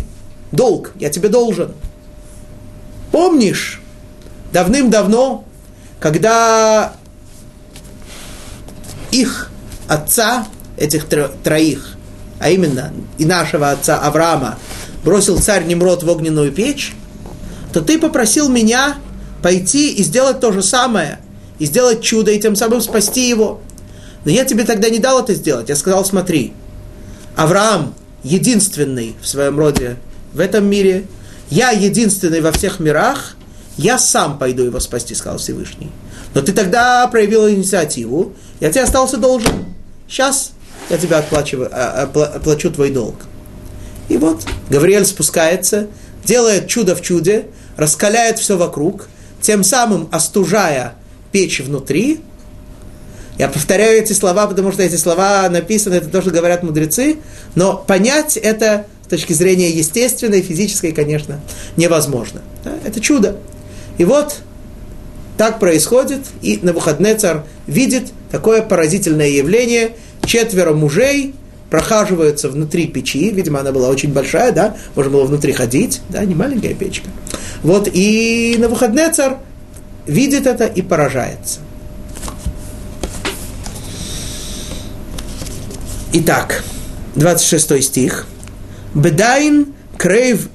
долг, 0.54 0.92
я 0.98 1.10
тебе 1.10 1.28
должен. 1.28 1.72
Помнишь, 3.12 3.80
давным-давно, 4.52 5.44
когда 6.00 6.94
их 9.10 9.50
отца, 9.88 10.46
этих 10.76 11.06
троих, 11.42 11.96
а 12.40 12.50
именно 12.50 12.92
и 13.18 13.24
нашего 13.24 13.70
отца 13.70 14.00
Авраама, 14.00 14.58
бросил 15.04 15.38
царь 15.38 15.64
Немрод 15.64 16.02
в 16.02 16.08
огненную 16.08 16.50
печь, 16.50 16.94
то 17.72 17.80
ты 17.80 17.98
попросил 17.98 18.48
меня 18.48 18.96
пойти 19.42 19.92
и 19.92 20.02
сделать 20.02 20.40
то 20.40 20.52
же 20.52 20.62
самое, 20.62 21.20
и 21.58 21.66
сделать 21.66 22.02
чудо, 22.02 22.32
и 22.32 22.40
тем 22.40 22.56
самым 22.56 22.80
спасти 22.80 23.28
его. 23.28 23.60
Но 24.24 24.30
я 24.30 24.44
тебе 24.44 24.64
тогда 24.64 24.88
не 24.88 24.98
дал 24.98 25.20
это 25.20 25.34
сделать. 25.34 25.68
Я 25.68 25.76
сказал, 25.76 26.04
смотри, 26.04 26.52
Авраам 27.36 27.94
единственный 28.22 29.14
в 29.20 29.28
своем 29.28 29.58
роде 29.58 29.96
в 30.34 30.40
этом 30.40 30.66
мире, 30.66 31.06
я 31.50 31.70
единственный 31.70 32.40
во 32.40 32.52
всех 32.52 32.80
мирах, 32.80 33.36
я 33.76 33.98
сам 33.98 34.38
пойду 34.38 34.64
его 34.64 34.80
спасти, 34.80 35.14
сказал 35.14 35.38
Всевышний. 35.38 35.90
Но 36.34 36.42
ты 36.42 36.52
тогда 36.52 37.06
проявил 37.08 37.48
инициативу, 37.48 38.34
я 38.60 38.70
тебе 38.70 38.82
остался 38.82 39.16
должен. 39.16 39.64
Сейчас 40.08 40.52
я 40.90 40.98
тебе 40.98 41.16
отплачиваю, 41.16 41.70
а, 41.72 42.02
оплачу 42.02 42.70
твой 42.70 42.90
долг. 42.90 43.14
И 44.08 44.16
вот 44.16 44.44
Гавриэль 44.68 45.06
спускается, 45.06 45.88
делает 46.24 46.68
чудо 46.68 46.94
в 46.94 47.02
чуде, 47.02 47.46
раскаляет 47.76 48.38
все 48.38 48.56
вокруг, 48.56 49.08
тем 49.40 49.64
самым 49.64 50.08
остужая 50.12 50.94
печь 51.32 51.60
внутри. 51.60 52.20
Я 53.38 53.48
повторяю 53.48 54.00
эти 54.00 54.12
слова, 54.12 54.46
потому 54.46 54.72
что 54.72 54.82
эти 54.82 54.96
слова 54.96 55.48
написаны, 55.48 55.94
это 55.94 56.08
тоже 56.08 56.30
говорят 56.30 56.62
мудрецы, 56.62 57.16
но 57.54 57.76
понять 57.76 58.36
это 58.36 58.86
с 59.04 59.06
точки 59.06 59.32
зрения 59.34 59.70
естественной, 59.70 60.40
физической, 60.40 60.92
конечно, 60.92 61.40
невозможно. 61.76 62.40
Да? 62.64 62.72
Это 62.84 63.00
чудо. 63.00 63.36
И 63.98 64.04
вот 64.04 64.38
так 65.36 65.58
происходит, 65.58 66.20
и 66.42 66.58
на 66.62 66.72
выходные 66.72 67.14
царь 67.16 67.38
видит 67.66 68.12
такое 68.30 68.62
поразительное 68.62 69.28
явление. 69.28 69.92
Четверо 70.24 70.72
мужей 70.72 71.34
прохаживаются 71.70 72.48
внутри 72.48 72.86
печи, 72.86 73.30
видимо, 73.30 73.60
она 73.60 73.72
была 73.72 73.88
очень 73.88 74.12
большая, 74.12 74.52
да, 74.52 74.76
можно 74.94 75.12
было 75.12 75.24
внутри 75.24 75.52
ходить, 75.52 76.00
да, 76.08 76.24
не 76.24 76.34
маленькая 76.34 76.72
печка. 76.72 77.08
Вот, 77.62 77.88
и 77.92 78.56
на 78.58 78.68
выходные 78.68 79.10
царь 79.12 79.36
видит 80.06 80.46
это 80.46 80.66
и 80.66 80.82
поражается. 80.82 81.60
Итак, 86.12 86.62
26 87.16 87.82
стих. 87.82 88.26
Бедайн 88.94 89.74
крейв 89.96 90.48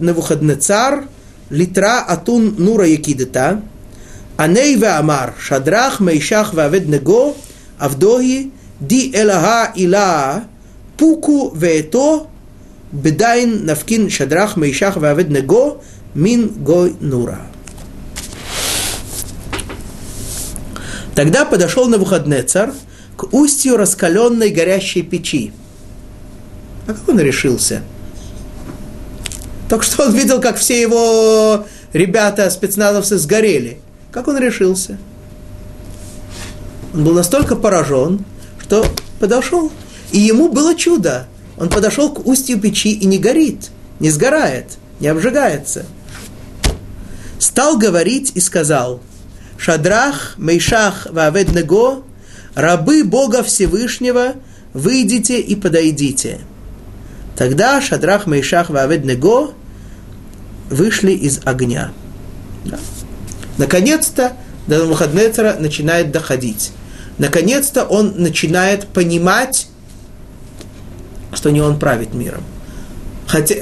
цар 0.59 1.07
литра 1.49 1.99
атун 2.07 2.55
нура 2.57 2.87
якидета, 2.87 3.61
аней 4.37 4.75
амар 4.81 5.33
шадрах 5.39 5.99
мейшах 5.99 6.53
вавед 6.53 6.87
него, 6.87 7.35
авдоги 7.77 8.51
ди 8.79 9.11
элаха 9.13 9.73
ила 9.75 10.43
пуку 10.97 11.51
вето, 11.55 12.27
бедайн 12.91 13.65
навкин 13.65 14.09
шадрах 14.09 14.55
мейшах 14.55 14.95
вавед 14.97 15.29
него, 15.29 15.81
мин 16.13 16.49
гой 16.63 16.95
нура. 17.01 17.39
Тогда 21.13 21.43
подошел 21.43 21.89
на 21.89 21.97
выходный 21.97 22.43
царь 22.43 22.71
к 23.17 23.33
устью 23.33 23.75
раскаленной 23.75 24.51
горящей 24.51 25.01
печи. 25.01 25.51
А 26.87 26.93
как 26.93 27.09
он 27.09 27.19
решился? 27.19 27.83
Только 29.69 29.85
что 29.85 30.05
он 30.05 30.15
видел, 30.15 30.41
как 30.41 30.57
все 30.57 30.81
его 30.81 31.65
ребята, 31.93 32.49
спецназовцы, 32.49 33.17
сгорели. 33.17 33.79
Как 34.11 34.27
он 34.27 34.37
решился? 34.39 34.97
Он 36.93 37.03
был 37.03 37.13
настолько 37.13 37.55
поражен, 37.55 38.25
что 38.59 38.83
подошел. 39.19 39.71
И 40.11 40.17
ему 40.17 40.49
было 40.49 40.73
чудо. 40.73 41.27
Он 41.57 41.69
подошел 41.69 42.11
к 42.11 42.25
устью 42.25 42.59
печи 42.59 42.93
и 42.93 43.05
не 43.05 43.19
горит, 43.19 43.69
не 43.99 44.09
сгорает, 44.09 44.77
не 44.99 45.07
обжигается. 45.07 45.85
Стал 47.37 47.77
говорить 47.77 48.31
и 48.33 48.39
сказал, 48.39 49.01
Шадрах, 49.57 50.33
Мейшах, 50.37 51.07
Ваведнего, 51.11 52.01
рабы 52.55 53.03
Бога 53.03 53.43
Всевышнего, 53.43 54.33
выйдите 54.73 55.39
и 55.39 55.55
подойдите. 55.55 56.39
Тогда 57.37 57.81
Шадрах, 57.81 58.25
Мейшах, 58.25 58.69
Ваведнего 58.69 59.53
вышли 60.69 61.11
из 61.11 61.41
огня. 61.45 61.91
Да. 62.65 62.79
Наконец-то 63.57 64.33
до 64.67 64.79
Навуходнецера 64.79 65.57
начинает 65.59 66.11
доходить. 66.11 66.71
Наконец-то 67.17 67.83
он 67.83 68.13
начинает 68.17 68.87
понимать, 68.87 69.67
что 71.33 71.49
не 71.49 71.61
он 71.61 71.79
правит 71.79 72.13
миром. 72.13 72.43
Хотя, 73.27 73.55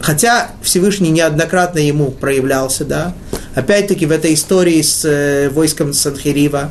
хотя 0.00 0.50
Всевышний 0.62 1.10
неоднократно 1.10 1.78
ему 1.78 2.10
проявлялся, 2.10 2.84
да, 2.84 3.14
опять-таки 3.54 4.06
в 4.06 4.10
этой 4.10 4.34
истории 4.34 4.80
с 4.80 5.04
э, 5.04 5.50
войском 5.50 5.92
Санхирива, 5.92 6.70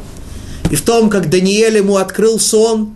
и 0.71 0.75
в 0.75 0.81
том, 0.81 1.09
как 1.09 1.29
Даниэль 1.29 1.77
ему 1.77 1.97
открыл 1.97 2.39
сон, 2.39 2.95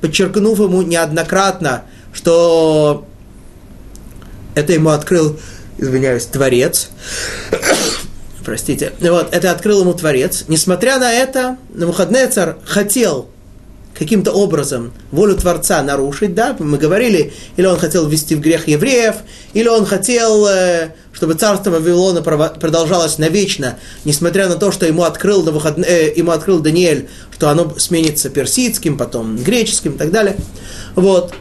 подчеркнув 0.00 0.58
ему 0.58 0.82
неоднократно, 0.82 1.84
что 2.12 3.06
это 4.54 4.72
ему 4.72 4.90
открыл, 4.90 5.38
извиняюсь, 5.78 6.26
Творец, 6.26 6.90
простите, 8.44 8.92
вот, 9.00 9.28
это 9.32 9.50
открыл 9.50 9.80
ему 9.80 9.94
Творец. 9.94 10.44
Несмотря 10.48 10.98
на 10.98 11.12
это, 11.12 11.56
Навуходнецар 11.70 12.58
хотел 12.64 13.28
каким-то 13.98 14.30
образом 14.32 14.92
волю 15.10 15.36
Творца 15.36 15.82
нарушить, 15.82 16.34
да, 16.34 16.54
мы 16.58 16.78
говорили, 16.78 17.32
или 17.56 17.66
он 17.66 17.78
хотел 17.78 18.06
ввести 18.06 18.36
в 18.36 18.40
грех 18.40 18.68
евреев, 18.68 19.16
или 19.54 19.66
он 19.66 19.84
хотел, 19.84 20.46
э, 20.46 20.94
чтобы 21.12 21.34
царство 21.34 21.70
Вавилона 21.70 22.22
продолжалось 22.22 23.18
навечно, 23.18 23.78
несмотря 24.04 24.48
на 24.48 24.54
то, 24.54 24.70
что 24.70 24.86
ему 24.86 25.02
открыл, 25.02 25.46
э, 25.48 26.12
ему 26.14 26.30
открыл 26.30 26.60
Даниэль, 26.60 27.08
что 27.34 27.48
оно 27.48 27.74
сменится 27.76 28.30
персидским, 28.30 28.96
потом 28.96 29.36
греческим 29.36 29.92
и 29.94 29.98
так 29.98 30.12
далее. 30.12 30.36
Вот. 30.94 31.34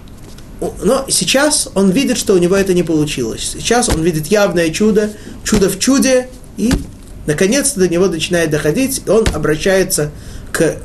Но 0.60 1.06
сейчас 1.10 1.70
он 1.76 1.92
видит, 1.92 2.18
что 2.18 2.34
у 2.34 2.38
него 2.38 2.56
это 2.56 2.74
не 2.74 2.84
получилось. 2.84 3.56
Сейчас 3.58 3.90
он 3.90 4.02
видит 4.02 4.28
явное 4.28 4.70
чудо, 4.72 5.12
чудо 5.44 5.70
в 5.70 5.78
чуде, 5.78 6.30
и 6.58 6.72
наконец-то 7.28 7.82
до 7.82 7.88
него 7.88 8.08
начинает 8.08 8.50
доходить, 8.50 9.04
и 9.06 9.10
он 9.10 9.26
обращается 9.34 10.12
к 10.52 10.78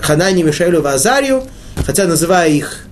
Ханане, 0.00 0.44
Мишелю, 0.44 0.80
Вазарию, 0.80 1.44
хотя 1.84 2.06
называя 2.06 2.48
их, 2.48 2.86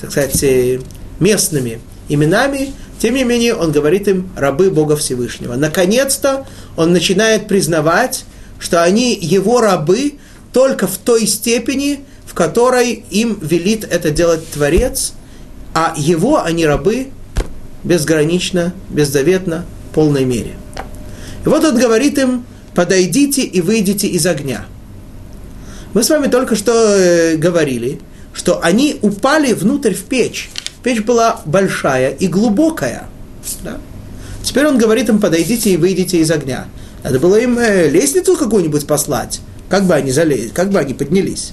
так 0.00 0.10
сказать, 0.10 0.42
э, 0.42 0.80
местными 1.20 1.80
именами, 2.08 2.72
тем 2.98 3.14
не 3.14 3.24
менее 3.24 3.54
он 3.54 3.72
говорит 3.72 4.08
им 4.08 4.30
рабы 4.36 4.70
Бога 4.70 4.96
Всевышнего. 4.96 5.56
Наконец-то 5.56 6.46
он 6.76 6.92
начинает 6.92 7.48
признавать, 7.48 8.24
что 8.58 8.82
они 8.82 9.18
его 9.20 9.60
рабы 9.60 10.14
только 10.52 10.86
в 10.86 10.96
той 10.98 11.26
степени, 11.26 12.00
в 12.26 12.34
которой 12.34 13.04
им 13.10 13.38
велит 13.42 13.84
это 13.84 14.10
делать 14.10 14.46
Творец, 14.48 15.14
а 15.74 15.94
его 15.96 16.42
они 16.42 16.66
рабы 16.66 17.08
безгранично, 17.84 18.72
беззаветно, 18.90 19.64
в 19.90 19.94
полной 19.94 20.24
мере. 20.24 20.54
И 21.44 21.48
вот 21.48 21.64
он 21.64 21.78
говорит 21.78 22.18
им, 22.18 22.44
подойдите 22.74 23.42
и 23.42 23.60
выйдите 23.60 24.06
из 24.06 24.26
огня. 24.26 24.66
Мы 25.94 26.02
с 26.02 26.10
вами 26.10 26.28
только 26.28 26.56
что 26.56 26.72
э, 26.72 27.36
говорили, 27.36 28.00
что 28.32 28.62
они 28.62 28.98
упали 29.02 29.52
внутрь 29.52 29.94
в 29.94 30.04
печь. 30.04 30.50
Печь 30.82 31.02
была 31.02 31.40
большая 31.44 32.10
и 32.10 32.28
глубокая. 32.28 33.08
Да? 33.62 33.78
Теперь 34.42 34.66
он 34.66 34.78
говорит 34.78 35.08
им, 35.08 35.20
подойдите 35.20 35.70
и 35.70 35.76
выйдите 35.76 36.18
из 36.18 36.30
огня. 36.30 36.66
Надо 37.04 37.18
было 37.18 37.36
им 37.36 37.58
э, 37.58 37.88
лестницу 37.88 38.36
какую-нибудь 38.36 38.86
послать. 38.86 39.40
Как 39.68 39.84
бы 39.84 39.94
они 39.94 40.12
залезли, 40.12 40.48
как 40.48 40.70
бы 40.70 40.78
они 40.78 40.94
поднялись. 40.94 41.52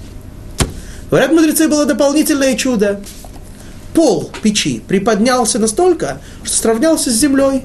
Говорят, 1.09 1.31
мудрецы, 1.31 1.67
было 1.67 1.85
дополнительное 1.85 2.55
чудо. 2.55 3.01
Пол 3.93 4.31
печи 4.41 4.81
приподнялся 4.87 5.59
настолько, 5.59 6.19
что 6.43 6.55
сравнялся 6.57 7.09
с 7.09 7.13
землей. 7.13 7.63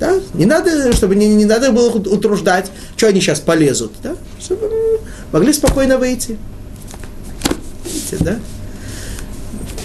Да? 0.00 0.14
Не 0.34 0.46
надо, 0.46 0.92
чтобы 0.92 1.14
не, 1.14 1.28
не 1.28 1.44
надо 1.44 1.72
было 1.72 1.90
утруждать, 1.90 2.70
что 2.96 3.08
они 3.08 3.20
сейчас 3.20 3.40
полезут. 3.40 3.92
Да? 4.02 4.16
Чтобы 4.40 4.70
могли 5.32 5.52
спокойно 5.52 5.98
выйти. 5.98 6.36
Видите, 7.84 8.16
да? 8.20 8.38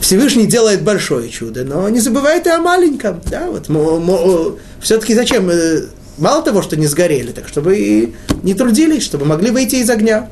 Всевышний 0.02 0.48
делает 0.48 0.84
большое 0.84 1.30
чудо, 1.30 1.64
но 1.64 1.88
не 1.90 2.00
забывайте 2.00 2.52
о 2.52 2.60
маленьком. 2.60 3.22
Да? 3.30 3.48
Вот, 3.48 3.70
все-таки 4.82 5.14
зачем? 5.14 5.50
Э, 5.50 5.84
мало 6.18 6.42
того, 6.42 6.62
что 6.62 6.76
не 6.76 6.88
сгорели, 6.88 7.32
так 7.32 7.48
чтобы 7.48 7.78
и 7.78 8.16
не 8.44 8.54
трудились, 8.54 9.04
чтобы 9.04 9.26
могли 9.26 9.52
выйти 9.52 9.76
из 9.76 9.90
огня. 9.90 10.30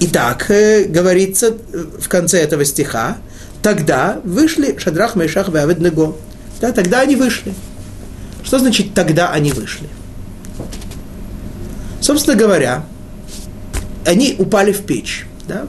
Итак, 0.00 0.50
э, 0.50 0.84
говорится 0.84 1.54
в 1.72 2.08
конце 2.08 2.40
этого 2.40 2.64
стиха, 2.64 3.18
тогда 3.62 4.20
вышли 4.24 4.76
Шадрах, 4.78 5.16
Мешах 5.16 5.48
и 5.48 5.52
Аведnego. 5.52 6.16
Да, 6.60 6.72
тогда 6.72 7.00
они 7.00 7.16
вышли. 7.16 7.54
Что 8.42 8.58
значит 8.58 8.94
тогда 8.94 9.30
они 9.30 9.52
вышли? 9.52 9.88
Собственно 12.00 12.36
говоря, 12.36 12.84
они 14.06 14.34
упали 14.38 14.72
в 14.72 14.82
печь. 14.82 15.26
Да? 15.46 15.66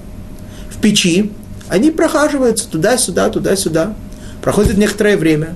В 0.70 0.80
печи 0.82 1.32
они 1.70 1.92
прохаживаются 1.92 2.68
туда-сюда, 2.70 3.30
туда-сюда. 3.30 3.96
Проходит 4.42 4.78
некоторое 4.78 5.18
время. 5.18 5.56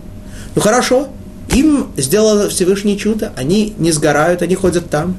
Ну 0.56 0.62
хорошо, 0.62 1.10
им 1.50 1.92
сделало 1.98 2.50
Всевышнее 2.50 2.98
чудо, 2.98 3.34
они 3.36 3.74
не 3.78 3.92
сгорают, 3.92 4.42
они 4.42 4.56
ходят 4.56 4.90
там. 4.90 5.16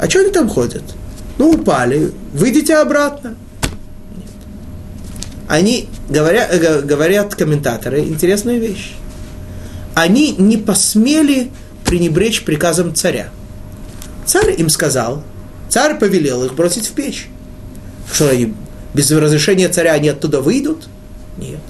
А 0.00 0.08
что 0.08 0.20
они 0.20 0.30
там 0.30 0.48
ходят? 0.48 0.82
Ну, 1.38 1.52
упали, 1.52 2.12
выйдите 2.32 2.76
обратно. 2.76 3.34
Они, 5.48 5.88
говоря, 6.08 6.48
э, 6.50 6.80
говорят 6.82 7.34
комментаторы, 7.34 8.00
интересная 8.00 8.58
вещь 8.58 8.94
они 9.94 10.32
не 10.32 10.56
посмели 10.56 11.50
пренебречь 11.84 12.44
приказом 12.44 12.94
царя. 12.94 13.28
Царь 14.26 14.54
им 14.60 14.68
сказал, 14.68 15.22
царь 15.68 15.98
повелел 15.98 16.44
их 16.44 16.54
бросить 16.54 16.88
в 16.88 16.92
печь. 16.92 17.28
Что 18.12 18.28
они 18.28 18.54
без 18.92 19.10
разрешения 19.10 19.68
царя 19.68 19.92
они 19.92 20.08
оттуда 20.08 20.40
выйдут? 20.40 20.88
Нет. 21.38 21.60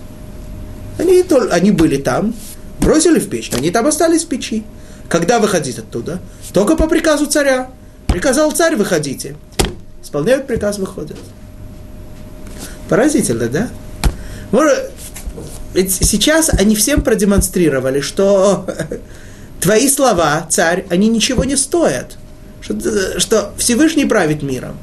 Они, 0.99 1.25
они 1.51 1.71
были 1.71 1.97
там, 1.97 2.35
бросили 2.81 3.19
в 3.19 3.29
печь, 3.29 3.51
они 3.55 3.71
там 3.71 3.87
остались 3.87 4.25
в 4.25 4.29
печи. 4.29 4.65
Когда 5.09 5.39
выходить 5.39 5.79
оттуда? 5.79 6.21
Только 6.53 6.77
по 6.77 6.87
приказу 6.87 7.27
царя. 7.27 7.71
Приказал 8.07 8.53
царь, 8.53 8.77
выходите. 8.77 9.37
Исполняют 10.03 10.47
приказ, 10.47 10.79
выходят. 10.79 11.19
Поразительно, 12.89 13.49
да? 13.49 13.69
Может, 14.51 14.91
ведь 15.75 15.93
сейчас 15.93 16.51
они 16.51 16.77
всем 16.77 17.03
продемонстрировали, 17.03 18.01
что 18.01 18.67
твои 19.61 19.89
слова, 19.89 20.47
царь, 20.49 20.87
они 20.91 21.09
ничего 21.09 21.45
не 21.45 21.57
стоят. 21.57 22.17
Что, 22.61 23.21
что 23.21 23.53
Всевышний 23.59 24.07
правит 24.07 24.43
миром. 24.43 24.77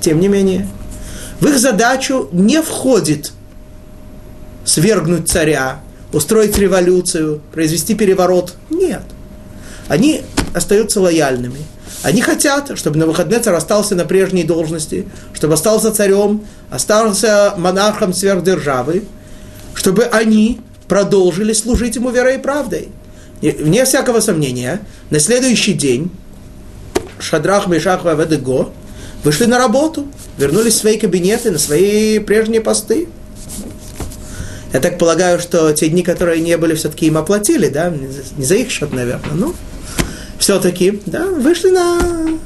Тем 0.00 0.20
не 0.20 0.28
менее, 0.28 0.68
в 1.40 1.46
их 1.46 1.58
задачу 1.58 2.28
не 2.32 2.60
входит 2.62 3.32
свергнуть 4.64 5.28
царя, 5.28 5.80
устроить 6.12 6.58
революцию, 6.58 7.40
произвести 7.52 7.94
переворот. 7.94 8.54
Нет. 8.70 9.02
Они 9.88 10.22
остаются 10.54 11.00
лояльными. 11.00 11.60
Они 12.04 12.20
хотят, 12.20 12.76
чтобы 12.76 12.98
на 12.98 13.06
выходные 13.06 13.40
царь 13.40 13.54
остался 13.54 13.94
на 13.94 14.04
прежней 14.04 14.44
должности, 14.44 15.06
чтобы 15.32 15.54
остался 15.54 15.90
царем, 15.90 16.44
остался 16.68 17.54
монархом 17.56 18.12
сверхдержавы, 18.12 19.04
чтобы 19.72 20.04
они 20.04 20.60
продолжили 20.86 21.54
служить 21.54 21.96
ему 21.96 22.10
верой 22.10 22.34
и 22.34 22.38
правдой. 22.38 22.90
И, 23.40 23.50
вне 23.52 23.86
всякого 23.86 24.20
сомнения, 24.20 24.80
на 25.08 25.18
следующий 25.18 25.72
день 25.72 26.10
Шадрах, 27.18 27.68
Мешах, 27.68 28.04
Ваведего 28.04 28.68
вышли 29.22 29.46
на 29.46 29.56
работу, 29.56 30.06
вернулись 30.36 30.74
в 30.74 30.80
свои 30.80 30.98
кабинеты, 30.98 31.50
на 31.50 31.58
свои 31.58 32.18
прежние 32.18 32.60
посты. 32.60 33.08
Я 34.74 34.80
так 34.80 34.98
полагаю, 34.98 35.40
что 35.40 35.72
те 35.72 35.88
дни, 35.88 36.02
которые 36.02 36.42
не 36.42 36.58
были, 36.58 36.74
все-таки 36.74 37.06
им 37.06 37.16
оплатили, 37.16 37.68
да, 37.68 37.90
не 38.36 38.44
за 38.44 38.56
их 38.56 38.70
счет, 38.70 38.92
наверное, 38.92 39.32
ну, 39.32 39.54
все-таки, 40.44 41.00
да, 41.06 41.24
вышли 41.24 41.70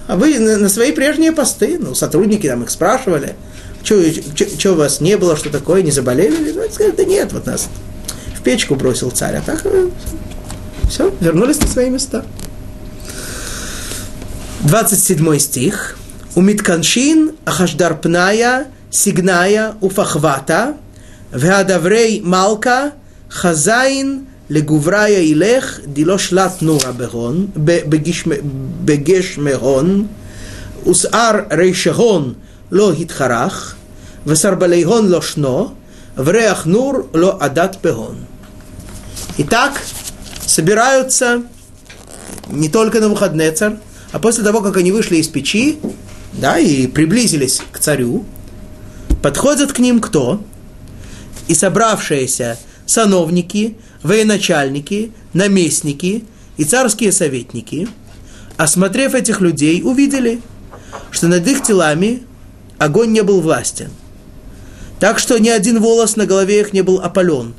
а 0.06 0.14
на, 0.14 0.58
на 0.58 0.68
свои 0.68 0.92
прежние 0.92 1.32
посты. 1.32 1.78
Ну, 1.80 1.96
сотрудники 1.96 2.46
там 2.46 2.62
их 2.62 2.70
спрашивали, 2.70 3.34
что 3.82 4.72
у 4.72 4.74
вас 4.76 5.00
не 5.00 5.16
было, 5.16 5.36
что 5.36 5.50
такое, 5.50 5.82
не 5.82 5.90
заболели? 5.90 6.52
Ну, 6.52 6.62
сказали, 6.70 6.94
да 6.94 7.04
нет, 7.04 7.32
вот 7.32 7.46
нас 7.46 7.66
в 8.38 8.42
печку 8.44 8.76
бросил 8.76 9.10
царь, 9.10 9.38
а 9.38 9.40
так 9.40 9.62
э, 9.64 9.88
все, 10.88 11.12
вернулись 11.18 11.60
на 11.60 11.66
свои 11.66 11.90
места. 11.90 12.24
27 14.60 15.38
стих. 15.40 15.98
Умитканшин 16.36 17.32
Ахашдарпная 17.46 18.68
Сигная 18.92 19.74
Уфахвата 19.80 20.76
Веадаврей 21.32 22.20
Малка 22.20 22.92
Хазаин 23.28 24.28
לגבריה 24.49 25.19
ילך 25.19 25.79
דילו 25.85 26.19
שלט 26.19 26.61
נורה 26.61 26.91
בהון, 26.91 27.47
בגש 28.85 29.37
מהון, 29.37 30.07
ושאר 30.87 31.39
רישי 31.51 31.89
הון 31.89 32.33
לא 32.71 32.91
התחרך, 32.91 33.75
וסרבלי 34.27 34.83
הון 34.83 35.07
לא 35.07 35.21
שנו, 35.21 35.73
וריח 36.17 36.65
нур 36.65 37.09
ло 37.13 37.37
адат 37.39 37.81
пегон. 37.81 38.17
Итак, 39.37 39.81
собираются 40.45 41.41
не 42.49 42.69
только 42.69 42.99
на 42.99 43.07
Навуходнецар, 43.07 43.77
а 44.11 44.19
после 44.19 44.43
того, 44.43 44.61
как 44.61 44.77
они 44.77 44.91
вышли 44.91 45.17
из 45.17 45.27
печи, 45.27 45.79
да, 46.33 46.59
и 46.59 46.85
приблизились 46.85 47.61
к 47.71 47.79
царю, 47.79 48.25
подходят 49.23 49.73
к 49.73 49.79
ним 49.79 49.99
кто? 50.01 50.41
И 51.47 51.55
собравшиеся 51.55 52.59
сановники, 52.85 53.75
военачальники, 54.02 55.12
наместники 55.32 56.24
и 56.56 56.64
царские 56.64 57.12
советники, 57.12 57.88
осмотрев 58.56 59.14
этих 59.14 59.40
людей, 59.40 59.82
увидели, 59.82 60.40
что 61.10 61.28
над 61.28 61.46
их 61.46 61.62
телами 61.62 62.22
огонь 62.78 63.12
не 63.12 63.22
был 63.22 63.40
властен. 63.40 63.90
Так 65.00 65.18
что 65.18 65.38
ни 65.38 65.48
один 65.48 65.80
волос 65.80 66.16
на 66.16 66.26
голове 66.26 66.60
их 66.60 66.72
не 66.72 66.82
был 66.82 67.00
опален. 67.00 67.54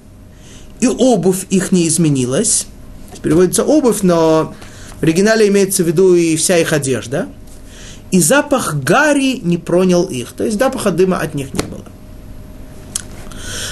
И 0.81 0.87
обувь 0.87 1.45
их 1.49 1.71
не 1.71 1.87
изменилась. 1.87 2.67
Переводится 3.21 3.63
обувь, 3.63 4.01
но 4.01 4.53
в 4.99 5.03
оригинале 5.03 5.47
имеется 5.47 5.83
в 5.83 5.87
виду 5.87 6.15
и 6.15 6.35
вся 6.35 6.57
их 6.57 6.73
одежда. 6.73 7.27
И 8.11 8.19
запах 8.19 8.75
гари 8.75 9.39
не 9.41 9.57
пронял 9.57 10.03
их. 10.03 10.31
То 10.33 10.43
есть 10.43 10.57
запаха 10.57 10.91
дыма 10.91 11.19
от 11.19 11.33
них 11.33 11.53
не 11.53 11.63
было. 11.63 11.85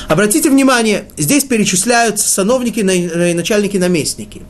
Обратите 0.08 0.50
внимание, 0.50 1.10
здесь 1.18 1.44
перечисляются 1.44 2.30
сановники 2.30 2.80
и 2.80 3.34
начальники-наместники. 3.34 4.44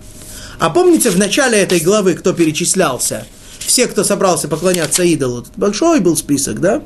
А 0.59 0.69
помните, 0.69 1.09
в 1.09 1.17
начале 1.17 1.57
этой 1.57 1.79
главы 1.79 2.13
кто 2.13 2.33
перечислялся? 2.33 3.25
Все, 3.59 3.87
кто 3.87 4.03
собрался 4.03 4.47
поклоняться 4.47 5.03
идолу. 5.03 5.45
Большой 5.55 5.99
был 5.99 6.15
список, 6.15 6.61
да? 6.61 6.83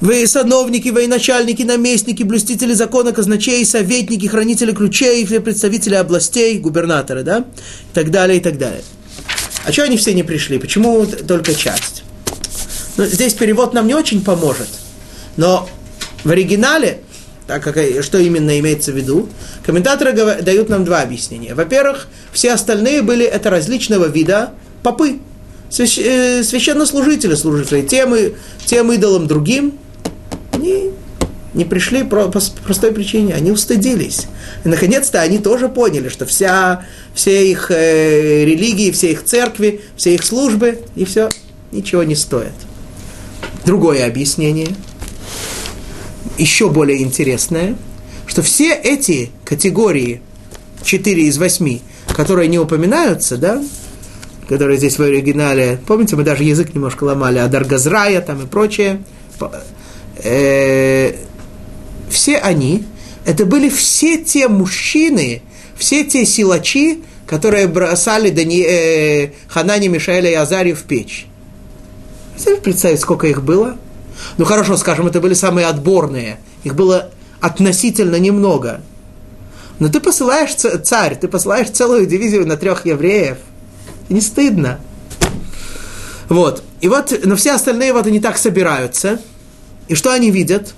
Вы 0.00 0.26
сановники, 0.26 0.88
военачальники, 0.90 1.62
наместники, 1.62 2.22
блюстители 2.22 2.74
закона, 2.74 3.12
казначей, 3.12 3.64
советники, 3.64 4.26
хранители 4.26 4.72
ключей, 4.72 5.26
представители 5.26 5.94
областей, 5.94 6.58
губернаторы, 6.58 7.22
да? 7.22 7.38
И 7.38 7.94
так 7.94 8.10
далее, 8.10 8.38
и 8.38 8.40
так 8.40 8.58
далее. 8.58 8.82
А 9.64 9.72
что 9.72 9.84
они 9.84 9.96
все 9.96 10.12
не 10.12 10.22
пришли? 10.22 10.58
Почему 10.58 11.06
только 11.06 11.54
часть? 11.54 12.02
Ну, 12.96 13.06
здесь 13.06 13.32
перевод 13.34 13.72
нам 13.74 13.86
не 13.86 13.94
очень 13.94 14.22
поможет. 14.22 14.68
Но 15.36 15.68
в 16.24 16.30
оригинале 16.30 17.00
так 17.52 17.62
как, 17.62 18.02
что 18.02 18.18
именно 18.18 18.58
имеется 18.60 18.92
в 18.92 18.96
виду, 18.96 19.28
комментаторы 19.62 20.12
дают 20.40 20.70
нам 20.70 20.86
два 20.86 21.02
объяснения. 21.02 21.54
Во-первых, 21.54 22.08
все 22.32 22.52
остальные 22.52 23.02
были 23.02 23.26
это 23.26 23.50
различного 23.50 24.06
вида 24.06 24.52
попы, 24.82 25.18
э, 25.78 26.42
священнослужители, 26.42 27.34
служители 27.34 27.82
тем, 27.82 28.14
и, 28.14 28.32
тем 28.64 28.90
идолам 28.90 29.26
другим. 29.26 29.74
Они 30.52 30.92
не 31.52 31.66
пришли 31.66 32.04
по, 32.04 32.30
по 32.30 32.40
простой 32.64 32.92
причине, 32.92 33.34
они 33.34 33.50
устыдились. 33.50 34.28
И 34.64 34.68
наконец-то 34.68 35.20
они 35.20 35.36
тоже 35.36 35.68
поняли, 35.68 36.08
что 36.08 36.24
вся, 36.24 36.86
все 37.14 37.50
их 37.50 37.70
э, 37.70 38.46
религии, 38.46 38.90
все 38.92 39.12
их 39.12 39.24
церкви, 39.24 39.82
все 39.94 40.14
их 40.14 40.24
службы, 40.24 40.78
и 40.96 41.04
все 41.04 41.28
ничего 41.70 42.02
не 42.02 42.14
стоят. 42.14 42.54
Другое 43.66 44.06
объяснение– 44.06 44.68
еще 46.42 46.68
более 46.68 47.02
интересное, 47.02 47.76
что 48.26 48.42
все 48.42 48.74
эти 48.74 49.30
категории, 49.44 50.20
4 50.84 51.22
из 51.22 51.38
8, 51.38 51.78
которые 52.14 52.48
не 52.48 52.58
упоминаются, 52.58 53.36
да, 53.36 53.62
которые 54.48 54.76
здесь 54.76 54.98
в 54.98 55.02
оригинале, 55.02 55.78
помните, 55.86 56.16
мы 56.16 56.24
даже 56.24 56.44
язык 56.44 56.74
немножко 56.74 57.04
ломали, 57.04 57.38
а 57.38 57.48
Даргазрая 57.48 58.20
там 58.20 58.42
и 58.42 58.46
прочее, 58.46 59.02
э, 60.22 61.14
все 62.10 62.38
они, 62.38 62.84
это 63.24 63.46
были 63.46 63.68
все 63.68 64.18
те 64.18 64.48
мужчины, 64.48 65.42
все 65.76 66.04
те 66.04 66.26
силачи, 66.26 67.02
которые 67.26 67.68
бросали 67.68 68.30
Дани, 68.30 68.64
э, 68.66 69.30
Ханани, 69.48 69.88
Мишаэля 69.88 70.30
и 70.30 70.34
Азарию 70.34 70.76
в 70.76 70.82
печь. 70.82 71.26
Представить, 72.64 73.00
сколько 73.00 73.28
их 73.28 73.42
было? 73.42 73.76
Ну 74.38 74.44
хорошо, 74.44 74.76
скажем, 74.76 75.06
это 75.06 75.20
были 75.20 75.34
самые 75.34 75.66
отборные. 75.66 76.38
Их 76.64 76.74
было 76.74 77.10
относительно 77.40 78.16
немного. 78.16 78.80
Но 79.78 79.88
ты 79.88 80.00
посылаешь 80.00 80.54
царь, 80.54 81.16
ты 81.16 81.28
посылаешь 81.28 81.70
целую 81.70 82.06
дивизию 82.06 82.46
на 82.46 82.56
трех 82.56 82.86
евреев. 82.86 83.38
Не 84.08 84.20
стыдно. 84.20 84.80
Вот. 86.28 86.62
И 86.80 86.88
вот, 86.88 87.18
но 87.24 87.36
все 87.36 87.52
остальные 87.52 87.92
вот 87.92 88.06
они 88.06 88.20
так 88.20 88.38
собираются. 88.38 89.20
И 89.88 89.94
что 89.94 90.12
они 90.12 90.30
видят? 90.30 90.74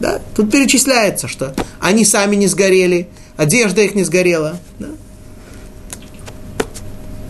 Да? 0.00 0.20
Тут 0.34 0.50
перечисляется, 0.50 1.28
что 1.28 1.54
они 1.80 2.04
сами 2.04 2.36
не 2.36 2.46
сгорели, 2.46 3.08
одежда 3.36 3.82
их 3.82 3.94
не 3.94 4.04
сгорела. 4.04 4.58
Да? 4.78 4.88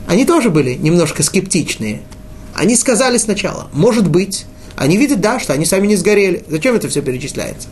Они 0.07 0.25
тоже 0.25 0.51
были 0.51 0.75
немножко 0.75 1.23
скептичные. 1.23 2.03
Они 2.55 2.77
сказали 2.77 3.19
сначала, 3.19 3.69
может 3.73 4.09
быть, 4.09 4.47
они 4.77 4.97
видят, 4.97 5.21
да, 5.21 5.39
что 5.39 5.53
они 5.53 5.65
сами 5.65 5.87
не 5.87 5.97
сгорели. 5.97 6.45
Зачем 6.49 6.75
это 6.75 6.89
все 6.89 7.01
перечисляется? 7.01 7.69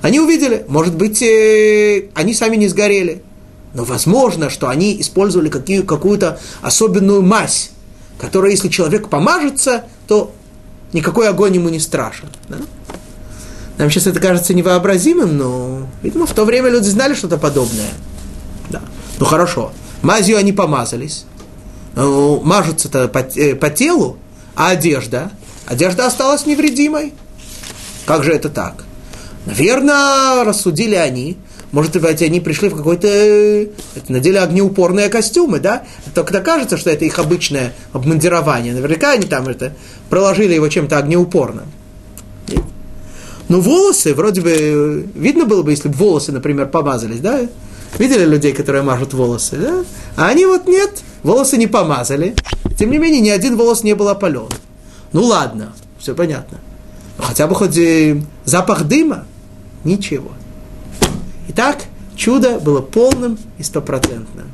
Они 0.00 0.18
увидели, 0.18 0.64
может 0.68 0.94
быть, 0.94 1.22
э, 1.22 2.08
они 2.14 2.34
сами 2.34 2.56
не 2.56 2.68
сгорели. 2.68 3.22
Но 3.74 3.84
возможно, 3.84 4.50
что 4.50 4.68
они 4.68 5.00
использовали 5.00 5.48
какие, 5.48 5.82
какую-то 5.82 6.38
особенную 6.60 7.22
мазь, 7.22 7.70
которая, 8.18 8.50
если 8.50 8.68
человек 8.68 9.08
помажется, 9.08 9.84
то 10.06 10.34
никакой 10.92 11.28
огонь 11.28 11.54
ему 11.54 11.68
не 11.68 11.78
страшен. 11.78 12.28
Да? 12.48 12.58
Нам 13.78 13.90
сейчас 13.90 14.08
это 14.08 14.20
кажется 14.20 14.52
невообразимым, 14.52 15.38
но, 15.38 15.86
видимо, 16.02 16.26
в 16.26 16.32
то 16.32 16.44
время 16.44 16.68
люди 16.68 16.88
знали 16.88 17.14
что-то 17.14 17.38
подобное. 17.38 17.88
Да. 18.68 18.82
Ну 19.18 19.24
хорошо, 19.24 19.72
мазью 20.02 20.36
они 20.36 20.52
помазались. 20.52 21.24
Ну, 21.94 22.40
мажутся-то 22.40 23.08
по, 23.08 23.18
э, 23.18 23.54
по 23.54 23.70
телу, 23.70 24.18
а 24.54 24.70
одежда– 24.70 25.30
Одежда 25.66 26.06
осталась 26.06 26.46
невредимой. 26.46 27.12
Как 28.06 28.24
же 28.24 28.32
это 28.32 28.48
так? 28.48 28.84
Наверное, 29.46 30.44
рассудили 30.44 30.94
они. 30.94 31.36
Может 31.72 31.98
быть, 32.00 32.20
они 32.20 32.40
пришли 32.40 32.68
в 32.68 32.76
какой-то... 32.76 33.08
Это 33.08 34.12
надели 34.12 34.36
огнеупорные 34.36 35.08
костюмы, 35.08 35.58
да? 35.58 35.84
Только 36.14 36.40
кажется, 36.40 36.76
что 36.76 36.90
это 36.90 37.04
их 37.06 37.18
обычное 37.18 37.72
обмундирование. 37.92 38.74
Наверняка 38.74 39.12
они 39.12 39.26
там 39.26 39.48
это 39.48 39.72
проложили 40.10 40.54
его 40.54 40.68
чем-то 40.68 40.98
огнеупорным. 40.98 41.64
Нет? 42.48 42.62
Ну, 43.48 43.60
волосы, 43.60 44.14
вроде 44.14 44.42
бы, 44.42 45.08
видно 45.14 45.46
было 45.46 45.62
бы, 45.62 45.70
если 45.70 45.88
бы 45.88 45.94
волосы, 45.94 46.30
например, 46.32 46.68
помазались, 46.68 47.20
да? 47.20 47.40
Видели 47.98 48.24
людей, 48.24 48.52
которые 48.52 48.82
мажут 48.82 49.14
волосы, 49.14 49.56
да? 49.56 49.84
А 50.16 50.28
они 50.28 50.44
вот 50.44 50.66
нет, 50.66 51.02
волосы 51.22 51.56
не 51.56 51.66
помазали. 51.66 52.34
Тем 52.78 52.90
не 52.90 52.98
менее, 52.98 53.20
ни 53.20 53.30
один 53.30 53.56
волос 53.56 53.82
не 53.82 53.94
был 53.94 54.08
опален. 54.08 54.48
Ну 55.12 55.24
ладно, 55.24 55.72
все 55.98 56.14
понятно. 56.14 56.58
Но 57.18 57.24
хотя 57.24 57.46
бы 57.46 57.54
хоть 57.54 57.76
и 57.76 58.22
запах 58.44 58.84
дыма, 58.84 59.26
ничего. 59.84 60.32
Итак, 61.48 61.84
чудо 62.16 62.58
было 62.58 62.80
полным 62.80 63.38
и 63.58 63.62
стопроцентным. 63.62 64.50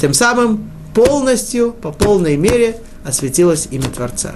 Тем 0.00 0.12
самым 0.12 0.70
полностью, 0.94 1.72
по 1.72 1.92
полной 1.92 2.36
мере 2.36 2.80
осветилось 3.04 3.68
имя 3.70 3.88
Творца. 3.88 4.34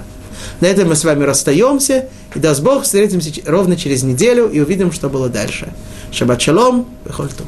На 0.61 0.67
этом 0.67 0.89
мы 0.89 0.97
с 0.97 1.05
вами 1.05 1.25
расстаемся, 1.25 2.09
и 2.35 2.39
даст 2.39 2.63
Бог, 2.63 2.85
встретимся 2.85 3.31
ровно 3.47 3.77
через 3.77 4.03
неделю 4.03 4.49
и 4.49 4.61
увидим, 4.61 4.93
что 4.93 5.09
было 5.09 5.29
дальше. 5.29 5.73
Шаббат 6.11 6.41
шалом, 6.41 6.89
бехольтув. 7.05 7.47